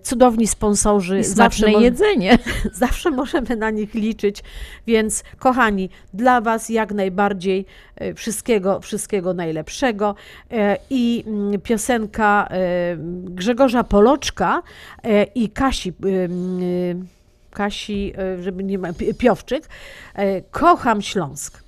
cudowni 0.03 0.47
sponsorzy. 0.47 1.21
I 1.21 1.73
mo- 1.73 1.81
jedzenie. 1.81 2.39
Zawsze 2.73 3.11
możemy 3.11 3.57
na 3.57 3.71
nich 3.71 3.95
liczyć, 3.95 4.43
więc 4.87 5.23
kochani, 5.39 5.91
dla 6.14 6.41
Was 6.41 6.69
jak 6.69 6.93
najbardziej 6.93 7.67
wszystkiego, 8.17 8.81
wszystkiego 8.81 9.35
najlepszego. 9.35 10.15
Y, 10.53 10.57
I 10.91 11.25
mm, 11.27 11.61
piosenka 11.61 12.49
y, 12.49 12.97
Grzegorza 13.31 13.85
Poloczka 13.85 14.63
i 15.35 15.51
Kasi 15.51 15.93
Kasi, 17.51 18.13
żeby 18.41 18.65
nie 18.65 18.79
ma, 18.79 18.93
Pi- 18.93 19.15
Piowczyk, 19.15 19.69
Kocham 20.51 21.03
Śląsk. 21.03 21.63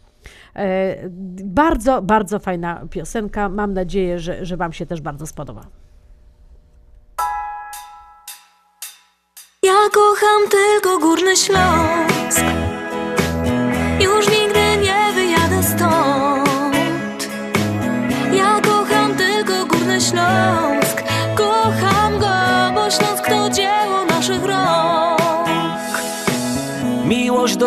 Bardzo, 1.45 2.03
bardzo 2.03 2.39
fajna 2.39 2.81
piosenka. 2.91 3.49
Mam 3.49 3.75
nadzieję, 3.75 4.19
że, 4.19 4.47
że 4.47 4.57
Wam 4.57 4.73
się 4.73 4.87
też 4.87 5.01
bardzo 5.01 5.27
spodoba. 5.27 5.63
Ja 9.63 9.89
kocham 9.93 10.49
tylko 10.51 10.99
Górny 10.99 11.37
Śląsk 11.37 12.41
Już 14.01 14.29
nie 14.29 14.38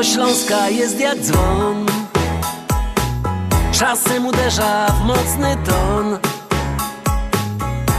Śląska 0.04 0.70
jest 0.70 1.00
jak 1.00 1.20
dzwon. 1.20 1.86
Czasem 3.72 4.26
uderza 4.26 4.86
w 4.86 5.06
mocny 5.06 5.58
ton. 5.66 6.20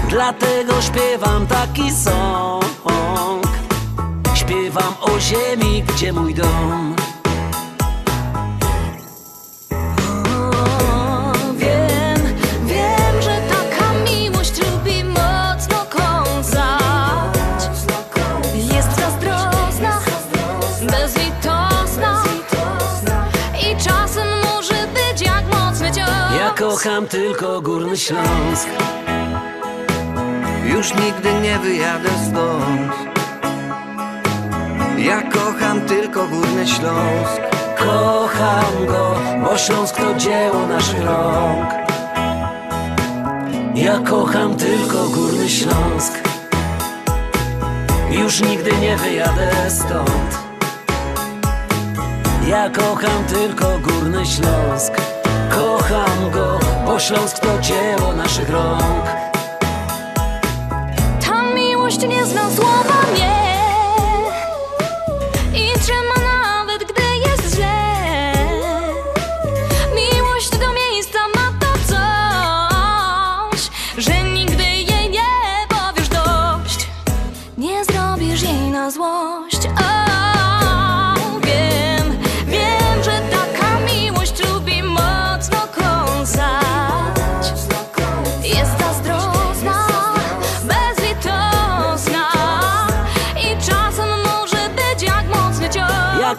Dlatego 0.08 0.82
śpiewam 0.82 1.46
taki 1.46 1.90
song. 1.90 2.64
Śpiewam 4.34 4.94
o 5.00 5.20
ziemi, 5.20 5.82
gdzie 5.82 6.12
mój 6.12 6.34
dom 6.34 6.96
kocham 26.72 27.06
tylko 27.06 27.60
Górny 27.60 27.96
Śląsk. 27.96 28.68
Już 30.64 30.94
nigdy 30.94 31.34
nie 31.42 31.58
wyjadę 31.58 32.08
stąd. 32.08 32.92
Ja 34.98 35.22
kocham 35.22 35.80
tylko 35.80 36.28
Górny 36.28 36.66
Śląsk. 36.66 37.42
Kocham 37.78 38.86
go, 38.86 39.14
bo 39.44 39.58
Śląsk 39.58 39.96
to 39.96 40.14
dzieło 40.14 40.66
naszych 40.66 41.04
rąk. 41.04 41.70
Ja 43.74 43.98
kocham 43.98 44.56
tylko 44.56 45.08
Górny 45.08 45.48
Śląsk. 45.48 46.12
Już 48.10 48.40
nigdy 48.40 48.70
nie 48.80 48.96
wyjadę 48.96 49.70
stąd. 49.70 50.38
Ja 52.48 52.70
kocham 52.70 53.24
tylko 53.24 53.78
Górny 53.78 54.26
Śląsk 54.26 55.11
Kocham 55.54 56.30
go, 56.30 56.58
bo 56.86 56.98
Śląsk 56.98 57.38
to 57.38 57.60
dzieło 57.60 58.12
naszych 58.12 58.50
rąk. 58.50 59.04
Ta 61.26 61.42
miłość 61.54 62.00
nie 62.08 62.26
zna 62.26 62.50
słowa 62.50 63.02
nie 63.16 63.41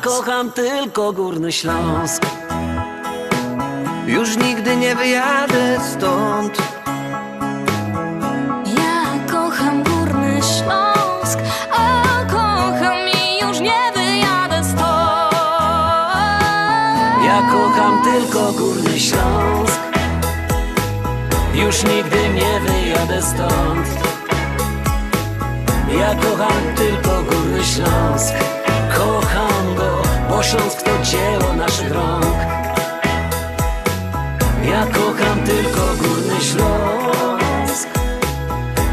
kocham 0.03 0.51
tylko 0.51 1.13
Górny 1.13 1.51
Śląsk. 1.51 2.25
Już 4.07 4.37
nigdy 4.37 4.75
nie 4.77 4.95
wyjadę 4.95 5.77
stąd. 5.91 6.57
Ja 8.65 9.31
kocham 9.31 9.83
Górny 9.83 10.39
Śląsk 10.41 11.39
A 11.71 12.25
kocham 12.25 12.97
i 13.13 13.45
już 13.45 13.59
nie 13.59 13.91
wyjadę 13.95 14.63
stąd. 14.63 15.33
Ja 17.25 17.41
kocham 17.51 18.03
tylko 18.03 18.51
Górny 18.51 18.99
Śląsk. 18.99 19.79
Już 21.53 21.83
nigdy 21.83 22.29
nie 22.29 22.59
wyjadę 22.59 23.21
stąd. 23.21 23.87
Ja 25.99 26.15
kocham 26.15 26.75
tylko 26.75 27.23
Górny 27.23 27.63
Śląsk 27.63 28.62
Kocham 28.97 29.75
go, 29.75 30.01
bo 30.29 30.43
Śląsk 30.43 30.81
to 30.81 30.91
dzieło 31.03 31.53
naszych 31.53 31.91
rąk 31.91 32.35
Ja 34.69 34.85
kocham 34.85 35.43
tylko 35.45 35.81
Górny 35.97 36.41
Śląsk 36.41 37.89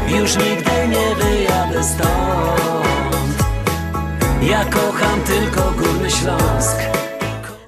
Już 0.07 0.37
nigdy 0.37 0.87
nie 0.87 1.15
wyjadę 1.15 1.83
stąd 1.83 3.43
Ja 4.41 4.65
kocham 4.65 5.21
tylko 5.21 5.71
Górny 5.71 6.09
Śląsk 6.09 6.77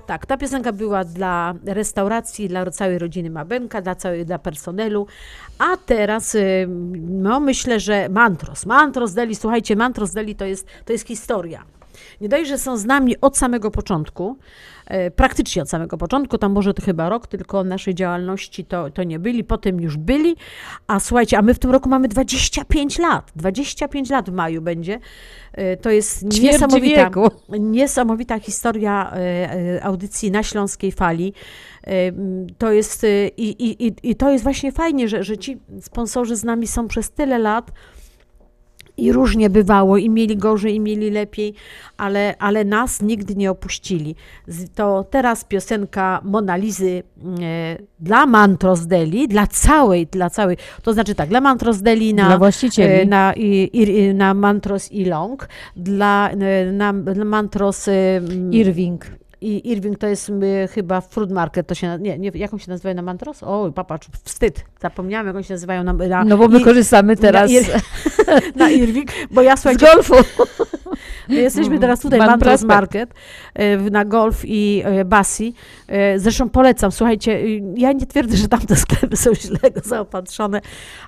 Tak, 0.05 0.26
ta 0.26 0.38
piosenka 0.38 0.72
była 0.72 1.03
dla 1.03 1.53
restauracji, 1.65 2.47
dla 2.47 2.72
całej 2.72 2.99
rodziny 2.99 3.30
Mabenka, 3.30 3.81
dla 3.81 3.95
całej, 3.95 4.26
dla 4.26 4.39
personelu. 4.39 5.07
A 5.60 5.77
teraz, 5.77 6.35
y, 6.35 6.68
no 7.10 7.39
myślę, 7.39 7.80
że 7.80 8.10
Mantros. 8.10 8.65
Mantros 8.65 9.14
Deli, 9.14 9.35
słuchajcie, 9.35 9.76
Mantros 9.76 10.11
Deli 10.11 10.35
to 10.35 10.45
jest, 10.45 10.68
to 10.85 10.93
jest 10.93 11.07
historia. 11.07 11.64
Nie 12.22 12.30
dość, 12.30 12.49
że 12.49 12.57
są 12.57 12.78
z 12.78 12.86
nami 12.86 13.15
od 13.22 13.38
samego 13.38 13.72
początku, 13.72 14.38
e, 14.88 15.11
praktycznie 15.11 15.61
od 15.61 15.70
samego 15.70 15.98
początku, 15.98 16.38
tam 16.38 16.52
może 16.52 16.74
to 16.74 16.82
chyba 16.86 17.10
rok 17.10 17.28
tylko 17.28 17.64
naszej 17.64 17.95
działalności 17.95 18.65
to, 18.65 18.90
to 18.90 19.03
nie 19.03 19.20
byli, 19.20 19.44
potem 19.44 19.82
już 19.82 19.98
byli, 19.98 20.36
a 20.88 20.99
słuchajcie, 20.99 21.38
a 21.38 21.41
my 21.41 21.53
w 21.53 21.60
tym 21.60 21.72
roku 21.72 21.90
mamy 21.90 22.07
25 22.07 22.99
lat, 22.99 23.32
25 23.36 24.10
lat 24.10 24.30
w 24.30 24.34
maju 24.34 24.61
będzie, 24.61 24.99
E, 25.53 25.78
to 25.78 25.90
jest 25.90 26.24
niesamowita, 26.41 27.10
niesamowita 27.60 28.40
historia 28.40 29.11
e, 29.15 29.84
audycji 29.84 30.32
na 30.32 30.44
Śląskiej 30.44 30.91
Fali. 30.91 31.34
To 32.57 32.72
jest, 32.72 33.06
i, 33.38 33.49
i, 33.49 33.88
i- 33.88 33.94
i 34.03 34.15
to 34.15 34.32
jest 34.32 34.44
właśnie 34.44 34.72
fajnie, 34.72 35.07
że, 35.07 35.24
że 35.24 35.38
ci 35.38 35.57
sponsorzy 35.82 36.36
z 36.36 36.44
nami 36.44 36.68
są 36.68 36.88
przez 36.88 37.11
tyle 37.11 37.40
lat, 37.40 37.72
i 38.98 39.11
różnie 39.11 39.49
bywało, 39.49 39.98
i 39.98 40.10
mieli 40.10 40.38
gorzej, 40.38 40.76
i 40.76 40.80
mieli 40.80 41.11
lepiej, 41.11 41.53
ale, 41.98 42.36
ale 42.40 42.65
nas 42.65 43.02
nigdy 43.02 43.36
nie 43.36 43.52
opuścili. 43.52 44.15
To 44.76 45.03
teraz 45.10 45.44
piosenka 45.45 46.22
Monalizy 46.24 47.03
e, 47.41 47.78
dla 47.99 48.26
Mantros 48.26 48.86
Deli, 48.86 49.28
dla 49.28 49.48
całej, 49.48 50.07
dla 50.07 50.30
całej, 50.30 50.57
to 50.84 50.94
znaczy 50.94 51.15
tak, 51.15 51.30
dla 51.30 51.41
Mantros 51.41 51.78
Deli 51.82 52.14
na, 52.14 52.28
Dla 52.28 52.38
właścicieli. 52.38 53.02
e, 53.02 53.06
na, 53.06 53.34
i, 53.34 53.70
i, 53.74 54.14
na 54.14 54.34
Mantros 54.34 54.91
i 54.91 55.06
Long, 55.06 55.49
dla, 55.76 56.30
e, 56.30 56.72
na, 56.72 56.94
dla 56.94 57.26
Mantros 57.26 57.88
e, 57.88 57.91
m, 58.18 58.53
Irving. 58.53 59.06
I 59.44 59.72
Irving 59.72 59.98
to 59.99 60.07
jest 60.07 60.30
y, 60.30 60.68
chyba 60.74 61.02
Fruit 61.02 61.32
Market, 61.32 61.68
to 61.68 61.76
się, 61.76 61.98
nie, 61.99 62.20
nie, 62.20 62.32
jak 62.36 62.53
on 62.53 62.60
się 62.60 62.72
nazywa 62.72 62.94
na 62.94 63.02
Mantros? 63.02 63.44
O, 63.44 63.72
papatrz, 63.76 64.07
wstyd, 64.24 64.65
zapomniałem, 64.82 65.28
jak 65.28 65.36
oni 65.36 65.45
się 65.45 65.53
nazywają 65.53 65.84
na, 65.84 65.94
na 65.94 66.24
No 66.24 66.38
bo 66.38 66.48
my 66.48 66.60
i- 66.60 66.64
korzystamy 66.64 67.15
teraz 67.18 67.52
na, 67.52 67.57
Ir, 67.57 67.65
na 68.56 68.70
Irving, 68.70 69.10
bo 69.32 69.41
ja 69.41 69.57
słuchajcie, 69.57 69.88
golfu. 69.94 70.14
My 71.30 71.36
jesteśmy 71.36 71.80
teraz 71.80 71.99
tutaj, 71.99 72.20
Ban 72.20 72.28
Mantros 72.30 72.49
Prospect. 72.49 72.68
Market, 72.68 73.14
w- 73.56 73.88
na 73.91 74.06
golf 74.06 74.41
i 74.45 74.84
y, 75.02 75.06
basi. 75.06 75.53
Y, 76.15 76.20
Zresztą 76.20 76.49
polecam, 76.49 76.91
słuchajcie, 76.91 77.32
y, 77.32 77.61
ja 77.78 77.91
nie 77.91 78.06
twierdzę, 78.06 78.38
że 78.38 78.48
tamte 78.48 78.76
sklepy 78.86 79.18
są 79.18 79.36
źle 79.36 79.60
zaopatrzone, 79.84 80.61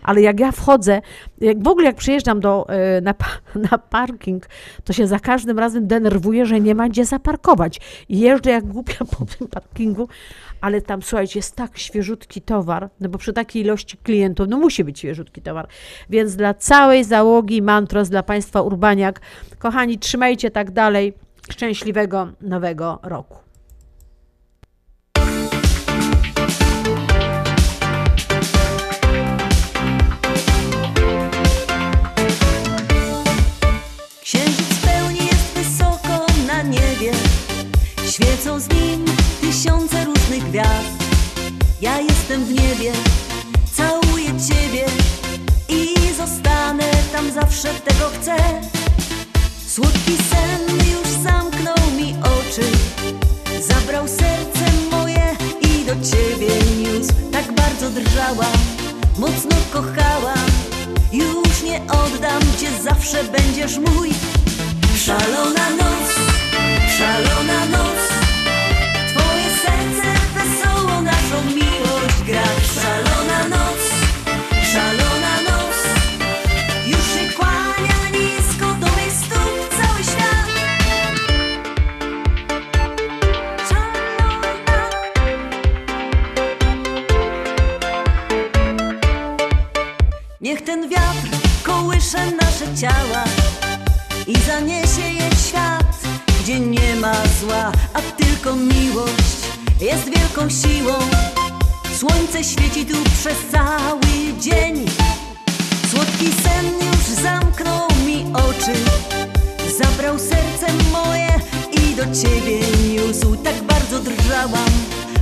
ale 0.04 0.22
jak 0.22 0.40
ja 0.40 0.52
wchodzę, 0.52 1.02
jak 1.42 1.64
w 1.64 1.68
ogóle 1.68 1.86
jak 1.86 1.96
przyjeżdżam 1.96 2.40
do, 2.40 2.68
na, 3.02 3.14
na 3.72 3.78
parking, 3.78 4.46
to 4.84 4.94
się 4.94 5.08
za 5.08 5.20
każdym 5.20 5.60
razem 5.60 5.88
denerwuję, 5.88 6.46
że 6.46 6.60
nie 6.62 6.76
ma 6.76 6.90
gdzie 6.90 7.06
zaparkować. 7.06 7.80
I 8.10 8.20
jeżdżę 8.20 8.52
jak 8.52 8.66
głupia 8.66 9.06
po 9.20 9.26
tym 9.26 9.48
parkingu, 9.48 10.08
ale 10.66 10.82
tam, 10.82 11.02
słuchajcie, 11.02 11.40
jest 11.40 11.56
tak 11.56 11.78
świeżutki 11.78 12.42
towar, 12.42 12.90
no 13.00 13.10
bo 13.10 13.18
przy 13.18 13.34
takiej 13.34 13.62
ilości 13.62 13.98
klientów, 13.98 14.48
no 14.50 14.58
musi 14.58 14.84
być 14.84 15.00
świeżutki 15.00 15.42
towar. 15.42 15.68
Więc 16.10 16.36
dla 16.36 16.54
całej 16.54 17.04
załogi 17.04 17.62
Mantros, 17.62 18.10
dla 18.10 18.24
Państwa 18.24 18.62
Urbaniak, 18.62 19.22
kochani, 19.60 20.00
trzymajcie 20.00 20.52
tak 20.52 20.72
dalej. 20.72 21.14
Szczęśliwego 21.52 22.28
nowego 22.42 23.00
roku. 23.04 23.38
Świecą 38.12 38.60
z 38.60 38.70
nim 38.70 39.06
tysiące 39.42 40.05
gwiazd. 40.40 40.96
Ja 41.82 42.00
jestem 42.02 42.46
w 42.46 42.50
niebie, 42.50 42.92
całuję 43.74 44.26
Ciebie 44.48 44.86
I 45.70 45.96
zostanę 46.18 46.92
tam 47.14 47.32
zawsze, 47.32 47.68
tego 47.68 48.10
chcę. 48.10 48.36
Słodki 49.68 50.18
sen 50.18 50.78
już 50.78 51.08
zamknął 51.24 51.92
mi 51.98 52.16
oczy 52.22 52.62
Zabrał 53.62 54.08
serce 54.08 54.66
moje 54.92 55.36
i 55.62 55.86
do 55.86 55.94
Ciebie 55.94 56.48
niósł. 56.78 57.14
Tak 57.32 57.52
bardzo 57.52 57.90
drżałam, 57.90 58.58
mocno 59.18 59.56
kochałam 59.74 60.50
Już 61.12 61.64
nie 61.64 61.82
oddam 61.82 62.42
Cię, 62.60 62.68
zawsze 62.84 63.24
będziesz 63.24 63.78
mój. 63.78 64.10
Szalona 64.98 65.70
noc, 65.70 66.10
szalona 66.98 67.66
noc 67.66 68.15
Niech 90.46 90.62
ten 90.62 90.90
wiatr 90.90 91.30
kołysze 91.64 92.32
nasze 92.32 92.78
ciała 92.82 93.24
i 94.28 94.36
zaniesie 94.40 95.02
je 95.02 95.30
w 95.30 95.48
świat, 95.48 95.98
gdzie 96.40 96.60
nie 96.60 96.96
ma 96.96 97.14
zła, 97.40 97.72
a 97.94 98.02
tylko 98.02 98.56
miłość 98.56 99.38
jest 99.82 100.06
wielką 100.06 100.50
siłą. 100.50 101.45
Słońce 102.00 102.44
świeci 102.44 102.86
tu 102.86 102.98
przez 103.04 103.38
cały 103.52 104.34
dzień. 104.40 104.86
Słodki 105.92 106.26
sen 106.44 106.66
już 106.88 107.22
zamknął 107.24 107.88
mi 108.06 108.26
oczy, 108.34 108.74
zabrał 109.80 110.20
serce 110.20 110.68
moje 110.92 111.30
i 111.72 111.96
do 111.96 112.04
ciebie 112.04 112.60
niósł. 112.94 113.36
Tak 113.36 113.64
bardzo 113.64 114.00
drżałam, 114.00 114.72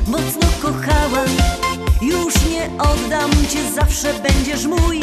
mocno 0.07 0.47
kochałam. 0.61 1.29
Już 2.01 2.33
nie 2.51 2.81
oddam 2.83 3.31
cię, 3.49 3.71
zawsze 3.75 4.13
będziesz 4.13 4.65
mój. 4.65 4.99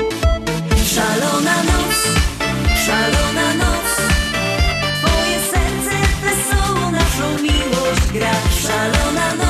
Szalona 0.95 1.57
noc, 1.63 1.97
szalona 2.87 3.55
noc. 3.55 3.89
Twoje 4.99 5.41
serce 5.51 5.97
wesoło 6.23 6.91
naszą 6.91 7.43
miłość 7.43 8.07
gra. 8.13 8.35
Szalona 8.63 9.35
noc, 9.35 9.50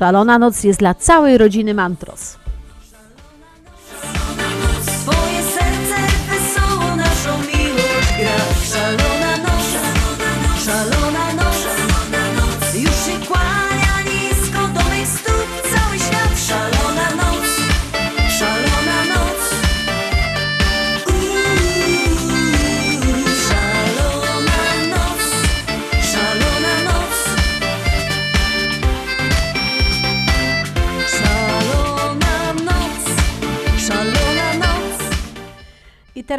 Szalona 0.00 0.38
noc 0.38 0.64
jest 0.64 0.78
dla 0.78 0.94
całej 0.94 1.38
rodziny 1.38 1.74
Mantros. 1.74 2.39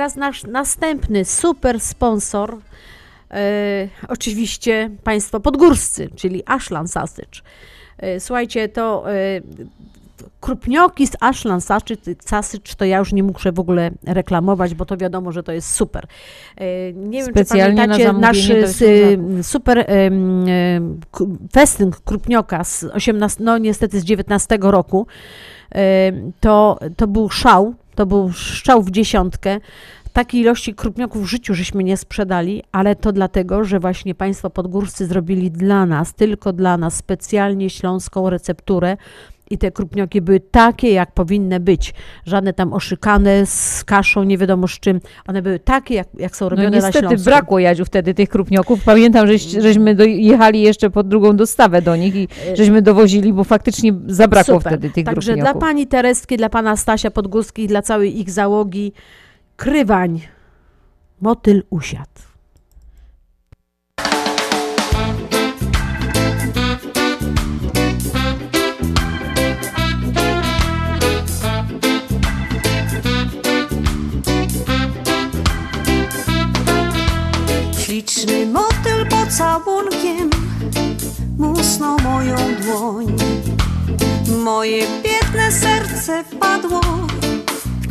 Teraz 0.02 0.16
nasz 0.16 0.44
następny 0.44 1.26
super 1.26 1.80
sponsor, 1.80 2.58
e, 3.32 3.88
oczywiście 4.08 4.90
państwo 5.04 5.40
podgórscy, 5.40 6.10
czyli 6.16 6.44
Ashland 6.46 6.92
Sausage. 6.92 7.42
E, 7.98 8.20
Słuchajcie, 8.20 8.70
to 8.70 9.12
e, 9.12 9.14
krupnioki 10.40 11.08
z 11.08 11.12
Ashland 11.20 11.64
Sausage 11.64 12.76
to 12.78 12.86
ja 12.86 12.98
już 12.98 13.14
nie 13.14 13.24
muszę 13.24 13.52
w 13.52 13.60
ogóle 13.60 13.92
reklamować, 14.06 14.76
bo 14.76 14.86
to 14.86 14.98
wiadomo, 14.98 15.32
że 15.32 15.44
to 15.44 15.52
jest 15.52 15.74
super. 15.76 16.08
Nie 16.96 17.24
wiem, 17.24 17.32
Specjalnie 17.32 17.82
czy 17.82 17.88
na 17.88 17.96
pamiętacie 17.98 18.14
nasz 18.20 18.38
s- 18.50 18.78
Ślązaków. 18.78 19.46
super 19.48 19.86
festyn 21.54 21.92
krupnioka 22.06 22.64
z 22.64 22.84
18, 22.84 23.44
no 23.44 23.58
niestety 23.58 24.00
z 24.00 24.04
19 24.04 24.58
roku. 24.62 25.08
To, 26.40 26.80
to 26.98 27.08
był 27.08 27.30
szał, 27.30 27.74
to 27.96 28.06
był 28.06 28.34
strzał 28.34 28.82
w 28.82 28.92
dziesiątkę. 28.92 29.60
Takiej 30.14 30.42
ilości 30.42 30.76
krupnioków 30.76 31.24
w 31.24 31.30
życiu 31.30 31.54
żeśmy 31.54 31.84
nie 31.84 31.98
sprzedali, 31.98 32.64
ale 32.72 32.96
to 32.96 33.12
dlatego, 33.12 33.64
że 33.64 33.80
właśnie 33.80 34.16
Państwo 34.16 34.50
podgórscy 34.50 35.08
zrobili 35.08 35.52
dla 35.52 35.86
nas, 35.86 36.14
tylko 36.14 36.54
dla 36.54 36.78
nas, 36.78 36.96
specjalnie 36.96 37.70
śląską 37.70 38.30
recepturę 38.30 38.98
i 39.52 39.58
te 39.58 39.72
krupnioki 39.72 40.22
były 40.22 40.40
takie, 40.40 40.92
jak 40.92 41.12
powinny 41.12 41.60
być. 41.60 41.94
Żadne 42.26 42.54
tam 42.54 42.74
oszykane 42.74 43.46
z 43.46 43.84
kaszą, 43.84 44.24
nie 44.24 44.38
wiadomo 44.38 44.68
z 44.68 44.80
czym. 44.80 45.02
One 45.28 45.42
były 45.42 45.60
takie, 45.60 45.96
jak, 45.96 46.08
jak 46.18 46.36
są 46.36 46.46
No 46.46 46.50
robione 46.50 46.70
na 46.70 46.76
niestety 46.88 47.00
Śląsku. 47.08 47.26
brakło 47.26 47.60
Jadziu 47.60 47.86
wtedy 47.86 48.14
tych 48.14 48.30
krupnioków. 48.30 48.84
Pamiętam, 48.84 49.28
żeś, 49.28 49.42
żeśmy 49.42 49.96
dojechali 49.96 50.62
jeszcze 50.62 50.90
po 50.90 51.04
drugą 51.04 51.36
dostawę 51.36 51.82
do 51.82 51.96
nich 51.96 52.16
i 52.16 52.28
żeśmy 52.54 52.82
dowozili, 52.82 53.34
bo 53.34 53.44
faktycznie 53.44 53.94
zabrakło 54.08 54.56
Super. 54.56 54.72
wtedy 54.74 54.90
tych 54.90 55.06
Także 55.06 55.34
krupnioków. 55.34 55.54
dla 55.54 55.68
pani 55.68 55.88
Tereski, 55.88 56.38
dla 56.38 56.50
pana 56.50 56.76
Stasia 56.78 57.12
Podgórskich, 57.12 57.68
dla 57.68 57.82
całej 57.82 58.20
ich 58.20 58.30
załogi, 58.32 58.94
krywań, 59.56 60.22
motyl 61.22 61.64
usiadł. 61.70 62.31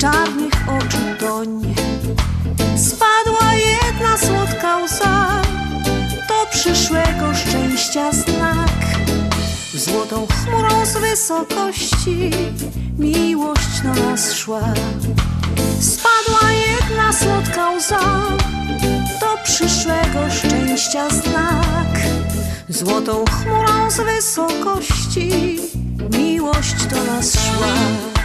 Czarnych 0.01 0.53
oczu 0.79 0.99
toń. 1.19 1.75
Spadła 2.77 3.53
jedna 3.55 4.17
słodka 4.19 4.77
łza, 4.79 5.43
to 6.29 6.47
przyszłego 6.51 7.35
szczęścia 7.35 8.13
znak. 8.13 8.81
Złotą 9.75 10.27
chmurą 10.27 10.87
z 10.87 10.93
wysokości 10.93 12.31
miłość 12.99 13.81
do 13.83 14.03
nas 14.03 14.33
szła. 14.33 14.75
Spadła 15.81 16.51
jedna 16.53 17.13
słodka 17.13 17.71
łza, 17.71 18.01
to 19.21 19.39
przyszłego 19.45 20.31
szczęścia 20.31 21.11
znak. 21.11 22.01
Złotą 22.69 23.25
chmurą 23.25 23.91
z 23.91 23.97
wysokości 23.97 25.59
miłość 26.11 26.87
do 26.87 27.05
nas 27.05 27.33
szła. 27.33 28.20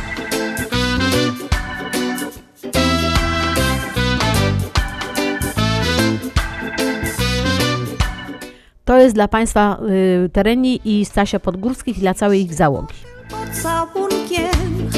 To 8.85 8.97
jest 8.97 9.15
dla 9.15 9.27
państwa 9.27 9.77
y, 10.25 10.29
Tereni 10.29 10.81
i 10.85 11.05
Stasia 11.05 11.39
Podgórskich 11.39 11.97
i 11.97 12.01
dla 12.01 12.13
całej 12.13 12.41
ich 12.41 12.53
załogi. 12.53 12.93
Pocałunkiem 13.29 14.89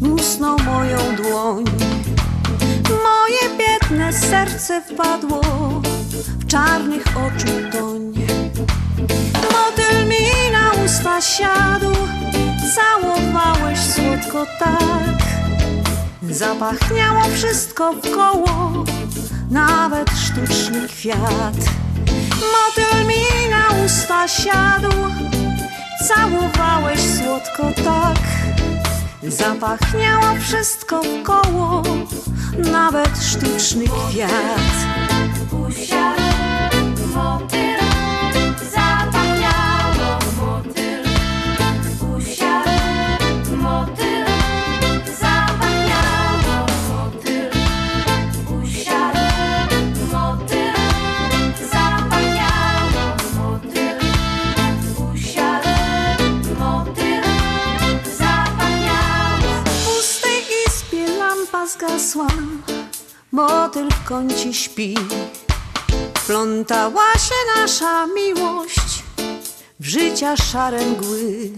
musnął 0.00 0.58
moją 0.58 0.98
dłoń. 1.16 1.64
Moje 2.88 3.58
biedne 3.58 4.12
serce 4.12 4.82
wpadło 4.82 5.40
w 6.38 6.46
czarnych 6.46 7.04
oczu 7.04 7.78
toń. 7.78 8.12
Motyl 9.52 10.08
mi 10.08 10.52
na 10.52 10.84
usta 10.84 11.20
siadł, 11.20 11.92
całowałeś 12.74 13.78
słodko 13.78 14.46
tak. 14.58 15.20
Zapachniało 16.30 17.20
wszystko 17.34 17.92
wkoło, 17.92 18.84
nawet 19.50 20.10
sztuczny 20.10 20.88
kwiat. 20.88 21.56
Motyl 22.40 23.06
mi 23.06 23.48
na 23.50 23.84
usta 23.84 24.28
siadł, 24.28 24.96
całowałeś 26.08 27.00
słodko 27.00 27.82
tak. 27.84 28.18
Zapachniało 29.22 30.34
wszystko 30.40 31.02
wkoło, 31.02 31.82
nawet 32.72 33.18
sztuczny 33.22 33.84
kwiat. 33.84 34.30
Usiadł 35.68 36.19
lampa 61.60 61.72
zgasła, 61.72 62.26
motyl 63.32 63.88
w 63.90 64.04
kącie 64.04 64.54
śpi. 64.54 64.94
Plątała 66.26 67.12
się 67.12 67.60
nasza 67.60 68.06
miłość 68.06 69.04
w 69.80 69.86
życia 69.86 70.36
szare 70.36 70.86
mgły. 70.86 71.50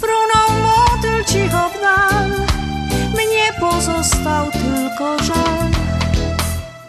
Frunął 0.00 0.50
motyl 0.62 1.24
cicho 1.24 1.70
w 1.70 1.80
dal, 1.80 2.30
mnie 3.14 3.52
pozostał 3.60 4.50
tylko 4.50 5.24
żal. 5.24 5.70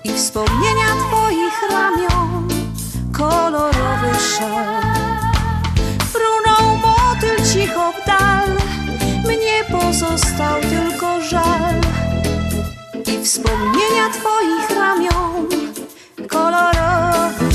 I 0.03 0.13
wspomnienia 0.13 0.95
twoich 1.07 1.69
ramion, 1.69 2.47
kolorowy 3.13 4.19
szal. 4.37 4.81
Frunął 6.13 6.77
motyl 6.77 7.35
cicho 7.53 7.91
w 7.91 8.05
dal, 8.07 8.64
pozostał 9.99 10.61
tylko 10.61 11.21
żal. 11.21 11.81
I 13.07 13.25
wspomnienia 13.25 14.09
twoich 14.13 14.77
ramion, 14.77 15.47
kolorowy 16.27 17.54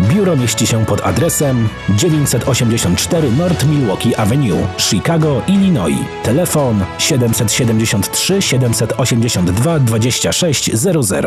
Biuro 0.00 0.36
mieści 0.36 0.66
się 0.66 0.86
pod 0.86 1.00
adresem 1.00 1.68
984 1.88 3.30
North 3.30 3.64
Milwaukee 3.64 4.16
Avenue, 4.16 4.66
Chicago, 4.78 5.42
Illinois. 5.46 5.98
Telefon 6.22 6.84
773 6.98 8.42
782 8.42 9.78
2600. 9.78 11.26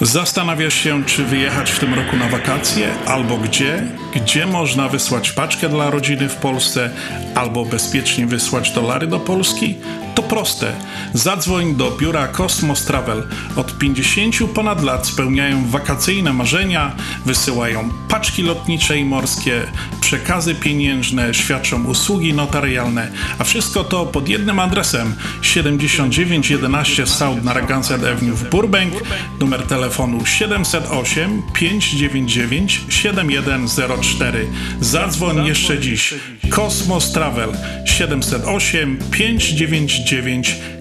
Zastanawiasz 0.00 0.74
się, 0.74 1.04
czy 1.04 1.24
wyjechać 1.24 1.70
w 1.70 1.78
tym 1.78 1.94
roku 1.94 2.16
na 2.16 2.28
wakacje, 2.28 2.88
albo 3.06 3.36
gdzie? 3.36 3.82
Gdzie 4.14 4.46
można 4.46 4.88
wysłać 4.88 5.32
paczkę 5.32 5.68
dla 5.68 5.90
rodziny 5.90 6.28
w 6.28 6.36
Polsce, 6.36 6.90
albo 7.34 7.64
bezpiecznie 7.64 8.26
wysłać 8.26 8.70
dolary 8.70 9.06
do 9.06 9.20
Polski? 9.20 9.74
To 10.18 10.22
proste. 10.22 10.72
Zadzwoń 11.14 11.74
do 11.74 11.90
biura 11.90 12.28
Cosmos 12.28 12.84
Travel. 12.84 13.22
Od 13.56 13.78
50 13.78 14.36
ponad 14.54 14.82
lat 14.82 15.06
spełniają 15.06 15.68
wakacyjne 15.68 16.32
marzenia, 16.32 16.92
wysyłają 17.26 17.90
paczki 18.08 18.42
lotnicze 18.42 18.98
i 18.98 19.04
morskie, 19.04 19.62
przekazy 20.00 20.54
pieniężne, 20.54 21.34
świadczą 21.34 21.84
usługi 21.84 22.34
notarialne, 22.34 23.12
a 23.38 23.44
wszystko 23.44 23.84
to 23.84 24.06
pod 24.06 24.28
jednym 24.28 24.58
adresem 24.58 25.14
7911 25.42 27.06
South 27.06 27.42
Narragansett 27.44 28.04
Avenue 28.04 28.36
w 28.36 28.50
Burbank, 28.50 28.94
numer 29.40 29.62
telefonu 29.62 30.26
708 30.26 31.42
599 31.54 32.80
7104. 32.88 34.46
Zadzwoń 34.80 35.46
jeszcze 35.46 35.78
dziś. 35.78 36.14
Kosmos 36.50 37.12
Travel 37.12 37.52
708 37.84 38.98
599 39.10 40.07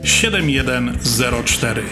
7104. 0.03 1.83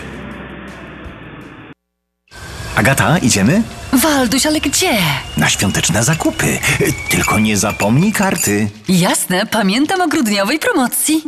Agata, 2.76 3.18
idziemy? 3.18 3.62
Walduś, 3.94 4.46
ale 4.46 4.62
gdzie? 4.62 4.98
Na 5.38 5.50
świąteczne 5.50 6.04
zakupy. 6.04 6.60
Tylko 7.10 7.40
nie 7.40 7.58
zapomnij 7.58 8.12
karty. 8.12 8.70
Jasne, 8.90 9.46
pamiętam 9.46 10.02
o 10.02 10.08
grudniowej 10.08 10.60
promocji. 10.60 11.24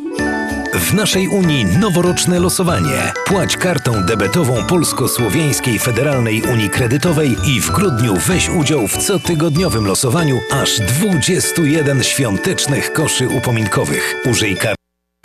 W 0.74 0.94
naszej 0.94 1.28
Unii 1.28 1.66
noworoczne 1.66 2.40
losowanie. 2.40 3.14
Płać 3.26 3.58
kartą 3.58 4.06
debetową 4.06 4.64
Polsko-Słowiańskiej 4.64 5.80
Federalnej 5.80 6.42
Unii 6.42 6.70
Kredytowej 6.70 7.36
i 7.46 7.62
w 7.62 7.72
grudniu 7.72 8.16
weź 8.28 8.50
udział 8.50 8.88
w 8.88 8.98
cotygodniowym 8.98 9.86
losowaniu 9.86 10.40
aż 10.52 10.80
21 10.80 12.04
świątecznych 12.04 12.94
koszy 12.94 13.28
upominkowych. 13.28 14.16
Użyj 14.26 14.56
kart. 14.58 14.77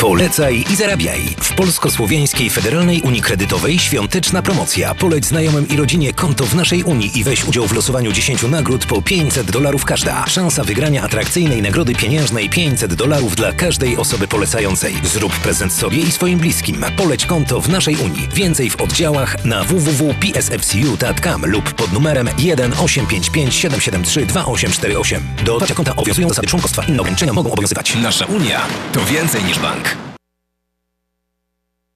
Polecaj 0.03 0.65
i 0.73 0.77
zarabiaj. 0.77 1.21
W 1.41 1.55
Polsko-Słowiańskiej 1.55 2.51
Federalnej 2.51 3.03
Unii 3.03 3.23
Kredytowej 3.23 3.79
świąteczna 3.79 4.43
promocja. 4.43 4.95
Poleć 4.95 5.27
znajomym 5.27 5.69
i 5.69 5.77
rodzinie 5.77 6.13
konto 6.13 6.45
w 6.45 6.55
naszej 6.55 6.83
Unii 6.83 7.19
i 7.19 7.25
weź 7.25 7.45
udział 7.45 7.67
w 7.67 7.73
losowaniu 7.73 8.13
10 8.13 8.43
nagród 8.43 8.87
po 8.87 9.03
500 9.03 9.51
dolarów 9.51 9.85
każda. 9.85 10.27
Szansa 10.27 10.65
wygrania 10.65 11.03
atrakcyjnej 11.03 11.63
nagrody 11.63 11.95
pieniężnej 11.95 12.51
500 12.51 12.95
dolarów 12.95 13.37
dla 13.37 13.53
każdej 13.53 13.97
osoby 13.97 14.29
polecającej. 14.29 14.95
Zrób 15.05 15.33
prezent 15.33 15.73
sobie 15.73 15.99
i 15.99 16.13
swoim 16.13 16.39
bliskim. 16.39 16.85
Poleć 16.97 17.27
konto 17.27 17.61
w 17.61 17.69
naszej 17.69 17.97
Unii. 17.97 18.29
Więcej 18.35 18.71
w 18.71 18.81
oddziałach 18.81 19.45
na 19.45 19.65
www.psfcu.com 19.65 21.47
lub 21.47 21.73
pod 21.73 21.93
numerem 21.93 22.29
1 22.39 22.73
855 22.73 23.55
773 23.55 24.27
2848. 24.27 25.23
Do 25.45 25.55
otwarcia 25.55 25.75
konta 25.75 25.97
obowiązują 25.97 26.29
zasady 26.29 26.49
członkostwa. 26.49 26.85
Inne 26.85 27.01
ograniczenia 27.01 27.33
mogą 27.33 27.53
obowiązywać. 27.53 27.95
Nasza 27.95 28.27
Unia 28.27 28.61
to 28.93 29.05
więcej 29.05 29.45
niż 29.45 29.59
bank. 29.59 29.92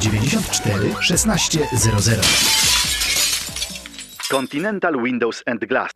794 0.00 0.94
1600. 1.02 2.20
Continental 4.30 5.02
Windows 5.02 5.42
and 5.46 5.64
Glass. 5.66 5.90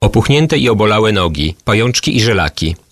Opuchnięte 0.00 0.58
i 0.58 0.68
obolałe 0.68 1.12
nogi, 1.12 1.56
pajączki 1.64 2.16
i 2.16 2.20
żelaki, 2.20 2.76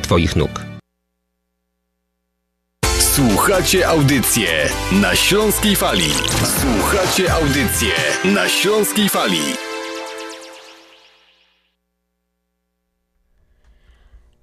Twoich 0.00 0.36
nóg. 0.36 0.50
Słuchacie 2.98 3.88
audycję 3.88 4.48
na 5.02 5.16
Śląskiej 5.16 5.76
Fali. 5.76 6.10
Słuchacie 6.60 7.32
audycję 7.32 7.92
na 8.34 8.48
Śląskiej 8.48 9.08
Fali. 9.08 9.40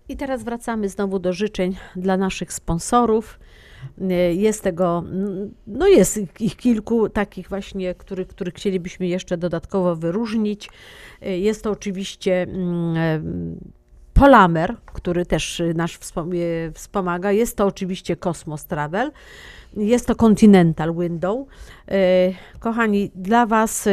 I 0.09 0.17
teraz 0.17 0.43
wracamy 0.43 0.89
znowu 0.89 1.19
do 1.19 1.33
życzeń 1.33 1.75
dla 1.95 2.17
naszych 2.17 2.53
sponsorów. 2.53 3.39
Jest 4.31 4.63
tego, 4.63 5.03
no 5.67 5.87
jest 5.87 6.19
ich 6.39 6.55
kilku 6.55 7.09
takich 7.09 7.49
właśnie, 7.49 7.95
których, 7.95 8.27
których 8.27 8.53
chcielibyśmy 8.53 9.07
jeszcze 9.07 9.37
dodatkowo 9.37 9.95
wyróżnić. 9.95 10.69
Jest 11.21 11.63
to 11.63 11.71
oczywiście 11.71 12.41
mm, 12.41 13.57
Polamer, 14.19 14.75
który 14.85 15.25
też 15.25 15.61
nasz 15.75 15.99
wspomaga. 16.73 17.31
Jest 17.31 17.57
to 17.57 17.65
oczywiście 17.65 18.15
Cosmos 18.15 18.65
Travel. 18.65 19.11
Jest 19.73 20.07
to 20.07 20.15
Continental 20.15 20.95
Window. 20.95 21.47
Kochani, 22.59 23.11
dla 23.15 23.45
Was, 23.45 23.89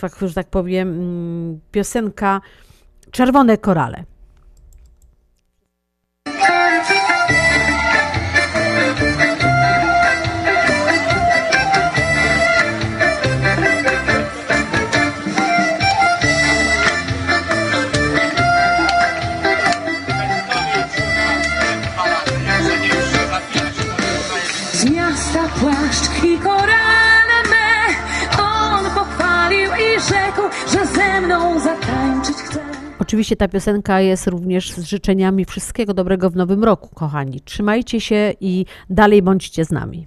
tak, 0.00 0.16
że 0.20 0.34
tak 0.34 0.46
powiem, 0.46 0.88
mm, 0.88 1.60
piosenka 1.72 2.40
Czerwone 3.10 3.58
Korale. 3.58 4.04
Oczywiście 33.16 33.36
ta 33.36 33.48
piosenka 33.48 34.00
jest 34.00 34.26
również 34.26 34.72
z 34.72 34.84
życzeniami 34.84 35.44
wszystkiego 35.44 35.94
dobrego 35.94 36.30
w 36.30 36.36
nowym 36.36 36.64
roku, 36.64 36.94
kochani. 36.94 37.40
Trzymajcie 37.40 38.00
się 38.00 38.32
i 38.40 38.66
dalej 38.90 39.22
bądźcie 39.22 39.64
z 39.64 39.70
nami. 39.70 40.06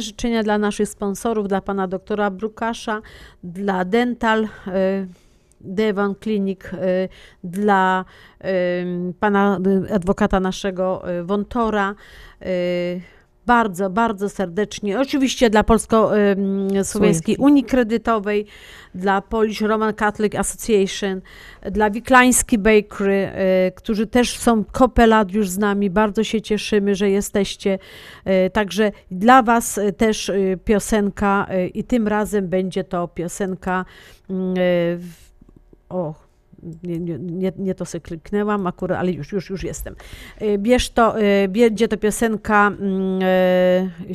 Życzenia 0.00 0.42
dla 0.42 0.58
naszych 0.58 0.88
sponsorów, 0.88 1.48
dla 1.48 1.60
pana 1.60 1.88
doktora 1.88 2.30
Brukasza, 2.30 3.02
dla 3.42 3.84
Dental, 3.84 4.44
y, 4.44 4.48
Devon 5.60 6.14
Clinic, 6.14 6.60
y, 6.64 7.08
dla 7.44 8.04
y, 8.44 9.14
pana 9.20 9.58
adwokata 9.94 10.40
naszego 10.40 11.02
Wontora. 11.24 11.94
Y, 13.48 13.58
Bardzo, 13.58 13.90
bardzo 13.90 14.28
serdecznie. 14.28 15.00
Oczywiście 15.00 15.50
dla 15.50 15.64
Polsko-Słowiańskiej 15.64 16.84
Słowiańskiej. 16.84 17.36
Unii 17.36 17.64
Kredytowej, 17.64 18.46
dla 18.94 19.22
Polish 19.22 19.60
Roman 19.60 19.94
Catholic 19.94 20.34
Association, 20.34 21.20
dla 21.70 21.90
Wiklański 21.90 22.58
Bakery, 22.58 23.30
y, 23.68 23.72
którzy 23.72 24.06
też 24.06 24.38
są 24.38 24.64
kopę 24.64 25.06
lat 25.06 25.32
już 25.32 25.48
z 25.48 25.58
nami. 25.58 25.90
Bardzo 25.90 26.24
się 26.24 26.40
cieszymy, 26.40 26.94
że 26.94 27.10
jesteście. 27.10 27.78
Y, 28.46 28.50
Także 28.50 28.92
dla 29.10 29.42
Was 29.42 29.78
y, 29.78 29.92
też 29.92 30.28
y, 30.28 30.58
piosenka 30.64 31.46
y, 31.50 31.68
i 31.68 31.84
tym 31.84 32.08
razem 32.08 32.48
będzie 32.48 32.84
to 32.84 33.08
piosenka 33.08 33.84
y, 34.30 34.34
o 35.88 36.27
nie, 36.82 36.98
nie, 37.18 37.52
nie, 37.58 37.74
to 37.74 37.84
sobie 37.84 38.02
kliknęłam 38.02 38.66
akurat, 38.66 38.98
ale 38.98 39.12
już, 39.12 39.32
już, 39.32 39.50
już 39.50 39.62
jestem. 39.64 39.94
Y, 40.42 40.58
Bierz 40.58 40.90
to, 40.90 41.20
y, 41.20 41.48
będzie 41.48 41.88
to 41.88 41.96
piosenka 41.96 42.66
mm, 42.66 43.22
y, 43.22 44.14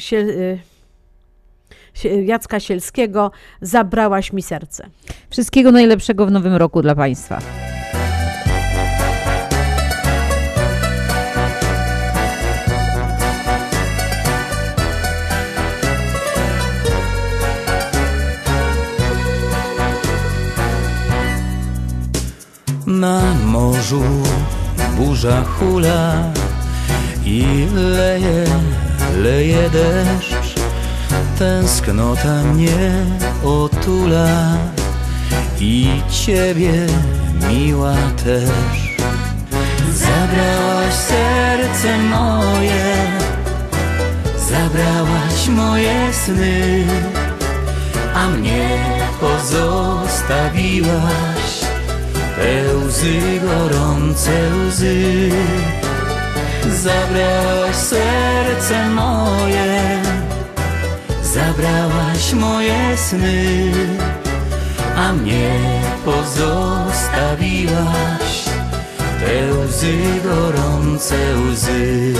Sie- 1.93 2.23
Jacka 2.25 2.59
Sielskiego 2.59 3.31
Zabrałaś 3.61 4.33
mi 4.33 4.41
serce. 4.41 4.87
Wszystkiego 5.29 5.71
najlepszego 5.71 6.25
w 6.25 6.31
nowym 6.31 6.55
roku 6.55 6.81
dla 6.81 6.95
Państwa. 6.95 7.39
Na 22.85 23.21
morzu 23.45 24.03
burza 24.97 25.43
hula 25.43 26.23
i 27.25 27.67
leje, 27.73 28.45
leje 29.17 29.69
deszcz. 29.69 30.55
Tęsknota 31.39 32.43
mnie 32.43 33.05
otula 33.43 34.57
i 35.59 36.01
ciebie 36.09 36.87
miła 37.49 37.95
też. 38.23 38.95
Zabrałaś 39.93 40.93
serce 40.93 41.97
moje, 41.97 42.95
zabrałaś 44.49 45.47
moje 45.47 46.13
sny, 46.13 46.85
a 48.13 48.27
mnie 48.27 48.67
pozostawiłaś 49.19 51.32
te 52.35 52.77
łzy, 52.77 53.39
gorące 53.41 54.31
łzy. 54.67 55.29
Zabrałaś 56.83 57.75
serce 57.75 58.89
moje, 58.89 60.01
zabrałaś 61.23 62.33
moje 62.33 62.97
sny, 62.97 63.71
a 64.95 65.13
mnie 65.13 65.59
pozostawiłaś 66.05 68.43
te 69.19 69.53
łzy, 69.53 69.97
gorące 70.23 71.15
łzy. 71.51 72.13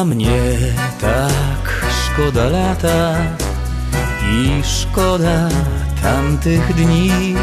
A 0.00 0.04
mnie 0.04 0.40
tak 1.00 1.84
szkoda 2.04 2.48
lata 2.48 3.16
i 4.32 4.62
szkoda 4.64 5.48
tamtych 6.02 6.74
dni 6.74 7.34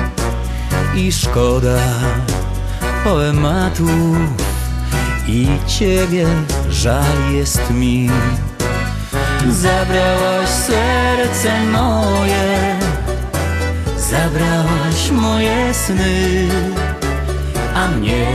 i 0.95 1.11
szkoda 1.11 1.79
poematów 3.03 4.17
i 5.27 5.47
ciebie 5.67 6.27
żal 6.69 7.31
jest 7.31 7.71
mi. 7.71 8.09
Zabrałaś 9.49 10.49
serce 10.49 11.65
moje, 11.65 12.79
zabrałaś 13.97 15.11
moje 15.11 15.73
sny, 15.73 16.47
a 17.75 17.87
mnie 17.87 18.27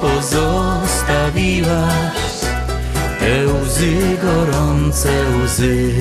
pozostawiłaś 0.00 2.25
te 3.26 3.46
łzy, 3.46 4.16
gorące 4.22 5.10
łzy. 5.44 5.92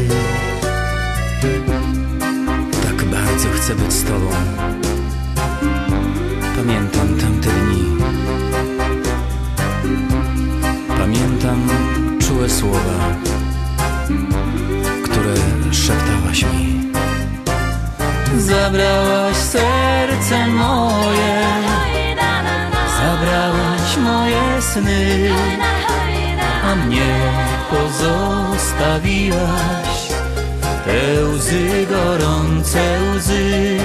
Tak 2.83 3.05
bardzo 3.05 3.49
chcę 3.55 3.75
być 3.75 3.93
z 3.93 4.03
tobą. 4.03 4.29
Pamiętam 6.55 7.07
tamte 7.19 7.49
dni. 7.49 7.83
Pamiętam 10.97 11.67
czułe 12.27 12.49
słowa, 12.49 12.97
które 15.03 15.33
szeptałaś 15.71 16.43
mi. 16.43 16.91
Zabrałaś 18.37 19.35
serce 19.35 20.47
moje, 20.47 21.45
zabrałaś 22.97 23.97
moje 23.97 24.61
sny, 24.61 25.29
pozostawiłaś 28.75 30.09
te 30.85 31.25
łzy, 31.25 31.87
gorące 31.89 32.99
łzy. 33.15 33.77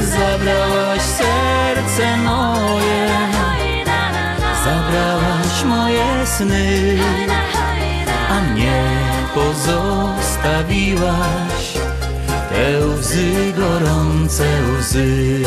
Zabrałaś 0.00 1.02
serce 1.02 2.16
moje, 2.16 3.08
zabrałaś 4.64 5.64
moje 5.64 6.26
sny, 6.26 6.98
a 8.30 8.40
mnie 8.40 8.82
pozostawiłaś 9.34 11.72
te 12.50 12.86
łzy, 12.86 13.52
gorące 13.56 14.44
łzy. 14.78 15.44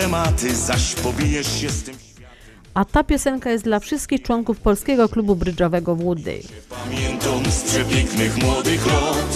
Dylematy, 0.00 0.56
zaś 0.56 0.94
pobijesz 0.94 1.60
się 1.60 1.68
z 1.70 1.82
tym. 1.82 1.94
A 2.74 2.84
ta 2.84 3.04
piosenka 3.04 3.50
jest 3.50 3.64
dla 3.64 3.80
wszystkich 3.80 4.22
członków 4.22 4.60
Polskiego 4.60 5.08
Klubu 5.08 5.36
Brydżowego 5.36 5.96
w 5.96 6.02
Woody. 6.02 6.42
Pamiętam 6.70 7.52
z 7.52 7.62
przepięknych 7.62 8.42
młodych 8.42 8.86
lat, 8.86 9.32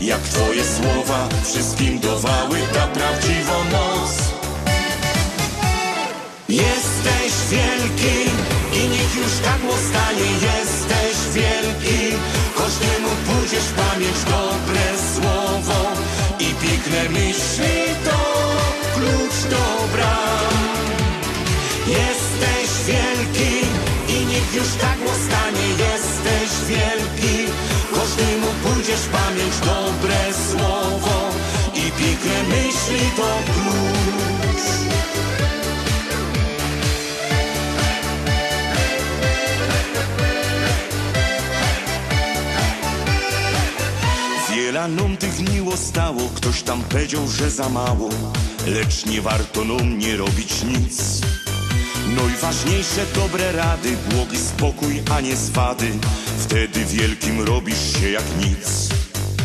jak 0.00 0.20
twoje 0.20 0.64
słowa 0.64 1.28
wszystkim 1.44 1.98
dawały 1.98 2.58
ta 2.74 2.86
prawdziwa 2.86 3.64
moc. 3.72 4.10
Jesteś 6.48 7.32
wielki 7.50 8.16
i 8.72 8.88
niech 8.88 9.16
już 9.16 9.32
tak 9.44 9.60
stanie. 9.90 10.28
Jesteś 10.32 11.16
wielki, 11.34 12.16
każdemu 12.56 13.08
pójdziesz 13.26 13.64
w 13.64 13.72
pamięć 13.72 14.18
dobre 14.24 14.84
słowo 15.14 15.92
i 16.40 16.44
piękne 16.44 17.08
myśli 17.08 17.91
dobra. 19.52 20.14
Jesteś 21.86 22.68
wielki 22.86 23.52
i 24.08 24.26
niech 24.26 24.54
już 24.54 24.68
tak 24.80 24.98
stanie. 25.26 25.66
Jesteś 25.86 26.50
wielki, 26.68 27.52
każdemu 27.94 28.46
pójdziesz 28.62 29.06
pamięć 29.12 29.54
dobre 29.60 30.20
słowo 30.48 31.30
i 31.74 31.82
piękne 31.98 32.42
myśli 32.42 33.00
to 33.16 33.51
Nam 44.88 45.16
tych 45.16 45.34
dni 45.34 45.60
stało, 45.76 46.28
ktoś 46.34 46.62
tam 46.62 46.82
powiedział, 46.82 47.28
że 47.28 47.50
za 47.50 47.68
mało, 47.68 48.08
lecz 48.66 49.06
nie 49.06 49.22
warto 49.22 49.64
nam 49.64 49.98
nie 49.98 50.16
robić 50.16 50.62
nic. 50.62 51.20
No 52.16 52.22
i 52.28 52.36
ważniejsze 52.42 53.06
dobre 53.14 53.52
rady, 53.52 53.96
błogi 54.10 54.38
spokój, 54.38 55.02
a 55.10 55.20
nie 55.20 55.36
swady, 55.36 55.90
wtedy 56.38 56.84
wielkim 56.84 57.40
robisz 57.40 58.00
się 58.00 58.10
jak 58.10 58.24
nic. 58.38 58.88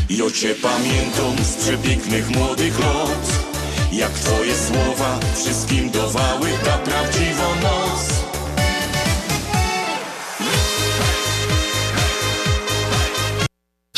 Ja 0.10 0.32
cię 0.32 0.56
pamiętam 0.56 1.46
z 1.46 1.56
przepięknych 1.64 2.30
młodych 2.30 2.80
lat, 2.80 3.32
jak 3.92 4.12
twoje 4.12 4.56
słowa 4.56 5.20
wszystkim 5.36 5.90
dawały 5.90 6.50
ta 6.66 6.78
prawdziwa 6.78 7.56
noc. 7.64 7.87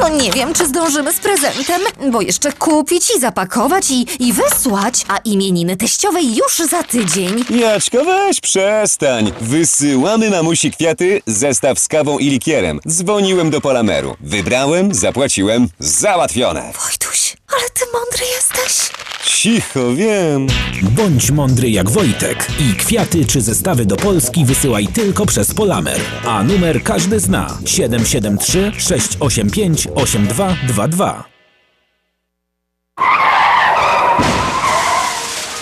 No 0.00 0.08
nie 0.08 0.30
wiem, 0.30 0.54
czy 0.54 0.66
zdążymy 0.66 1.12
z 1.12 1.18
prezentem, 1.20 1.82
bo 2.12 2.20
jeszcze 2.20 2.52
kupić 2.52 3.10
i 3.16 3.20
zapakować 3.20 3.90
i, 3.90 4.06
i 4.18 4.32
wysłać, 4.32 5.04
a 5.08 5.16
imieniny 5.16 5.76
teściowej 5.76 6.36
już 6.36 6.56
za 6.70 6.82
tydzień. 6.82 7.44
Jaczko, 7.50 8.04
weź 8.04 8.40
przestań. 8.40 9.32
Wysyłamy 9.40 10.30
mamusi 10.30 10.70
kwiaty, 10.70 11.22
zestaw 11.26 11.78
z 11.78 11.88
kawą 11.88 12.18
i 12.18 12.30
likierem. 12.30 12.80
Dzwoniłem 12.88 13.50
do 13.50 13.60
Polameru. 13.60 14.16
Wybrałem, 14.20 14.94
zapłaciłem, 14.94 15.68
załatwione. 15.78 16.60
Wojtuś, 16.84 17.36
ale 17.52 17.70
ty 17.70 17.84
mądry 17.92 18.24
jesteś. 18.36 18.99
Cicho, 19.24 19.94
wiem. 19.94 20.46
Bądź 20.82 21.30
mądry 21.30 21.70
jak 21.70 21.90
Wojtek 21.90 22.46
i 22.58 22.74
kwiaty 22.74 23.24
czy 23.24 23.40
zestawy 23.40 23.86
do 23.86 23.96
Polski 23.96 24.44
wysyłaj 24.44 24.86
tylko 24.86 25.26
przez 25.26 25.54
Polamer. 25.54 26.00
A 26.26 26.42
numer 26.42 26.82
każdy 26.82 27.20
zna 27.20 27.58
773 27.64 28.72
685 28.78 29.88
8222. 29.94 31.24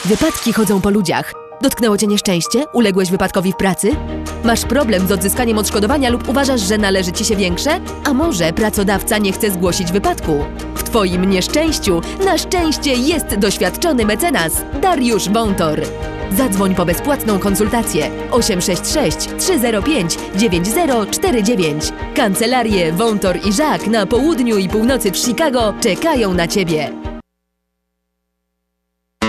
Wypadki 0.05 0.52
chodzą 0.52 0.80
po 0.80 0.90
ludziach. 0.90 1.47
Dotknęło 1.60 1.98
cię 1.98 2.06
nieszczęście? 2.06 2.64
Uległeś 2.72 3.10
wypadkowi 3.10 3.52
w 3.52 3.56
pracy? 3.56 3.97
Masz 4.44 4.64
problem 4.64 5.09
z 5.09 5.12
odzyskaniem 5.12 5.59
odszkodowania 5.59 6.10
lub 6.10 6.28
uważasz, 6.28 6.60
że 6.60 6.78
należy 6.78 7.12
ci 7.12 7.24
się 7.24 7.36
większe? 7.36 7.80
A 8.05 8.14
może 8.14 8.52
pracodawca 8.52 9.18
nie 9.18 9.32
chce 9.32 9.51
zgłosić 9.51 9.93
wypadku? 9.93 10.44
W 10.74 10.82
twoim 10.82 11.30
nieszczęściu 11.30 12.01
na 12.24 12.39
szczęście 12.39 12.94
jest 12.94 13.36
doświadczony 13.36 14.05
mecenas 14.05 14.52
Dariusz 14.82 15.28
Wątor. 15.28 15.80
Zadzwoń 16.36 16.74
po 16.74 16.85
bezpłatną 16.85 17.39
konsultację 17.39 18.10
866 18.30 19.16
305 19.39 20.18
9049. 20.36 21.93
Kancelarie 22.14 22.93
Wątor 22.93 23.39
i 23.47 23.52
Żak 23.52 23.86
na 23.86 24.06
południu 24.06 24.59
i 24.59 24.68
północy 24.68 25.12
w 25.12 25.16
Chicago 25.16 25.74
czekają 25.80 26.35
na 26.35 26.48
ciebie. 26.48 27.07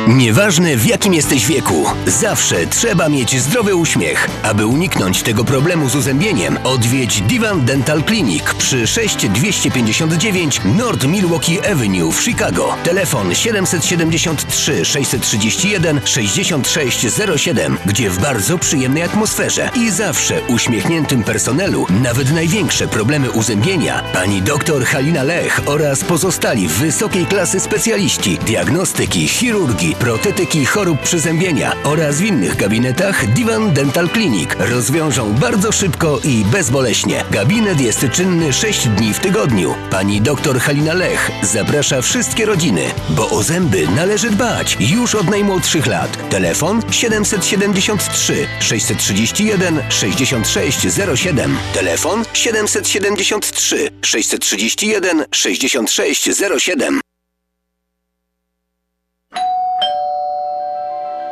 Nieważne 0.09 0.77
w 0.77 0.85
jakim 0.85 1.13
jesteś 1.13 1.45
wieku, 1.45 1.85
zawsze 2.07 2.67
trzeba 2.67 3.09
mieć 3.09 3.39
zdrowy 3.39 3.75
uśmiech. 3.75 4.29
Aby 4.43 4.65
uniknąć 4.65 5.23
tego 5.23 5.43
problemu 5.43 5.89
z 5.89 5.95
uzębieniem, 5.95 6.57
odwiedź 6.63 7.21
Divan 7.21 7.65
Dental 7.65 8.03
Clinic 8.03 8.43
przy 8.57 8.87
6259 8.87 10.61
North 10.77 11.07
Milwaukee 11.07 11.59
Avenue 11.71 12.11
w 12.11 12.23
Chicago. 12.23 12.75
Telefon 12.83 13.35
773 13.35 14.85
631 14.85 16.01
6607, 16.05 17.77
gdzie 17.85 18.09
w 18.09 18.19
bardzo 18.19 18.57
przyjemnej 18.57 19.03
atmosferze 19.03 19.69
i 19.75 19.91
zawsze 19.91 20.41
uśmiechniętym 20.47 21.23
personelu, 21.23 21.85
nawet 21.89 22.31
największe 22.31 22.87
problemy 22.87 23.31
uzębienia, 23.31 24.03
pani 24.13 24.41
dr 24.41 24.85
Halina 24.85 25.23
Lech 25.23 25.61
oraz 25.65 26.03
pozostali 26.03 26.67
wysokiej 26.67 27.25
klasy 27.25 27.59
specjaliści 27.59 28.37
diagnostyki, 28.37 29.27
chirurgii, 29.27 29.78
protetyki 29.87 30.65
chorób 30.65 30.99
przyzębienia 30.99 31.75
oraz 31.83 32.17
w 32.17 32.25
innych 32.25 32.55
gabinetach 32.55 33.33
Divan 33.33 33.73
Dental 33.73 34.09
Clinic 34.09 34.49
rozwiążą 34.59 35.33
bardzo 35.33 35.71
szybko 35.71 36.19
i 36.23 36.45
bezboleśnie. 36.45 37.25
Gabinet 37.31 37.81
jest 37.81 38.05
czynny 38.11 38.53
6 38.53 38.87
dni 38.87 39.13
w 39.13 39.19
tygodniu. 39.19 39.75
Pani 39.91 40.21
dr 40.21 40.59
Halina 40.59 40.93
Lech 40.93 41.31
zaprasza 41.43 42.01
wszystkie 42.01 42.45
rodziny, 42.45 42.81
bo 43.09 43.29
o 43.29 43.43
zęby 43.43 43.87
należy 43.95 44.29
dbać 44.29 44.77
już 44.79 45.15
od 45.15 45.29
najmłodszych 45.29 45.87
lat. 45.87 46.29
Telefon 46.29 46.81
773 46.91 48.47
631 48.59 49.81
6607. 49.89 51.57
Telefon 51.73 52.23
773 52.33 53.89
631 54.01 55.25
6607. 55.31 57.08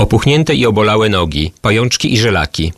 Opuchnięte 0.00 0.54
i 0.54 0.66
obolałe 0.66 1.08
nogi, 1.08 1.52
pajączki 1.62 2.12
i 2.12 2.18
żelaki, 2.18 2.72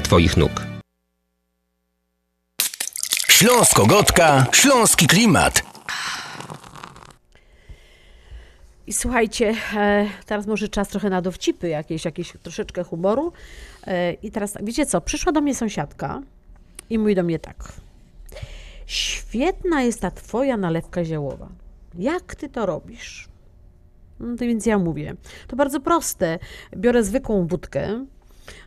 Twoich 0.00 0.36
nóg. 0.36 0.50
Śląsko-Gotka, 3.28 4.46
Śląski 4.52 5.06
Klimat. 5.06 5.62
I 8.86 8.92
słuchajcie, 8.92 9.54
e, 9.76 10.06
teraz 10.26 10.46
może 10.46 10.68
czas 10.68 10.88
trochę 10.88 11.10
na 11.10 11.22
dowcipy, 11.22 11.68
jakieś, 11.68 12.04
jakieś 12.04 12.32
troszeczkę 12.42 12.84
humoru. 12.84 13.32
E, 13.86 14.12
I 14.12 14.30
teraz 14.30 14.52
tak, 14.52 14.64
wiecie 14.64 14.86
co, 14.86 15.00
przyszła 15.00 15.32
do 15.32 15.40
mnie 15.40 15.54
sąsiadka 15.54 16.22
i 16.90 16.98
mówi 16.98 17.14
do 17.14 17.22
mnie 17.22 17.38
tak. 17.38 17.72
Świetna 18.86 19.82
jest 19.82 20.00
ta 20.00 20.10
twoja 20.10 20.56
nalewka 20.56 21.04
ziołowa. 21.04 21.48
Jak 21.98 22.34
ty 22.34 22.48
to 22.48 22.66
robisz? 22.66 23.28
No 24.20 24.36
to 24.36 24.44
więc 24.44 24.66
ja 24.66 24.78
mówię, 24.78 25.14
to 25.48 25.56
bardzo 25.56 25.80
proste. 25.80 26.38
Biorę 26.76 27.04
zwykłą 27.04 27.46
wódkę, 27.46 28.06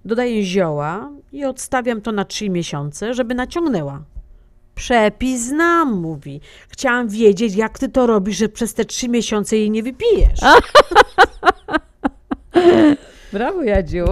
dodaję 0.06 0.44
zioła 0.44 1.12
i 1.32 1.46
odstawiam 1.46 2.02
to 2.02 2.12
na 2.12 2.26
3 2.26 2.50
miesiące, 2.50 3.14
żeby 3.14 3.36
naciągnęła. 3.36 4.04
Przepis 4.76 5.42
znam, 5.42 5.94
mówi. 5.94 6.42
Chciałam 6.70 7.10
wiedzieć, 7.10 7.56
jak 7.56 7.80
ty 7.80 7.90
to 7.90 8.08
robisz, 8.08 8.38
że 8.38 8.50
przez 8.50 8.74
te 8.74 8.86
trzy 8.86 9.10
miesiące 9.10 9.58
jej 9.58 9.72
nie 9.72 9.84
wypijesz. 9.84 10.40
Brawo, 13.34 13.64
Jadziu. 13.64 14.06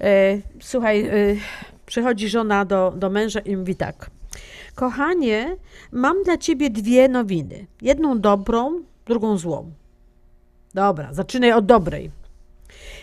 E, 0.00 0.38
słuchaj, 0.60 1.00
e, 1.06 1.10
przychodzi 1.86 2.28
żona 2.28 2.64
do, 2.64 2.92
do 2.96 3.10
męża 3.10 3.40
i 3.40 3.56
mówi 3.56 3.76
tak. 3.76 4.10
Kochanie, 4.74 5.56
mam 5.92 6.22
dla 6.22 6.38
ciebie 6.38 6.70
dwie 6.70 7.08
nowiny. 7.08 7.66
Jedną 7.82 8.20
dobrą, 8.20 8.82
drugą 9.06 9.38
złą. 9.38 9.72
Dobra, 10.74 11.14
zaczynaj 11.14 11.52
od 11.52 11.66
dobrej. 11.66 12.10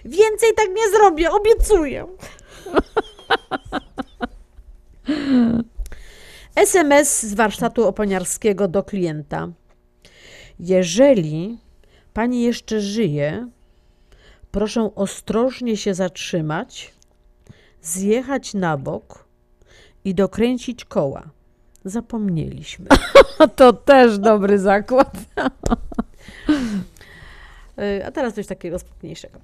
Więcej 0.08 0.50
tak 0.56 0.68
nie 0.76 0.90
zrobię, 0.90 1.32
obiecuję. 1.32 2.08
SMS 6.56 7.24
z 7.24 7.34
warsztatu 7.34 7.88
oponiarskiego 7.88 8.68
do 8.68 8.84
klienta. 8.84 9.48
Jeżeli 10.60 11.58
pani 12.14 12.44
jeszcze 12.44 12.82
żyje, 12.82 13.48
proszę 14.52 14.90
ostrożnie 14.96 15.78
się 15.78 15.94
zatrzymać, 15.94 16.94
zjechać 17.82 18.54
na 18.54 18.78
bok 18.78 19.26
i 20.06 20.16
dokręcić 20.16 20.86
koła. 20.86 21.30
Zapomnieliśmy. 21.86 22.86
To 23.56 23.74
też 23.74 24.18
dobry 24.20 24.60
zakład. 24.60 25.16
Y, 27.80 28.06
A 28.06 28.12
teraz 28.12 28.34
coś 28.34 28.48
takiego 28.48 28.80
spokojniejszego. 28.80 29.40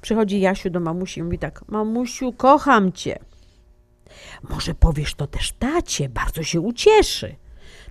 Przychodzi 0.00 0.40
Jasiu 0.40 0.70
do 0.70 0.80
mamusi 0.80 1.20
i 1.20 1.22
mówi 1.22 1.38
tak: 1.38 1.68
Mamusiu, 1.68 2.32
kocham 2.32 2.92
cię. 2.92 3.18
Może 4.50 4.74
powiesz 4.74 5.14
to 5.14 5.26
też 5.26 5.52
tacie, 5.52 6.08
bardzo 6.08 6.42
się 6.42 6.60
ucieszy. 6.60 7.34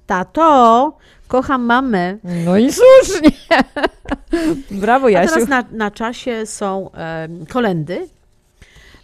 Tato, 0.06 0.98
kocham 1.27 1.64
mamę. 1.64 2.18
No 2.45 2.57
i 2.57 2.69
słusznie. 2.72 3.31
Brawo, 4.81 5.07
A 5.07 5.10
Jasiu. 5.10 5.34
teraz 5.34 5.49
na, 5.49 5.64
na 5.72 5.91
czasie 5.91 6.45
są 6.45 6.91
em, 6.91 7.45
kolendy. 7.45 8.07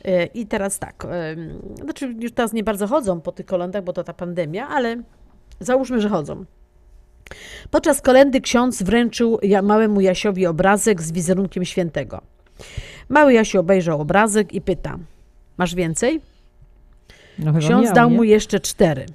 E, 0.06 0.26
I 0.26 0.46
teraz 0.48 0.80
tak, 0.80 1.06
em, 1.06 1.62
znaczy 1.84 2.16
już 2.20 2.32
teraz 2.32 2.54
nie 2.54 2.64
bardzo 2.64 2.88
chodzą 2.88 3.22
po 3.22 3.32
tych 3.32 3.46
kolendach, 3.46 3.84
bo 3.84 3.94
to 3.94 4.04
ta 4.04 4.14
pandemia, 4.14 4.68
ale 4.68 4.98
załóżmy, 5.60 6.02
że 6.02 6.10
chodzą. 6.10 6.46
Podczas 7.72 8.02
kolendy 8.02 8.42
ksiądz 8.42 8.84
wręczył 8.84 9.40
małemu 9.64 10.02
Jasiowi 10.02 10.46
obrazek 10.46 11.02
z 11.02 11.12
wizerunkiem 11.12 11.66
świętego. 11.66 12.22
Mały 13.10 13.34
Jasiu 13.34 13.60
obejrzał 13.60 14.02
obrazek 14.02 14.54
i 14.54 14.62
pyta: 14.62 14.98
Masz 15.58 15.76
więcej? 15.76 16.22
No 17.40 17.54
Ksiądz 17.54 17.86
miał, 17.86 17.94
dał 17.94 18.10
nie? 18.10 18.16
mu 18.16 18.24
jeszcze 18.24 18.60
cztery. 18.60 19.06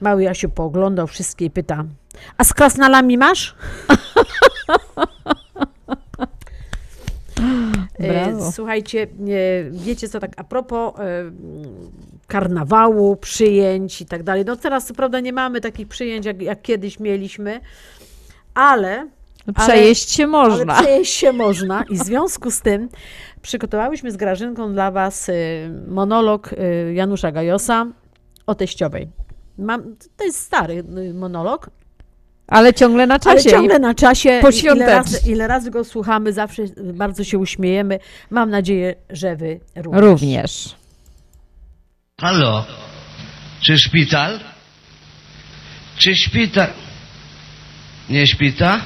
Mały 0.00 0.22
Jasiu 0.22 0.48
pooglądał 0.48 1.06
wszystkie 1.06 1.44
i 1.44 1.50
pyta: 1.50 1.84
A 2.38 2.44
z 2.44 2.54
krasnalami 2.54 3.18
masz? 3.18 3.54
E, 7.98 8.08
Brawo. 8.08 8.52
Słuchajcie, 8.52 9.06
nie, 9.18 9.64
wiecie 9.70 10.08
co, 10.08 10.20
tak 10.20 10.32
a 10.36 10.44
propos 10.44 10.94
e, 10.98 11.30
karnawału, 12.26 13.16
przyjęć 13.16 14.00
i 14.00 14.06
tak 14.06 14.22
dalej. 14.22 14.44
No 14.44 14.56
teraz 14.56 14.86
co 14.86 14.94
prawda 14.94 15.20
nie 15.20 15.32
mamy 15.32 15.60
takich 15.60 15.88
przyjęć, 15.88 16.26
jak, 16.26 16.42
jak 16.42 16.62
kiedyś 16.62 17.00
mieliśmy, 17.00 17.60
ale... 18.54 19.08
No 19.58 19.64
przejeść 19.64 20.10
się 20.10 20.26
można. 20.26 20.74
Ale 20.74 20.82
przejeść 20.82 21.14
się 21.14 21.32
można 21.44 21.82
i 21.82 21.94
w 21.94 22.02
związku 22.02 22.50
z 22.50 22.60
tym 22.60 22.88
przygotowałyśmy 23.42 24.12
z 24.12 24.16
Grażynką 24.16 24.72
dla 24.72 24.90
Was 24.90 25.28
y, 25.28 25.32
monolog 25.88 26.52
y, 26.52 26.92
Janusza 26.94 27.32
Gajosa 27.32 27.86
o 28.46 28.54
teściowej. 28.54 29.08
Mam, 29.58 29.96
to 30.16 30.24
jest 30.24 30.40
stary 30.40 30.84
y, 30.98 31.14
monolog, 31.14 31.70
Ale 32.48 32.74
ciągle 32.74 33.06
na 33.06 33.14
ale 33.14 33.20
czasie. 33.20 33.50
ciągle 33.50 33.78
na 33.78 33.94
czasie. 33.94 34.40
Ile 34.74 34.86
razy, 34.86 35.30
ile 35.30 35.46
razy 35.46 35.70
go 35.70 35.84
słuchamy, 35.84 36.32
zawsze 36.32 36.62
bardzo 36.94 37.24
się 37.24 37.38
uśmiejemy. 37.38 37.98
Mam 38.30 38.50
nadzieję, 38.50 38.94
że 39.10 39.36
Wy 39.36 39.60
również. 39.76 40.02
Również. 40.02 40.74
Halo? 42.20 42.64
Czy 43.66 43.78
szpital? 43.78 44.40
Czy 45.98 46.16
szpital? 46.16 46.68
Nie 48.10 48.26
szpita? 48.26 48.80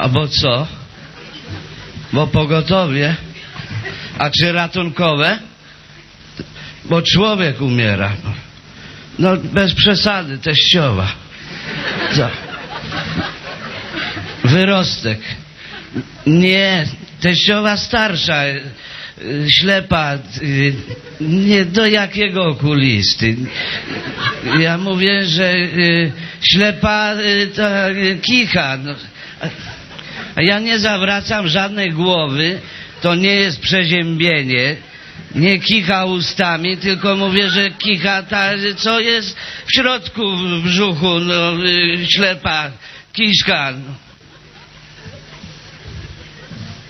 Albo 0.00 0.28
co? 0.28 0.66
Bo 2.12 2.26
pogotowie? 2.26 3.16
A 4.18 4.30
czy 4.30 4.52
ratunkowe? 4.52 5.38
Bo 6.84 7.02
człowiek 7.02 7.60
umiera. 7.60 8.12
No, 9.18 9.36
bez 9.36 9.74
przesady, 9.74 10.38
teściowa. 10.38 11.12
Co? 12.16 12.28
Wyrostek. 14.44 15.20
Nie, 16.26 16.84
teściowa 17.20 17.76
starsza, 17.76 18.44
y, 18.48 18.62
ślepa. 19.48 20.18
y, 20.42 20.74
Nie 21.20 21.64
do 21.64 21.86
jakiego 21.86 22.44
okulisty. 22.44 23.36
Ja 24.58 24.78
mówię, 24.78 25.26
że 25.26 25.54
y, 25.54 26.12
ślepa 26.40 27.14
y, 27.14 28.18
kicha. 28.22 28.76
No. 28.76 28.94
Ja 30.42 30.58
nie 30.58 30.78
zawracam 30.78 31.48
żadnej 31.48 31.92
głowy, 31.92 32.60
to 33.00 33.14
nie 33.14 33.34
jest 33.34 33.60
przeziębienie. 33.60 34.76
Nie 35.34 35.58
kicha 35.58 36.04
ustami, 36.04 36.76
tylko 36.76 37.16
mówię, 37.16 37.50
że 37.50 37.70
kicha 37.70 38.22
ta, 38.22 38.50
co 38.76 39.00
jest 39.00 39.36
w 39.66 39.72
środku 39.72 40.36
w 40.36 40.62
brzuchu, 40.62 41.18
no, 41.18 41.64
y, 41.66 42.06
ślepa, 42.08 42.70
kiszka. 43.12 43.72
No. 43.72 43.94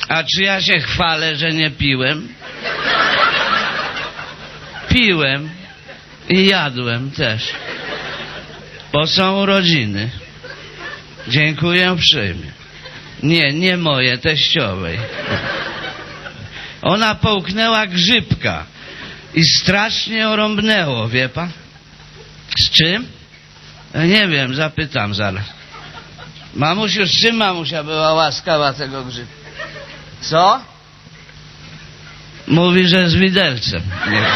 A 0.08 0.24
czy 0.24 0.42
ja 0.42 0.62
się 0.62 0.80
chwalę, 0.80 1.36
że 1.36 1.52
nie 1.52 1.70
piłem? 1.70 2.28
Piłem 4.88 5.50
i 6.28 6.46
jadłem 6.46 7.10
też. 7.10 7.42
Bo 8.92 9.06
są 9.06 9.40
urodziny. 9.40 10.10
Dziękuję 11.28 11.92
uprzejmie. 11.92 12.59
Nie, 13.22 13.52
nie 13.52 13.76
moje, 13.76 14.18
teściowej. 14.18 14.98
Ona 16.82 17.14
połknęła 17.14 17.86
grzybka 17.86 18.64
i 19.34 19.44
strasznie 19.44 20.16
ją 20.16 20.36
rąbnęło, 20.36 21.08
wie 21.08 21.28
pan? 21.28 21.50
Z 22.58 22.70
czym? 22.70 23.06
E, 23.94 24.06
Nie 24.06 24.28
wiem, 24.28 24.54
zapytam 24.54 25.14
zaraz. 25.14 25.44
Mamusiu, 26.54 27.06
z 27.06 27.20
czym 27.20 27.36
mamusia 27.36 27.84
była 27.84 28.12
łaskawa 28.14 28.72
tego 28.72 29.04
grzybka? 29.04 29.34
Co? 30.20 30.60
Mówi, 32.46 32.88
że 32.88 33.08
z 33.10 33.14
widelcem. 33.14 33.82
Nie. 34.10 34.26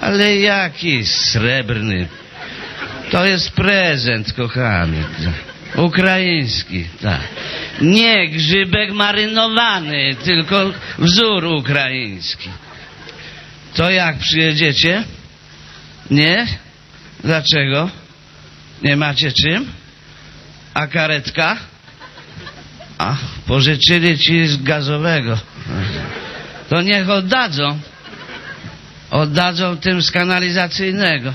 Ale 0.00 0.36
jaki 0.36 1.06
srebrny. 1.06 2.08
To 3.10 3.24
jest 3.26 3.50
prezent, 3.50 4.32
kochany. 4.32 5.04
Ukraiński, 5.76 6.84
tak. 7.02 7.20
Nie 7.80 8.28
grzybek 8.28 8.92
marynowany, 8.92 10.14
tylko 10.24 10.72
wzór 10.98 11.44
ukraiński. 11.44 12.48
To 13.74 13.90
jak 13.90 14.18
przyjedziecie? 14.18 15.04
Nie? 16.10 16.46
Dlaczego? 17.24 17.90
Nie 18.82 18.96
macie 18.96 19.32
czym? 19.32 19.72
A 20.74 20.86
karetka? 20.86 21.56
A, 22.98 23.16
pożyczyli 23.46 24.18
ci 24.18 24.46
z 24.46 24.62
gazowego. 24.62 25.38
To 26.68 26.82
niech 26.82 27.10
oddadzą. 27.10 27.78
Oddadzą 29.10 29.76
tym 29.76 30.02
z 30.02 30.10
kanalizacyjnego. 30.10 31.32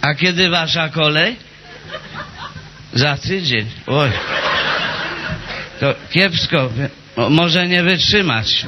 A 0.00 0.14
kiedy 0.14 0.50
wasza 0.50 0.88
kolej? 0.88 1.36
Za 2.94 3.16
tydzień. 3.16 3.66
Oj. 3.86 4.10
To 5.80 5.94
kiepsko. 6.10 6.70
Może 7.16 7.68
nie 7.68 7.82
wytrzymać. 7.82 8.66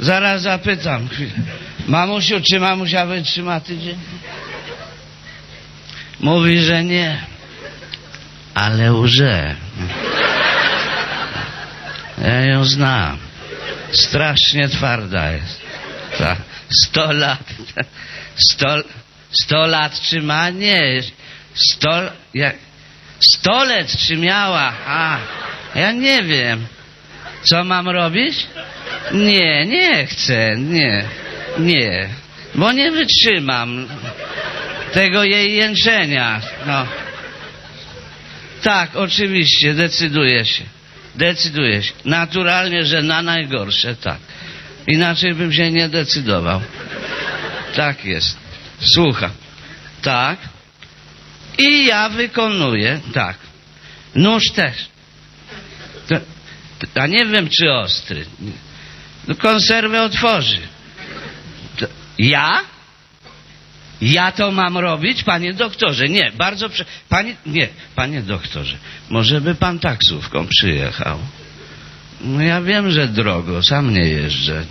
Zaraz 0.00 0.42
zapytam. 0.42 1.08
Mamusiu, 1.86 2.40
czy 2.40 2.60
mamusia 2.60 3.06
wytrzyma 3.06 3.60
tydzień? 3.60 3.98
Mówi, 6.20 6.62
że 6.62 6.84
nie. 6.84 7.24
Ale 8.54 8.92
łże. 8.92 9.54
Ja 12.22 12.40
ją 12.40 12.64
znam. 12.64 13.18
Strasznie 13.92 14.68
twarda 14.68 15.32
jest. 15.32 15.60
Ta. 16.18 16.36
Sto 16.70 17.12
lat. 17.12 17.44
Sto, 18.36 18.76
sto 19.42 19.66
lat 19.66 20.00
czy 20.00 20.22
ma? 20.22 20.50
Nie. 20.50 21.02
Sto, 21.54 22.02
jak, 22.34 22.56
sto 23.22 23.64
lat 23.64 23.96
czy 23.96 24.16
miała? 24.16 24.72
A, 24.86 25.18
ja 25.74 25.92
nie 25.92 26.22
wiem. 26.22 26.66
Co 27.42 27.64
mam 27.64 27.88
robić? 27.88 28.46
Nie, 29.12 29.66
nie 29.66 30.06
chcę, 30.06 30.56
nie, 30.56 31.04
nie. 31.58 32.08
Bo 32.54 32.72
nie 32.72 32.90
wytrzymam 32.90 33.88
tego 34.92 35.24
jej 35.24 35.56
jęczenia. 35.56 36.40
No. 36.66 36.86
Tak, 38.62 38.96
oczywiście, 38.96 39.74
decyduję 39.74 40.44
się. 40.44 40.64
Decyduję 41.14 41.82
się. 41.82 41.92
Naturalnie, 42.04 42.84
że 42.84 43.02
na 43.02 43.22
najgorsze, 43.22 43.96
tak. 43.96 44.18
Inaczej 44.86 45.34
bym 45.34 45.52
się 45.52 45.70
nie 45.70 45.88
decydował. 45.88 46.60
Tak 47.74 48.04
jest. 48.04 48.36
Słucham. 48.80 49.30
Tak. 50.02 50.38
I 51.58 51.86
ja 51.86 52.08
wykonuję, 52.08 53.00
tak. 53.12 53.36
Nóż 54.14 54.50
też. 54.50 54.74
To, 56.08 56.14
a 57.02 57.06
nie 57.06 57.26
wiem, 57.26 57.48
czy 57.48 57.72
ostry. 57.72 58.24
No, 59.28 59.34
konserwę 59.34 60.02
otworzy. 60.02 60.58
To, 61.76 61.86
ja? 62.18 62.60
Ja 64.00 64.32
to 64.32 64.50
mam 64.50 64.78
robić, 64.78 65.22
panie 65.22 65.54
doktorze? 65.54 66.08
Nie, 66.08 66.32
bardzo 66.34 66.68
prze... 66.68 66.84
Panie, 67.08 67.36
nie, 67.46 67.68
panie 67.94 68.22
doktorze, 68.22 68.76
może 69.10 69.40
by 69.40 69.54
pan 69.54 69.78
taksówką 69.78 70.46
przyjechał? 70.46 71.18
No 72.20 72.40
ja 72.42 72.62
wiem, 72.62 72.90
że 72.90 73.08
drogo, 73.08 73.62
sam 73.62 73.94
nie 73.94 74.08
jeżdżę. 74.08 74.64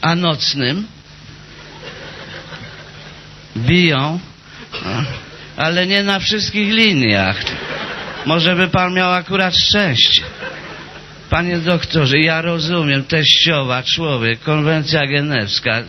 A 0.00 0.14
nocnym? 0.14 0.86
Biją, 3.56 4.20
No, 4.84 5.02
ale 5.56 5.86
nie 5.86 6.02
na 6.02 6.18
wszystkich 6.18 6.72
liniach. 6.72 7.36
Może 8.26 8.56
by 8.56 8.68
pan 8.68 8.94
miał 8.94 9.12
akurat 9.12 9.56
szczęście. 9.56 10.22
Panie 11.30 11.58
doktorze, 11.58 12.18
ja 12.18 12.42
rozumiem, 12.42 13.04
teściowa, 13.04 13.82
człowiek, 13.82 14.40
konwencja 14.40 15.06
genewska, 15.06 15.82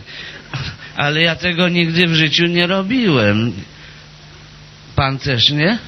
ale 0.96 1.22
ja 1.22 1.36
tego 1.36 1.68
nigdy 1.68 2.06
w 2.06 2.14
życiu 2.14 2.46
nie 2.46 2.66
robiłem. 2.66 3.52
Pan 4.96 5.18
też 5.18 5.50
nie? 5.50 5.78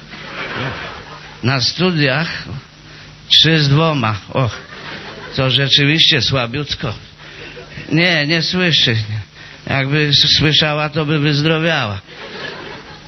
Na 1.43 1.61
studiach 1.61 2.43
trzy 3.27 3.59
z 3.59 3.69
dwoma. 3.69 4.15
Och, 4.29 4.57
to 5.35 5.49
rzeczywiście 5.49 6.21
słabiutko. 6.21 6.93
Nie, 7.91 8.27
nie 8.27 8.41
słyszy. 8.41 8.95
Jakby 9.67 10.13
słyszała, 10.13 10.89
to 10.89 11.05
by 11.05 11.19
wyzdrowiała. 11.19 12.01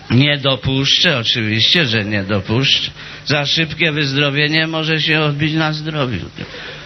Nie 0.10 0.38
dopuszczę, 0.38 1.18
oczywiście, 1.18 1.86
że 1.86 2.06
nie 2.06 2.24
dopuszczę. 2.24 2.92
Za 3.26 3.46
szybkie 3.46 3.92
wyzdrowienie 3.92 4.68
może 4.68 5.02
się 5.02 5.22
odbić 5.22 5.54
na 5.54 5.74
zdrowiu. 5.74 6.30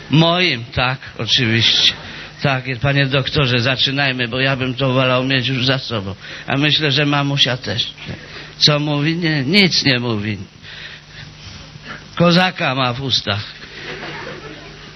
Moim, 0.10 0.66
tak, 0.66 1.00
oczywiście. 1.18 1.94
Tak, 2.42 2.64
panie 2.82 3.06
doktorze, 3.06 3.60
zaczynajmy, 3.60 4.28
bo 4.28 4.40
ja 4.40 4.56
bym 4.56 4.74
to 4.74 4.94
wolał 4.94 5.24
mieć 5.24 5.48
już 5.48 5.66
za 5.66 5.80
sobą. 5.80 6.16
A 6.48 6.58
myślę, 6.58 6.92
że 6.92 7.06
mamusia 7.06 7.58
też. 7.58 7.94
Co 8.58 8.80
mówi? 8.80 9.16
Nie, 9.16 9.44
nic 9.44 9.84
nie 9.86 10.00
mówi. 10.00 10.38
Kozaka 12.16 12.76
ma 12.76 12.94
w 12.94 13.02
ustach. 13.02 13.44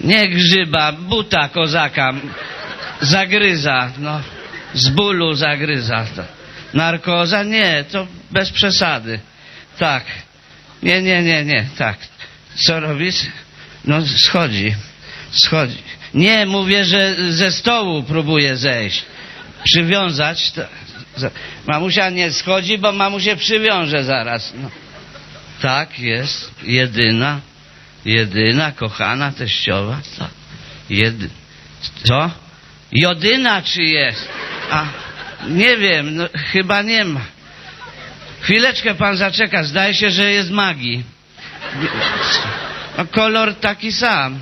Nie 0.00 0.28
grzyba, 0.28 0.92
buta 0.92 1.48
kozaka. 1.48 2.12
Zagryza, 3.00 3.92
no. 3.98 4.20
Z 4.74 4.88
bólu 4.88 5.34
zagryza. 5.34 6.06
Narkoza? 6.74 7.42
Nie, 7.42 7.84
to 7.92 8.06
bez 8.30 8.50
przesady. 8.50 9.20
Tak. 9.78 10.04
Nie, 10.82 11.02
nie, 11.02 11.22
nie, 11.22 11.44
nie, 11.44 11.66
tak. 11.78 11.96
Co 12.54 12.80
robisz? 12.80 13.16
No, 13.84 14.06
schodzi. 14.06 14.74
Schodzi. 15.30 15.82
Nie, 16.14 16.46
mówię, 16.46 16.84
że 16.84 17.16
ze 17.32 17.52
stołu 17.52 18.02
próbuje 18.02 18.56
zejść. 18.56 19.04
Przywiązać. 19.64 20.52
To, 20.52 20.62
mamusia 21.66 22.10
nie 22.10 22.32
schodzi, 22.32 22.78
bo 22.78 22.92
mamusia 22.92 23.36
przywiąże 23.36 24.04
zaraz. 24.04 24.52
No. 24.62 24.70
Tak, 25.62 25.98
jest. 25.98 26.50
Jedyna. 26.62 27.40
Jedyna, 28.04 28.72
kochana 28.72 29.32
teściowa. 29.32 30.00
Tak. 30.18 30.30
Jedy... 30.90 31.30
Co? 32.04 32.30
Jodyna 32.92 33.62
czy 33.62 33.82
jest? 33.82 34.28
A, 34.70 34.86
nie 35.48 35.76
wiem, 35.76 36.16
no, 36.16 36.28
chyba 36.52 36.82
nie 36.82 37.04
ma. 37.04 37.20
Chwileczkę 38.40 38.94
pan 38.94 39.16
zaczeka, 39.16 39.62
zdaje 39.64 39.94
się, 39.94 40.10
że 40.10 40.30
jest 40.30 40.50
magii. 40.50 41.04
No, 42.98 43.06
kolor 43.06 43.54
taki 43.54 43.92
sam. 43.92 44.40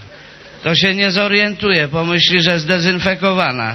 To 0.63 0.75
się 0.75 0.95
nie 0.95 1.11
zorientuje, 1.11 1.89
pomyśli, 1.89 2.43
że 2.43 2.59
zdezynfekowana. 2.59 3.75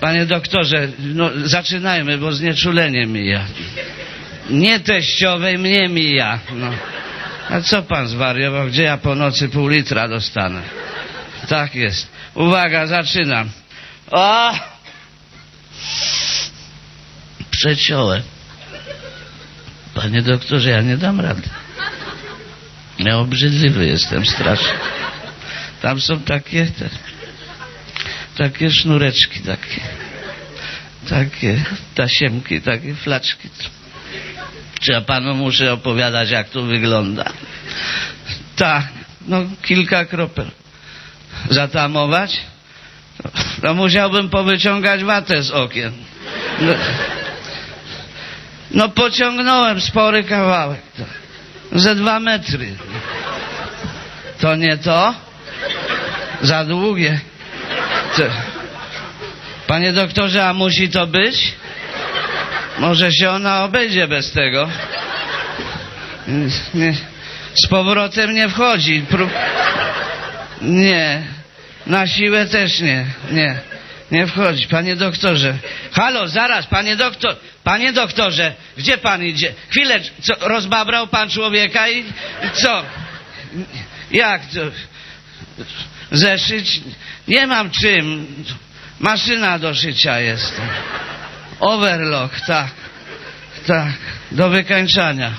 Panie 0.00 0.26
doktorze, 0.26 0.88
no 0.98 1.30
zaczynajmy, 1.44 2.18
bo 2.18 2.32
znieczulenie 2.32 3.06
mija. 3.06 3.44
Nie 4.50 4.80
teściowej, 4.80 5.58
mnie 5.58 5.88
mija. 5.88 6.38
No. 6.54 6.70
A 7.50 7.60
co 7.60 7.82
pan 7.82 8.08
zwariował? 8.08 8.66
Gdzie 8.66 8.82
ja 8.82 8.96
po 8.96 9.14
nocy 9.14 9.48
pół 9.48 9.68
litra 9.68 10.08
dostanę? 10.08 10.62
Tak 11.48 11.74
jest. 11.74 12.08
Uwaga, 12.34 12.86
zaczynam. 12.86 13.50
O! 14.10 14.73
Przeciąłem. 17.50 18.22
Panie 19.94 20.22
doktorze, 20.22 20.70
ja 20.70 20.80
nie 20.80 20.96
dam 20.96 21.20
rady. 21.20 21.48
Ja 22.98 23.18
obrzydliwy 23.18 23.86
jestem 23.86 24.26
strasznie. 24.26 24.78
Tam 25.82 26.00
są 26.00 26.20
takie, 26.20 26.66
te, 26.66 26.88
takie 28.36 28.70
sznureczki, 28.70 29.40
takie, 29.40 29.80
takie 31.08 31.64
tasiemki, 31.94 32.60
takie 32.60 32.94
flaczki. 32.94 33.48
Czy 34.80 34.92
ja 34.92 35.00
panu 35.00 35.34
muszę 35.34 35.72
opowiadać, 35.72 36.30
jak 36.30 36.48
to 36.48 36.62
wygląda? 36.62 37.24
Tak, 38.56 38.88
no 39.26 39.42
kilka 39.62 40.04
kropel. 40.04 40.50
Zatamować? 41.50 42.40
No 43.62 43.74
musiałbym 43.74 44.30
powyciągać 44.30 45.04
watę 45.04 45.42
z 45.42 45.50
okien. 45.50 45.92
No, 46.60 46.72
no 48.70 48.88
pociągnąłem 48.88 49.80
spory 49.80 50.24
kawałek. 50.24 50.80
To, 50.96 51.04
ze 51.78 51.94
dwa 51.94 52.20
metry. 52.20 52.76
To 54.40 54.56
nie 54.56 54.76
to? 54.76 55.14
Za 56.42 56.64
długie. 56.64 57.20
To. 58.16 58.22
Panie 59.66 59.92
doktorze, 59.92 60.48
a 60.48 60.54
musi 60.54 60.88
to 60.88 61.06
być? 61.06 61.54
Może 62.78 63.12
się 63.12 63.30
ona 63.30 63.64
obejdzie 63.64 64.08
bez 64.08 64.32
tego? 64.32 64.68
Nie. 66.74 66.94
Z 67.64 67.66
powrotem 67.68 68.34
nie 68.34 68.48
wchodzi. 68.48 69.02
Prób... 69.10 69.30
Nie. 70.62 71.22
Na 71.86 72.06
siłę 72.06 72.46
też 72.46 72.80
nie. 72.80 73.06
Nie. 73.30 73.60
Nie 74.10 74.26
wchodzi. 74.26 74.66
Panie 74.66 74.96
doktorze. 74.96 75.58
Halo, 75.92 76.28
zaraz, 76.28 76.66
panie 76.66 76.96
doktor. 76.96 77.36
Panie 77.64 77.92
doktorze, 77.92 78.54
gdzie 78.76 78.98
pan 78.98 79.24
idzie? 79.24 79.54
Chwilę, 79.70 80.00
co, 80.22 80.34
rozbabrał 80.40 81.06
pan 81.06 81.30
człowieka 81.30 81.88
i 81.88 82.04
co? 82.52 82.82
Jak 84.10 84.46
to? 84.46 84.60
Zeszyć? 86.12 86.80
Nie 87.28 87.46
mam 87.46 87.70
czym. 87.70 88.26
Maszyna 89.00 89.58
do 89.58 89.74
szycia 89.74 90.20
jest. 90.20 90.60
Overlock, 91.60 92.40
tak. 92.46 92.70
Tak, 93.66 93.92
do 94.32 94.48
wykańczania. 94.48 95.30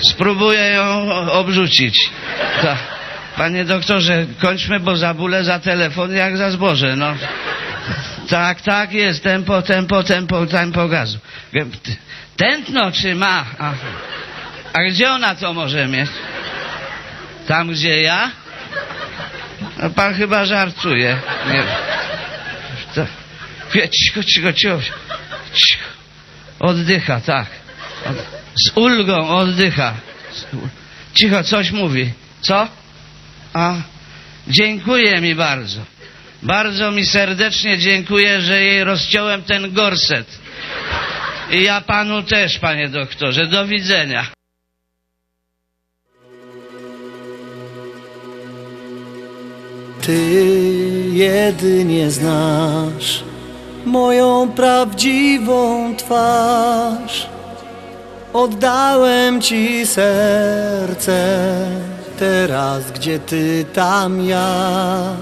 Spróbuję 0.00 0.60
ją 0.60 1.10
obrzucić. 1.30 2.10
Tak. 2.62 2.78
Panie 3.36 3.64
doktorze, 3.64 4.26
kończmy, 4.40 4.80
bo 4.80 4.96
za 4.96 5.14
bóle 5.14 5.44
za 5.44 5.58
telefon 5.58 6.12
jak 6.14 6.36
za 6.36 6.50
zboże, 6.50 6.96
no. 6.96 7.14
Tak, 8.28 8.60
tak 8.60 8.92
jest, 8.92 9.22
tempo, 9.22 9.62
tempo, 9.62 10.02
tempo, 10.02 10.46
tempo 10.46 10.88
gazu. 10.88 11.18
Tętno 12.36 12.92
czy 12.92 13.14
ma? 13.14 13.44
A, 13.58 13.72
a 14.72 14.82
gdzie 14.82 15.10
ona 15.10 15.34
to 15.34 15.52
może 15.54 15.88
mieć? 15.88 16.10
Tam, 17.48 17.68
gdzie 17.70 18.02
ja? 18.02 18.30
No 19.82 19.90
pan 19.90 20.14
chyba 20.14 20.44
żartuje. 20.44 21.16
Nie. 21.52 21.62
Chwie- 23.70 23.88
Cicho, 23.88 24.24
cicho, 24.24 24.52
cicho. 24.52 24.78
cicho. 25.54 25.84
Oddycha, 26.60 27.20
tak. 27.20 27.46
Z 28.54 28.76
ulgą 28.76 29.28
oddycha. 29.28 29.94
Cicho, 31.14 31.42
coś 31.44 31.70
mówi. 31.70 32.12
Co? 32.40 32.68
A, 33.54 33.74
dziękuję 34.48 35.20
mi 35.20 35.34
bardzo. 35.34 35.80
Bardzo 36.42 36.90
mi 36.90 37.06
serdecznie 37.06 37.78
dziękuję, 37.78 38.40
że 38.40 38.62
jej 38.62 38.84
rozciąłem 38.84 39.42
ten 39.42 39.72
gorset. 39.72 40.26
I 41.50 41.62
ja 41.62 41.80
panu 41.80 42.22
też, 42.22 42.58
panie 42.58 42.88
doktorze. 42.88 43.46
Do 43.46 43.66
widzenia. 43.66 44.26
Ty 50.02 50.34
jedynie 51.12 52.10
znasz 52.10 53.24
moją 53.86 54.52
prawdziwą 54.56 55.96
twarz. 55.96 57.26
Oddałem 58.32 59.40
ci 59.40 59.86
serce, 59.86 61.16
teraz 62.22 62.92
gdzie 62.92 63.18
ty, 63.18 63.64
tam 63.74 64.20
ja. 64.20 65.16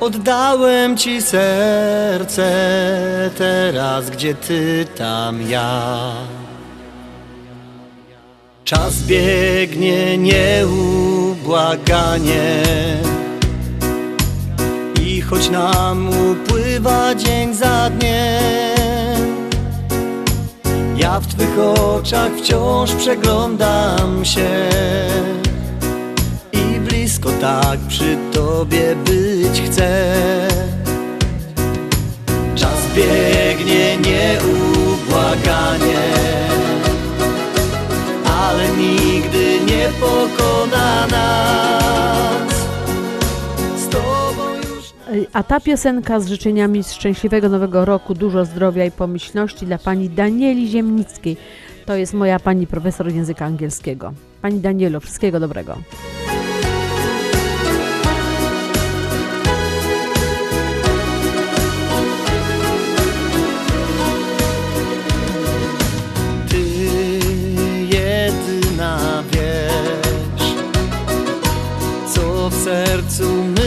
Oddałem 0.00 0.96
ci 0.96 1.22
serce, 1.22 2.50
teraz 3.38 4.10
gdzie 4.10 4.34
ty, 4.34 4.86
tam 4.96 5.42
ja. 5.42 6.12
Czas 8.64 9.02
biegnie 9.02 10.18
nieubłaganie 10.18 12.62
I 15.02 15.20
choć 15.20 15.50
nam 15.50 16.08
upływa 16.08 17.14
dzień 17.14 17.54
za 17.54 17.90
dniem 17.90 18.73
Ja 21.04 21.20
w 21.20 21.26
Twych 21.26 21.58
oczach 21.58 22.32
wciąż 22.32 22.92
przeglądam 22.92 24.24
się 24.24 24.48
I 26.52 26.80
blisko 26.80 27.30
tak 27.40 27.78
przy 27.88 28.16
Tobie 28.32 28.96
być 28.96 29.62
chcę 29.66 30.08
Czas 32.54 32.78
biegnie 32.96 33.96
nieubłaganie 33.96 34.54
ale 38.40 38.68
nigdy 38.68 39.60
nie 39.66 39.88
pokona 40.00 41.06
nas. 41.06 42.53
A 45.32 45.42
ta 45.42 45.60
piosenka 45.60 46.20
z 46.20 46.28
życzeniami 46.28 46.84
szczęśliwego 46.84 47.48
nowego 47.48 47.84
roku, 47.84 48.14
dużo 48.14 48.44
zdrowia 48.44 48.84
i 48.84 48.90
pomyślności 48.90 49.66
dla 49.66 49.78
pani 49.78 50.10
Danieli 50.10 50.68
Ziemnickiej. 50.68 51.36
To 51.86 51.94
jest 51.96 52.14
moja 52.14 52.40
pani 52.40 52.66
profesor 52.66 53.12
języka 53.12 53.44
angielskiego. 53.44 54.12
Pani 54.42 54.60
Danielo, 54.60 55.00
wszystkiego 55.00 55.40
dobrego. 55.40 55.78
Sercu 72.64 73.24
mym 73.44 73.63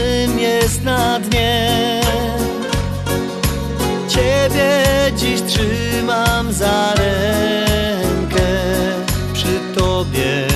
jest 0.68 0.84
na 0.84 1.20
dnie. 1.20 2.02
Ciebie 4.08 4.84
dziś 5.16 5.42
trzymam 5.42 6.52
za 6.52 6.94
rękę, 6.94 8.46
przy 9.32 9.60
Tobie 9.76 10.46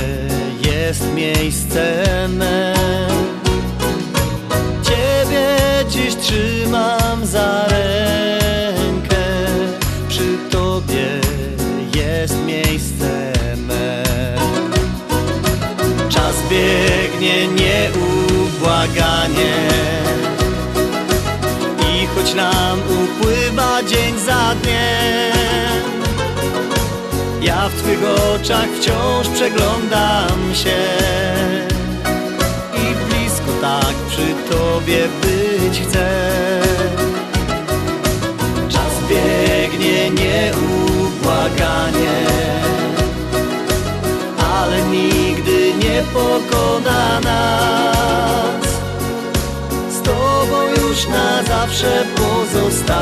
jest 0.64 1.14
miejsce 1.14 2.05
me. 2.28 2.74
Ciebie 4.82 5.56
dziś 5.89 6.16
trzymam 6.16 7.26
za 7.26 7.68
rękę, 7.68 9.24
przy 10.09 10.39
Tobie 10.51 11.20
jest 11.94 12.36
miejsce 12.47 13.32
me. 13.56 14.05
Czas 16.09 16.34
biegnie 16.51 17.47
nieubłaganie 17.47 18.32
i 19.68 19.72
dzień 23.86 24.18
za 24.18 24.54
dniem, 24.62 25.92
ja 27.42 27.68
w 27.68 27.74
Twych 27.82 28.00
oczach 28.34 28.68
wciąż 28.80 29.28
przeglądam 29.28 30.54
się 30.54 30.78
i 32.74 32.94
blisko 32.94 33.52
tak 33.60 33.94
przy 34.09 34.34
Tobie 34.50 35.09
być 35.22 35.80
chcę. 35.80 36.09
Czas 38.68 38.92
biegnie 39.09 40.10
nieubłaganie, 40.10 41.46
ale 44.54 44.82
nigdy 44.82 45.74
nie 45.74 46.02
pokona 46.14 47.20
nas. 47.20 48.66
Z 49.90 50.02
Tobą 50.02 50.81
już 50.93 51.06
na 51.06 51.43
zawsze 51.43 52.05
pozostanę. 52.16 52.98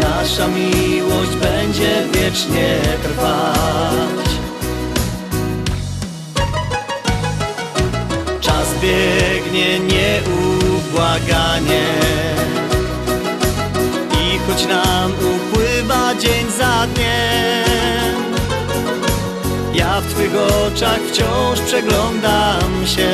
Nasza 0.00 0.48
miłość 0.48 1.36
będzie 1.36 2.06
wiecznie 2.12 2.78
trwać. 3.02 4.28
Czas 8.40 8.68
biegnie 8.82 9.78
nieubłaganie 9.80 10.24
I 14.12 14.38
choć 14.38 14.66
nam 14.66 15.12
upływa 15.12 16.14
dzień 16.14 16.50
za 16.58 16.86
dniem 16.86 18.34
Ja 19.74 20.00
w 20.00 20.14
Twych 20.14 20.32
oczach 20.36 21.00
wciąż 21.00 21.60
przeglądam 21.60 22.86
się 22.86 23.10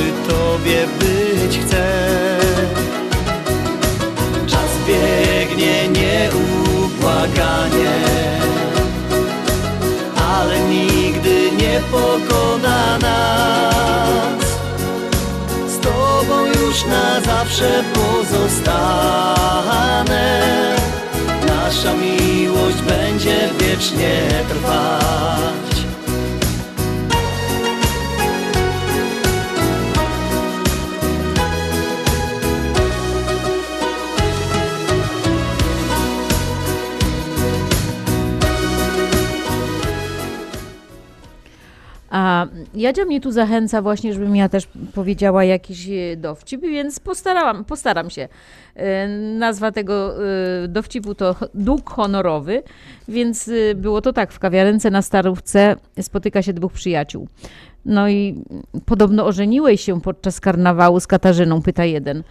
przy 0.00 0.12
Tobie 0.28 0.86
być 0.98 1.58
chcę 1.58 1.86
Czas 4.46 4.70
biegnie 4.86 5.88
nieubłaganie 5.88 7.94
ale 10.32 10.60
nigdy 10.60 11.52
nie 11.52 11.80
pokona 11.92 12.98
nas. 12.98 14.44
Z 15.68 15.80
Tobą 15.80 16.46
już 16.46 16.84
na 16.84 17.20
zawsze 17.20 17.84
pozostanę. 17.94 18.76
Nasza 21.46 21.94
miłość 21.94 22.82
będzie 22.82 23.48
wiecznie 23.58 24.28
trwać. 24.48 25.69
A 42.10 42.46
Jadzia 42.74 43.04
mnie 43.04 43.20
tu 43.20 43.32
zachęca 43.32 43.82
właśnie, 43.82 44.14
żebym 44.14 44.36
ja 44.36 44.48
też 44.48 44.68
powiedziała 44.94 45.44
jakiś 45.44 45.88
e, 45.88 46.16
dowcip, 46.16 46.60
więc 46.60 47.00
postarałam, 47.00 47.64
postaram 47.64 48.10
się. 48.10 48.28
E, 48.76 49.08
Nazwa 49.38 49.72
tego 49.72 50.14
e, 50.64 50.68
dowcipu 50.68 51.14
to 51.14 51.36
dług 51.54 51.90
honorowy, 51.90 52.62
więc 53.08 53.50
było 53.74 54.00
to 54.00 54.12
tak, 54.12 54.32
w 54.32 54.38
kawiarence 54.38 54.90
na 54.90 55.02
Starówce 55.02 55.76
spotyka 56.00 56.42
się 56.42 56.52
dwóch 56.52 56.72
przyjaciół. 56.72 57.28
No 57.84 58.08
i 58.08 58.44
podobno 58.86 59.26
ożeniłeś 59.26 59.80
się 59.80 60.00
podczas 60.00 60.40
karnawału 60.40 61.00
z 61.00 61.06
Katarzyną, 61.06 61.62
pyta 61.62 61.84
jeden. 61.84 62.22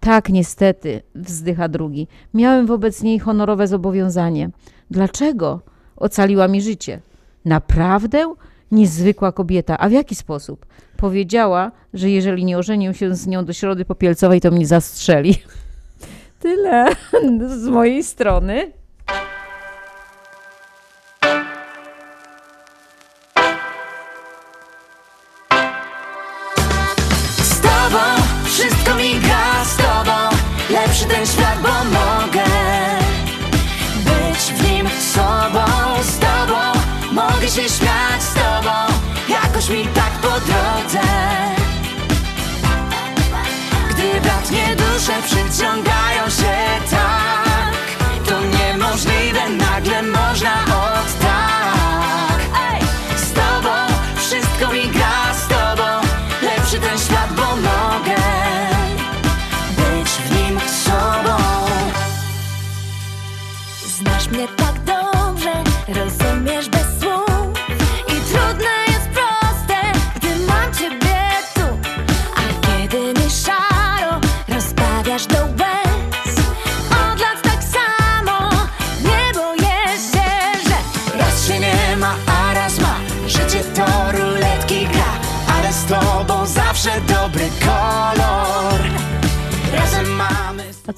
Tak, 0.00 0.28
niestety, 0.28 1.02
wzdycha 1.14 1.68
drugi. 1.68 2.08
Miałem 2.34 2.66
wobec 2.66 3.02
niej 3.02 3.18
honorowe 3.18 3.66
zobowiązanie. 3.66 4.50
Dlaczego? 4.90 5.60
Ocaliła 5.96 6.48
mi 6.48 6.62
życie. 6.62 7.00
Naprawdę? 7.44 8.34
Niezwykła 8.72 9.32
kobieta. 9.32 9.78
A 9.78 9.88
w 9.88 9.92
jaki 9.92 10.14
sposób? 10.14 10.66
Powiedziała, 10.96 11.72
że 11.94 12.10
jeżeli 12.10 12.44
nie 12.44 12.58
ożenię 12.58 12.94
się 12.94 13.14
z 13.14 13.26
nią 13.26 13.44
do 13.44 13.52
środy 13.52 13.84
popielcowej, 13.84 14.40
to 14.40 14.50
mnie 14.50 14.66
zastrzeli. 14.66 15.34
Tyle 16.40 16.86
z 17.48 17.68
mojej 17.68 18.04
strony. 18.04 18.72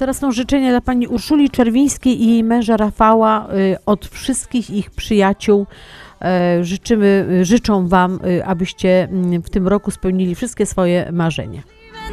Teraz 0.00 0.18
są 0.18 0.32
życzenia 0.32 0.70
dla 0.70 0.80
pani 0.80 1.08
Urszuli 1.08 1.50
Czerwińskiej 1.50 2.22
i 2.22 2.30
jej 2.30 2.44
męża 2.44 2.76
Rafała 2.76 3.48
y, 3.54 3.76
od 3.86 4.06
wszystkich 4.06 4.70
ich 4.70 4.90
przyjaciół. 4.90 5.66
E, 6.22 6.64
Życzymy, 6.64 7.28
y, 7.30 7.44
życzą 7.44 7.88
wam, 7.88 8.20
y, 8.26 8.44
abyście 8.44 9.04
mm, 9.04 9.42
w 9.42 9.50
tym 9.50 9.68
roku 9.68 9.90
spełnili 9.90 10.34
wszystkie 10.34 10.66
swoje 10.66 11.12
marzenia. 11.12 11.62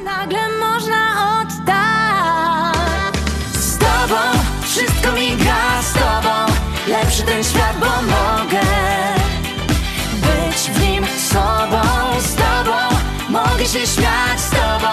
nagle 0.05 0.39
można 0.59 0.97
od 1.41 1.65
tak 1.65 3.17
Z 3.53 3.77
tobą 3.77 4.15
wszystko 4.61 5.11
mi 5.11 5.37
gra, 5.37 5.81
z 5.81 5.93
tobą 5.93 6.53
Lepszy 6.87 7.23
ten 7.23 7.43
świat, 7.43 7.75
bo 7.79 7.85
mogę 7.85 8.67
Być 10.21 10.77
w 10.77 10.81
nim 10.81 11.05
sobą, 11.05 11.81
z 12.19 12.35
tobą 12.35 12.77
Mogę 13.29 13.65
się 13.65 13.79
śmiać 13.79 14.39
z 14.39 14.49
tobą 14.49 14.87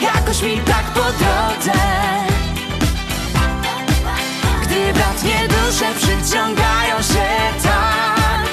Jakoś 0.00 0.42
mi 0.42 0.58
tak 0.58 0.84
po 0.84 1.00
drodze 1.00 2.21
Gdy 4.72 4.92
bratnie 4.92 5.48
dusze 5.48 5.94
przyciągają 5.94 7.02
się 7.02 7.28
tak 7.62 8.46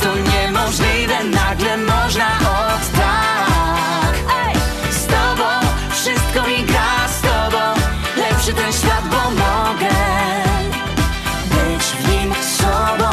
To 0.00 0.16
niemożliwe, 0.16 1.24
nagle 1.24 1.76
można 1.76 2.26
od 2.38 2.92
tak. 2.96 4.14
Ej, 4.46 4.54
z 4.92 5.06
tobą 5.06 5.44
wszystko 5.90 6.48
mi 6.48 6.64
gra, 6.64 7.08
z 7.08 7.20
tobą 7.20 7.80
Lepszy 8.16 8.52
ten 8.52 8.72
świat, 8.72 9.04
bo 9.10 9.30
mogę 9.30 9.94
Być 11.50 11.84
w 11.84 12.08
nim 12.08 12.34
sobą. 12.58 13.10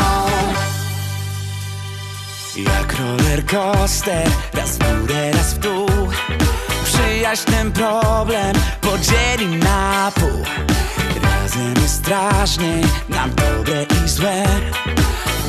Jak 2.58 3.00
roller 3.00 3.46
coaster, 3.46 4.30
raz 4.54 4.78
w 4.78 5.00
górę, 5.00 5.32
raz 5.32 5.54
w 5.54 5.58
dół. 5.58 5.90
Przyjaźń 6.84 7.52
ten 7.52 7.72
problem 7.72 8.56
podzieli 8.82 9.48
na 9.48 10.12
pół 10.16 10.46
Razem 11.52 11.74
jest 11.82 11.96
strasznie, 11.96 12.82
nam 13.10 13.32
dobre 13.36 13.84
i 13.84 14.10
złe. 14.10 14.44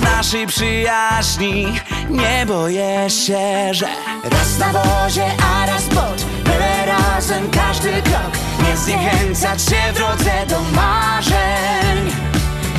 Naszej 0.02 0.46
przyjaźni 0.46 1.66
nie 2.10 2.46
boję 2.46 3.10
się, 3.10 3.74
że 3.74 3.86
Raz 4.24 4.58
na 4.58 4.72
wozie, 4.72 5.26
a 5.54 5.66
raz 5.66 5.82
pod 5.82 6.24
Byle 6.44 6.86
razem 6.86 7.50
każdy 7.50 8.02
krok. 8.02 8.32
Nie 8.68 8.76
zniechęcać 8.76 9.62
się 9.62 9.92
w 9.92 9.96
drodze 9.96 10.46
do 10.48 10.60
marzeń. 10.76 12.12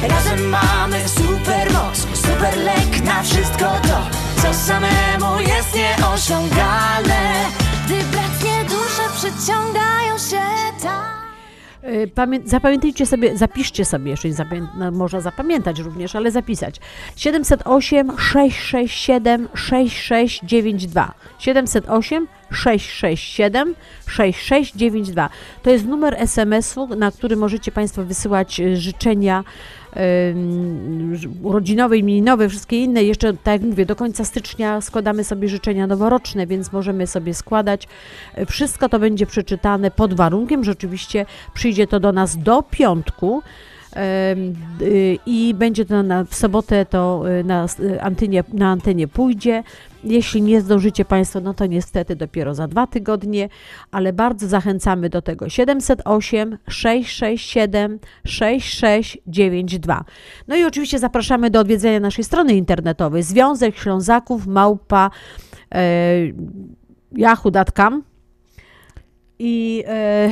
Razem 0.09 0.49
mamy 0.49 1.09
super 1.09 1.73
moc 1.73 1.97
Super 2.13 2.57
lek 2.57 3.03
na 3.03 3.23
wszystko 3.23 3.65
to 3.65 4.07
Co 4.41 4.53
samemu 4.53 5.39
jest 5.39 5.75
nieosiągalne. 5.75 7.45
Gdy 7.85 8.03
bratnie 8.03 8.63
dusze 8.63 9.03
przyciągają 9.15 10.17
się 10.17 10.41
tak 10.81 11.22
Pamię- 12.15 12.41
zapamiętajcie 12.45 13.05
sobie, 13.05 13.37
zapiszcie 13.37 13.85
sobie, 13.85 14.11
jeżeli 14.11 14.33
zapamię- 14.33 14.67
no, 14.77 14.91
można 14.91 15.21
zapamiętać 15.21 15.79
również, 15.79 16.15
ale 16.15 16.31
zapisać. 16.31 16.75
708 17.15 18.17
667 18.17 19.47
6692. 19.53 21.13
708 21.39 22.27
667 22.51 23.75
6692. 24.07 25.29
To 25.63 25.69
jest 25.69 25.85
numer 25.85 26.15
SMS-u, 26.17 26.87
na 26.95 27.11
który 27.11 27.35
możecie 27.35 27.71
Państwo 27.71 28.03
wysyłać 28.03 28.59
y, 28.59 28.77
życzenia 28.77 29.43
urodzinowe, 31.43 31.97
imieninowe, 31.97 32.49
wszystkie 32.49 32.83
inne. 32.83 33.03
Jeszcze, 33.03 33.33
tak 33.33 33.61
jak 33.61 33.61
mówię, 33.61 33.85
do 33.85 33.95
końca 33.95 34.25
stycznia 34.25 34.81
składamy 34.81 35.23
sobie 35.23 35.47
życzenia 35.47 35.87
noworoczne, 35.87 36.47
więc 36.47 36.71
możemy 36.71 37.07
sobie 37.07 37.33
składać. 37.33 37.87
Wszystko 38.47 38.89
to 38.89 38.99
będzie 38.99 39.25
przeczytane 39.25 39.91
pod 39.91 40.13
warunkiem, 40.13 40.63
że 40.63 40.71
oczywiście 40.71 41.25
przyjdzie 41.53 41.87
to 41.87 41.99
do 41.99 42.11
nas 42.11 42.37
do 42.37 42.63
piątku. 42.63 43.41
Y, 44.81 45.19
I 45.25 45.53
będzie 45.53 45.85
to 45.85 46.03
na, 46.03 46.23
w 46.23 46.35
sobotę 46.35 46.85
to 46.85 47.23
y, 47.39 47.43
na, 47.43 47.65
y, 47.79 48.01
antenie, 48.01 48.43
na 48.53 48.71
antenie 48.71 49.07
pójdzie. 49.07 49.63
Jeśli 50.03 50.41
nie 50.41 50.61
zdążycie 50.61 51.05
Państwo, 51.05 51.39
no 51.41 51.53
to 51.53 51.65
niestety 51.65 52.15
dopiero 52.15 52.55
za 52.55 52.67
dwa 52.67 52.87
tygodnie, 52.87 53.49
ale 53.91 54.13
bardzo 54.13 54.47
zachęcamy 54.47 55.09
do 55.09 55.21
tego. 55.21 55.49
708 55.49 56.57
667 56.69 57.99
6692. 58.25 60.05
No 60.47 60.55
i 60.55 60.63
oczywiście 60.63 60.99
zapraszamy 60.99 61.49
do 61.49 61.59
odwiedzenia 61.59 61.99
naszej 61.99 62.23
strony 62.23 62.53
internetowej 62.53 63.23
Związek 63.23 63.77
Ślązaków 63.77 64.47
Małpa 64.47 65.09
e, 65.75 66.15
yahoo.com 67.11 68.03
i 69.43 69.83
e, 69.87 69.91
e, 69.91 70.31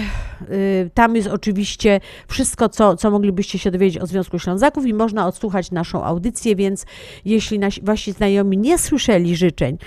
tam 0.93 1.15
jest 1.15 1.27
oczywiście 1.27 1.99
wszystko, 2.27 2.69
co, 2.69 2.95
co 2.95 3.11
moglibyście 3.11 3.59
się 3.59 3.71
dowiedzieć 3.71 4.01
o 4.03 4.07
Związku 4.07 4.39
Ślązaków 4.39 4.85
i 4.85 4.93
można 4.93 5.27
odsłuchać 5.27 5.71
naszą 5.71 6.03
audycję, 6.03 6.55
więc 6.55 6.85
jeśli 7.25 7.59
nasi, 7.59 7.81
wasi 7.81 8.11
znajomi 8.11 8.57
nie 8.57 8.77
słyszeli 8.77 9.35
życzeń, 9.35 9.77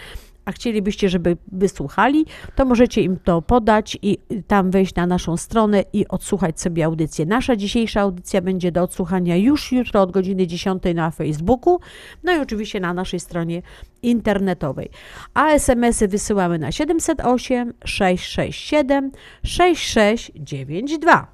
a 0.45 0.53
chcielibyście, 0.53 1.09
żeby 1.09 1.37
wysłuchali, 1.53 2.27
to 2.55 2.65
możecie 2.65 3.03
im 3.03 3.17
to 3.25 3.43
podać 3.43 3.99
i 4.03 4.19
tam 4.47 4.71
wejść 4.71 4.95
na 4.95 5.07
naszą 5.07 5.37
stronę 5.37 5.85
i 5.93 6.09
odsłuchać 6.09 6.61
sobie 6.61 6.85
audycję. 6.85 7.27
Nasza 7.27 7.57
dzisiejsza 7.57 8.01
audycja 8.01 8.41
będzie 8.41 8.73
do 8.73 8.83
odsłuchania 8.83 9.37
już 9.37 9.73
jutro 9.73 10.03
od 10.03 10.13
godziny 10.13 10.47
10 10.47 10.83
na 10.95 11.11
Facebooku, 11.11 11.81
no 12.25 12.37
i 12.37 12.39
oczywiście 12.39 12.81
na 12.81 12.95
naszej 12.95 13.21
stronie 13.21 13.63
internetowej. 14.03 14.91
A 15.35 15.49
SMS-y 15.49 16.09
wysyłamy 16.09 16.59
na 16.59 16.73
708 16.73 17.75
667 17.85 19.11
6692. 19.43 21.34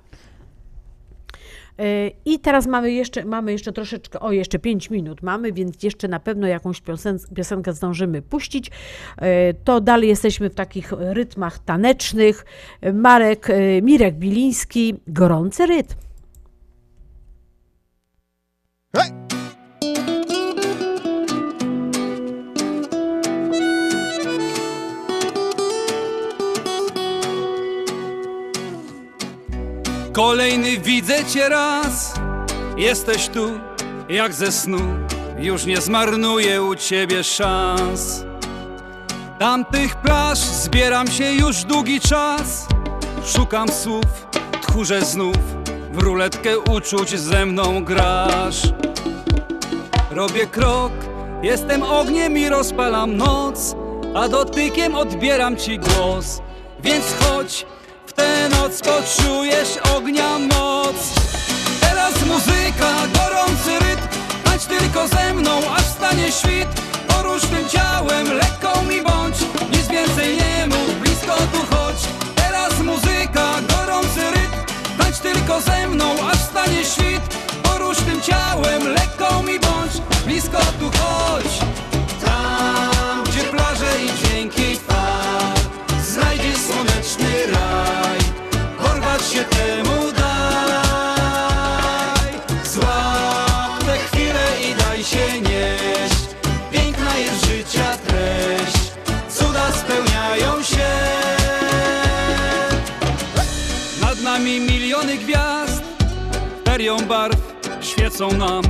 Yy, 1.81 2.13
I 2.25 2.39
teraz 2.39 2.67
mamy 2.67 2.93
jeszcze, 2.93 3.25
mamy 3.25 3.53
jeszcze 3.53 3.73
troszeczkę, 3.73 4.21
o 4.21 4.33
jeszcze 4.33 4.59
5 4.59 4.91
minut 4.91 5.23
mamy, 5.23 5.53
więc 5.53 5.83
jeszcze 5.83 6.09
na 6.09 6.21
pewno 6.21 6.47
jakąś 6.47 6.81
piosen, 6.81 7.19
piosenkę 7.35 7.73
zdążymy 7.73 8.23
puścić. 8.23 8.71
Yy, 9.21 9.27
To 9.65 9.81
dalej 9.81 10.09
jesteśmy 10.09 10.51
w 10.51 10.55
takich 10.55 10.93
rytmach 10.93 11.59
tanecznych. 11.59 12.45
Marek, 12.93 13.49
yy, 13.49 13.83
Mirek 13.83 14.15
Biliński, 14.15 14.95
gorący 15.07 15.67
rytm. 15.67 15.95
Kolejny 30.21 30.79
widzę 30.79 31.25
cię 31.25 31.49
raz. 31.49 32.15
Jesteś 32.77 33.29
tu 33.29 33.51
jak 34.09 34.33
ze 34.33 34.53
snu. 34.53 34.79
Już 35.39 35.67
nie 35.67 35.81
zmarnuję 35.81 36.63
u 36.63 36.75
ciebie 36.75 37.25
szans. 37.25 38.25
Tamtych 39.39 39.97
plaż 39.97 40.39
zbieram 40.39 41.07
się 41.07 41.33
już 41.33 41.65
długi 41.65 42.01
czas. 42.01 42.67
Szukam 43.25 43.69
słów, 43.69 44.27
tchórze 44.63 45.03
znów. 45.03 45.37
W 45.93 45.99
ruletkę 45.99 46.59
uczuć 46.59 47.11
ze 47.19 47.47
mną 47.47 47.85
grasz. 47.85 48.63
Robię 50.11 50.47
krok, 50.47 50.93
jestem 51.43 51.83
ogniem 51.83 52.39
i 52.39 52.49
rozpalam 52.49 53.17
noc. 53.17 53.77
A 54.15 54.29
dotykiem 54.29 54.95
odbieram 54.95 55.57
ci 55.57 55.79
głos. 55.79 56.43
Więc 56.83 57.05
chodź, 57.21 57.67
tę 58.21 58.49
noc 58.49 58.81
poczujesz 58.81 59.79
ognia 59.97 60.39
moc. 60.39 60.97
Teraz 61.81 62.15
muzyka, 62.27 62.91
gorący 63.15 63.73
rytm 63.81 64.09
Tańcz 64.45 64.65
tylko 64.65 65.09
ze 65.09 65.35
mną, 65.35 65.61
aż 65.77 65.83
stanie 65.83 66.33
świt. 66.33 66.69
Porusz 67.09 67.43
tym 67.43 67.69
ciałem, 67.69 68.27
lekko 68.33 68.83
mi 68.83 69.03
bądź 69.03 69.37
Nic 69.73 69.89
więcej 69.89 70.37
nie 70.37 70.67
mów, 70.67 71.01
blisko 71.01 71.37
tu 71.53 71.77
chodź. 71.77 72.01
Teraz 72.37 72.79
muzyka, 72.79 73.47
gorący 73.69 74.31
rytm 74.35 74.57
Tańcz 74.99 75.19
tylko 75.19 75.61
ze 75.61 75.89
mną, 75.89 76.07
aż 76.33 76.39
stanie 76.39 76.85
świt. 76.85 77.23
Porusz 77.63 77.99
tym 77.99 78.21
ciałem, 78.21 78.89
lekko 78.89 79.43
mi 79.43 79.61
bądź 79.61 79.93
Blisko 80.27 80.59
tu 80.59 80.91
chodź 80.99 81.70
Ferią 106.81 106.99
barw 106.99 107.37
świecą 107.81 108.33
nam 108.33 108.63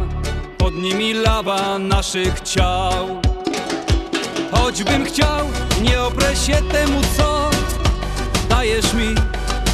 Pod 0.59 0.75
nimi 0.75 1.15
lawa 1.15 1.79
naszych 1.79 2.41
ciał. 2.41 3.21
Choćbym 4.53 5.05
chciał, 5.05 5.47
nie 5.83 6.03
oprę 6.03 6.37
się 6.37 6.53
temu 6.73 7.01
co 7.17 7.51
Dajesz 8.49 8.95
mi 8.95 9.15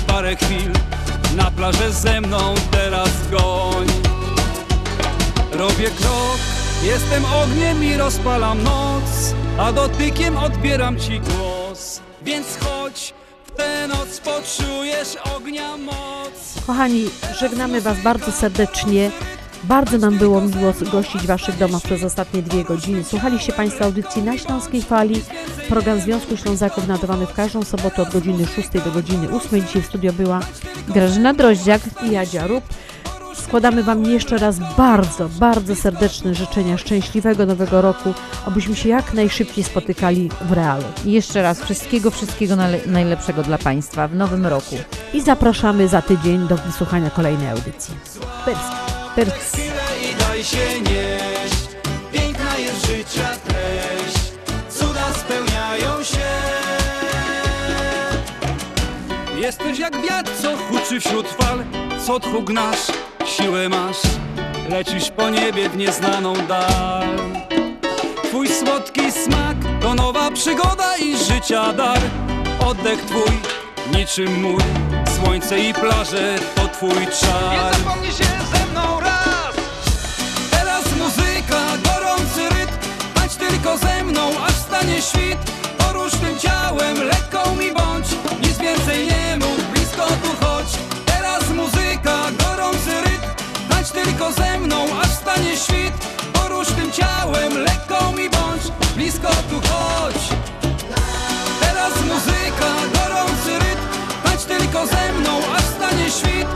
parę 0.07 0.37
chwil. 0.37 0.73
Na 1.37 1.51
plażę 1.51 1.93
ze 1.93 2.21
mną 2.21 2.55
teraz 2.71 3.11
goń. 3.31 3.87
Robię 5.53 5.91
krok, 5.91 6.39
jestem 6.83 7.25
ogniem 7.25 7.85
i 7.85 7.97
rozpalam 7.97 8.63
noc 8.63 9.35
A 9.59 9.73
dotykiem 9.73 10.37
odbieram 10.37 11.01
ci 11.01 11.21
głos. 11.21 12.01
Więc 12.23 12.47
chodź, 12.61 13.15
w 13.47 13.51
tę 13.51 13.89
noc 13.89 14.21
poczujesz 14.21 15.17
ognia 15.37 15.77
moc 15.77 16.56
Kochani, 16.67 17.05
żegnamy 17.39 17.81
Was 17.81 18.03
bardzo 18.03 18.33
serdecznie. 18.33 19.11
Bardzo 19.65 19.99
nam 19.99 20.19
było 20.19 20.41
miło 20.41 20.73
gościć 20.93 21.23
w 21.23 21.27
Waszych 21.27 21.59
domach 21.59 21.83
przez 21.83 22.05
ostatnie 22.05 22.43
dwie 22.43 22.65
godziny. 22.65 23.05
Słuchaliście 23.05 23.53
Państwo 23.53 23.85
audycji 23.85 24.23
na 24.23 24.39
Śląskiej 24.39 24.83
Fali. 24.83 25.23
Program 25.69 26.01
Związku 26.01 26.37
Ślązaków 26.37 26.89
nadawany 26.89 27.27
w 27.27 27.33
każdą 27.33 27.63
sobotę 27.63 28.03
od 28.03 28.13
godziny 28.13 28.47
6 28.47 28.69
do 28.85 28.91
godziny 28.91 29.29
8. 29.31 29.67
Dzisiaj 29.67 29.83
w 29.83 29.87
studio 29.87 30.13
była 30.13 30.41
Grażyna 30.89 31.35
Droździak 31.35 31.83
i 32.03 32.11
Jadzia 32.11 32.47
Rób. 32.47 32.65
Składamy 33.45 33.83
Wam 33.83 34.05
jeszcze 34.05 34.39
raz 34.39 34.57
bardzo, 34.77 35.29
bardzo 35.29 35.77
serdeczne 35.77 36.35
życzenia 36.35 36.79
szczęśliwego 36.79 37.47
nowego 37.47 37.83
roku, 37.83 38.15
abyśmy 38.47 38.77
się 38.77 38.89
jak 38.89 39.15
najszybciej 39.15 39.65
spotykali 39.65 40.31
w 40.41 40.53
realu. 40.53 40.85
I 41.05 41.13
jeszcze 41.13 41.43
raz 41.43 41.63
wszystkiego, 41.63 42.11
wszystkiego 42.11 42.57
najlepszego 42.87 43.43
dla 43.43 43.59
Państwa 43.59 44.09
w 44.09 44.15
nowym 44.15 44.47
roku. 44.47 44.77
I 45.15 45.21
zapraszamy 45.21 45.89
za 45.89 46.03
tydzień 46.03 46.49
do 46.49 46.57
wysłuchania 46.57 47.11
kolejnej 47.11 47.49
audycji. 47.49 47.95
I 49.17 50.17
daj 50.19 50.45
się 50.45 50.81
nieść 50.81 51.69
Piękna 52.13 52.59
jest 52.59 52.87
życia 52.87 53.29
treść 53.47 54.33
Cuda 54.69 55.13
spełniają 55.15 56.03
się 56.03 56.27
Jesteś 59.41 59.79
jak 59.79 60.03
wiatr, 60.03 60.31
co 60.43 60.57
huczy 60.57 61.01
wśród 61.01 61.29
fal 61.29 61.65
Co 62.07 62.21
tchu 62.21 62.43
gnasz, 62.43 62.87
siłę 63.37 63.69
masz 63.69 63.97
Lecisz 64.69 65.11
po 65.11 65.31
niebie 65.31 65.69
w 65.69 65.77
nieznaną 65.77 66.35
dal. 66.49 67.07
Twój 68.25 68.49
słodki 68.49 69.13
smak 69.13 69.57
to 69.81 69.95
nowa 69.95 70.31
przygoda 70.31 70.97
i 70.97 71.17
życia 71.19 71.73
dar. 71.73 71.99
Oddech 72.67 73.01
twój, 73.01 73.33
niczym 73.99 74.41
mój 74.43 74.63
Słońce 75.17 75.59
i 75.59 75.75
plaże 75.75 76.39
to 76.55 76.69
twój 76.69 77.07
czar. 77.21 77.73
Nie 77.73 77.79
zapomnij 77.79 78.11
się 78.11 78.25
ze 78.53 78.67
mną 78.73 79.01
raz. 79.01 79.55
Teraz 80.51 80.85
muzyka, 80.99 81.61
gorący 81.85 82.49
rytm 82.59 82.77
Tańcz 83.15 83.35
tylko 83.35 83.79
ze 83.79 84.05
mną, 84.05 84.31
aż 84.47 84.53
stanie 84.53 85.03
świt. 85.03 85.39
Porusz 85.79 86.13
tym 86.13 86.39
ciałem, 86.39 86.97
lekko 87.03 87.55
mi 87.55 87.73
bądź 87.73 88.07
Nic 88.43 88.59
więcej 88.59 89.07
nie 89.07 89.37
mów, 89.37 89.56
tylko 94.27 94.43
ze 94.43 94.59
mną, 94.59 94.77
aż 95.03 95.09
stanie 95.09 95.57
świt. 95.57 95.93
Porusz 96.32 96.69
tym 96.69 96.93
ciałem, 96.93 97.59
lekko 97.59 98.12
mi 98.12 98.31
bądź 98.31 98.62
Blisko 98.97 99.28
tu 99.28 99.69
chodź. 99.69 100.28
Teraz 101.61 101.93
muzyka, 102.05 102.70
gorący 102.94 103.59
rytm 103.59 103.82
Tańcz 104.24 104.44
tylko 104.44 104.86
ze 104.86 105.12
mną, 105.12 105.31
aż 105.57 105.62
stanie 105.62 106.11
świt 106.11 106.47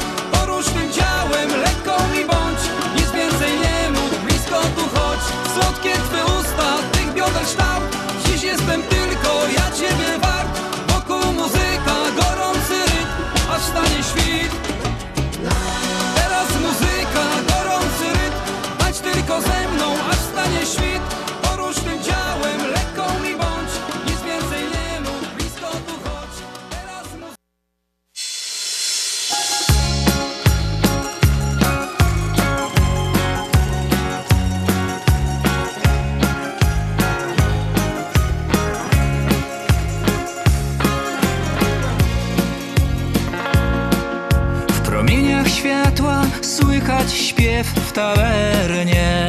w 47.91 47.93
tawernie. 47.93 49.29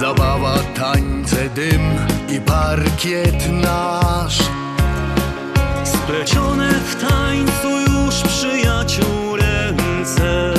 Zabawa, 0.00 0.58
tańce, 0.74 1.48
dym 1.54 1.80
i 2.28 2.40
parkiet 2.40 3.52
nasz 3.52 4.38
Splecione 5.84 6.70
w 6.72 7.08
tańcu 7.08 7.68
już 7.80 8.14
przyjaciół 8.22 9.36
ręce. 9.36 10.54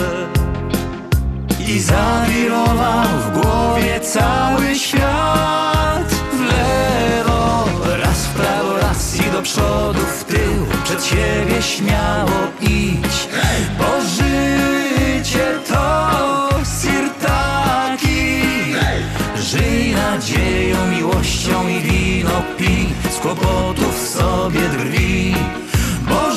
I 1.68 1.80
zawirował 1.80 3.08
w 3.26 3.42
głowie 3.42 4.00
cały 4.00 4.76
świat 4.76 6.10
w 6.34 6.42
lewo, 6.42 7.66
raz 8.04 8.26
w 8.26 8.34
prawo, 8.34 8.78
raz 8.78 9.16
i 9.16 9.32
do 9.32 9.42
przodu, 9.42 10.00
w 10.20 10.24
tył, 10.24 10.66
przed 10.84 11.06
siebie 11.06 11.62
śmiało 11.62 12.45
i 21.46 21.80
wino 21.82 22.44
pij, 22.58 22.88
z 23.12 23.20
kłopotów 23.20 24.08
sobie 24.10 24.60
drwi, 24.60 25.36
bo 26.10 26.36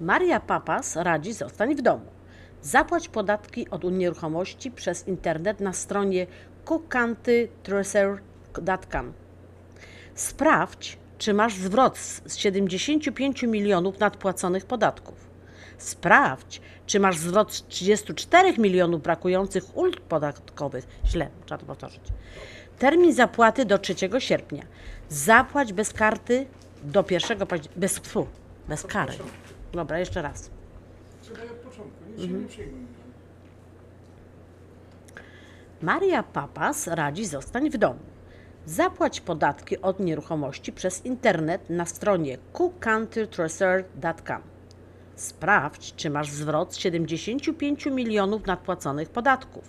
Maria 0.00 0.40
Papas 0.40 0.96
radzi 0.96 1.32
zostań 1.32 1.74
w 1.74 1.82
domu. 1.82 2.06
Zapłać 2.62 3.08
podatki 3.08 3.70
od 3.70 3.84
nieruchomości 3.84 4.70
przez 4.70 5.08
internet 5.08 5.60
na 5.60 5.72
stronie 5.72 6.26
cookcountytracer.com. 6.64 9.12
Sprawdź, 10.14 10.98
czy 11.18 11.34
masz 11.34 11.54
zwrot 11.54 11.98
z 11.98 12.22
z 12.26 12.36
75 12.36 13.42
milionów 13.42 13.98
nadpłaconych 13.98 14.66
podatków. 14.66 15.28
Sprawdź, 15.78 16.60
czy 16.86 17.00
masz 17.00 17.18
zwrot 17.18 17.54
z 17.54 17.66
34 17.66 18.58
milionów 18.58 19.02
brakujących 19.02 19.76
ulg 19.76 20.00
podatkowych. 20.00 20.86
Źle, 21.06 21.28
trzeba 21.46 21.58
to 21.58 21.66
powtórzyć. 21.66 22.00
Termin 22.78 23.14
zapłaty 23.14 23.64
do 23.64 23.78
3 23.78 23.94
sierpnia. 24.18 24.62
Zapłać 25.08 25.72
bez 25.72 25.92
karty 25.92 26.46
do 26.82 27.04
1 27.10 27.46
października. 27.46 27.80
Bez, 27.80 28.00
bez 28.68 28.82
kary. 28.82 29.12
Dobra, 29.72 29.98
jeszcze 29.98 30.22
raz. 30.22 30.50
Mhm. 32.18 32.48
Maria 35.82 36.22
Papas 36.22 36.86
radzi 36.86 37.26
zostań 37.26 37.70
w 37.70 37.76
domu. 37.78 38.00
Zapłać 38.66 39.20
podatki 39.20 39.80
od 39.80 40.00
nieruchomości 40.00 40.72
przez 40.72 41.04
internet 41.04 41.70
na 41.70 41.86
stronie 41.86 42.38
cookcountytracer.com. 42.52 44.42
Sprawdź, 45.14 45.94
czy 45.94 46.10
masz 46.10 46.30
zwrot 46.30 46.74
z 46.74 46.78
75 46.78 47.86
milionów 47.86 48.46
nadpłaconych 48.46 49.10
podatków. 49.10 49.64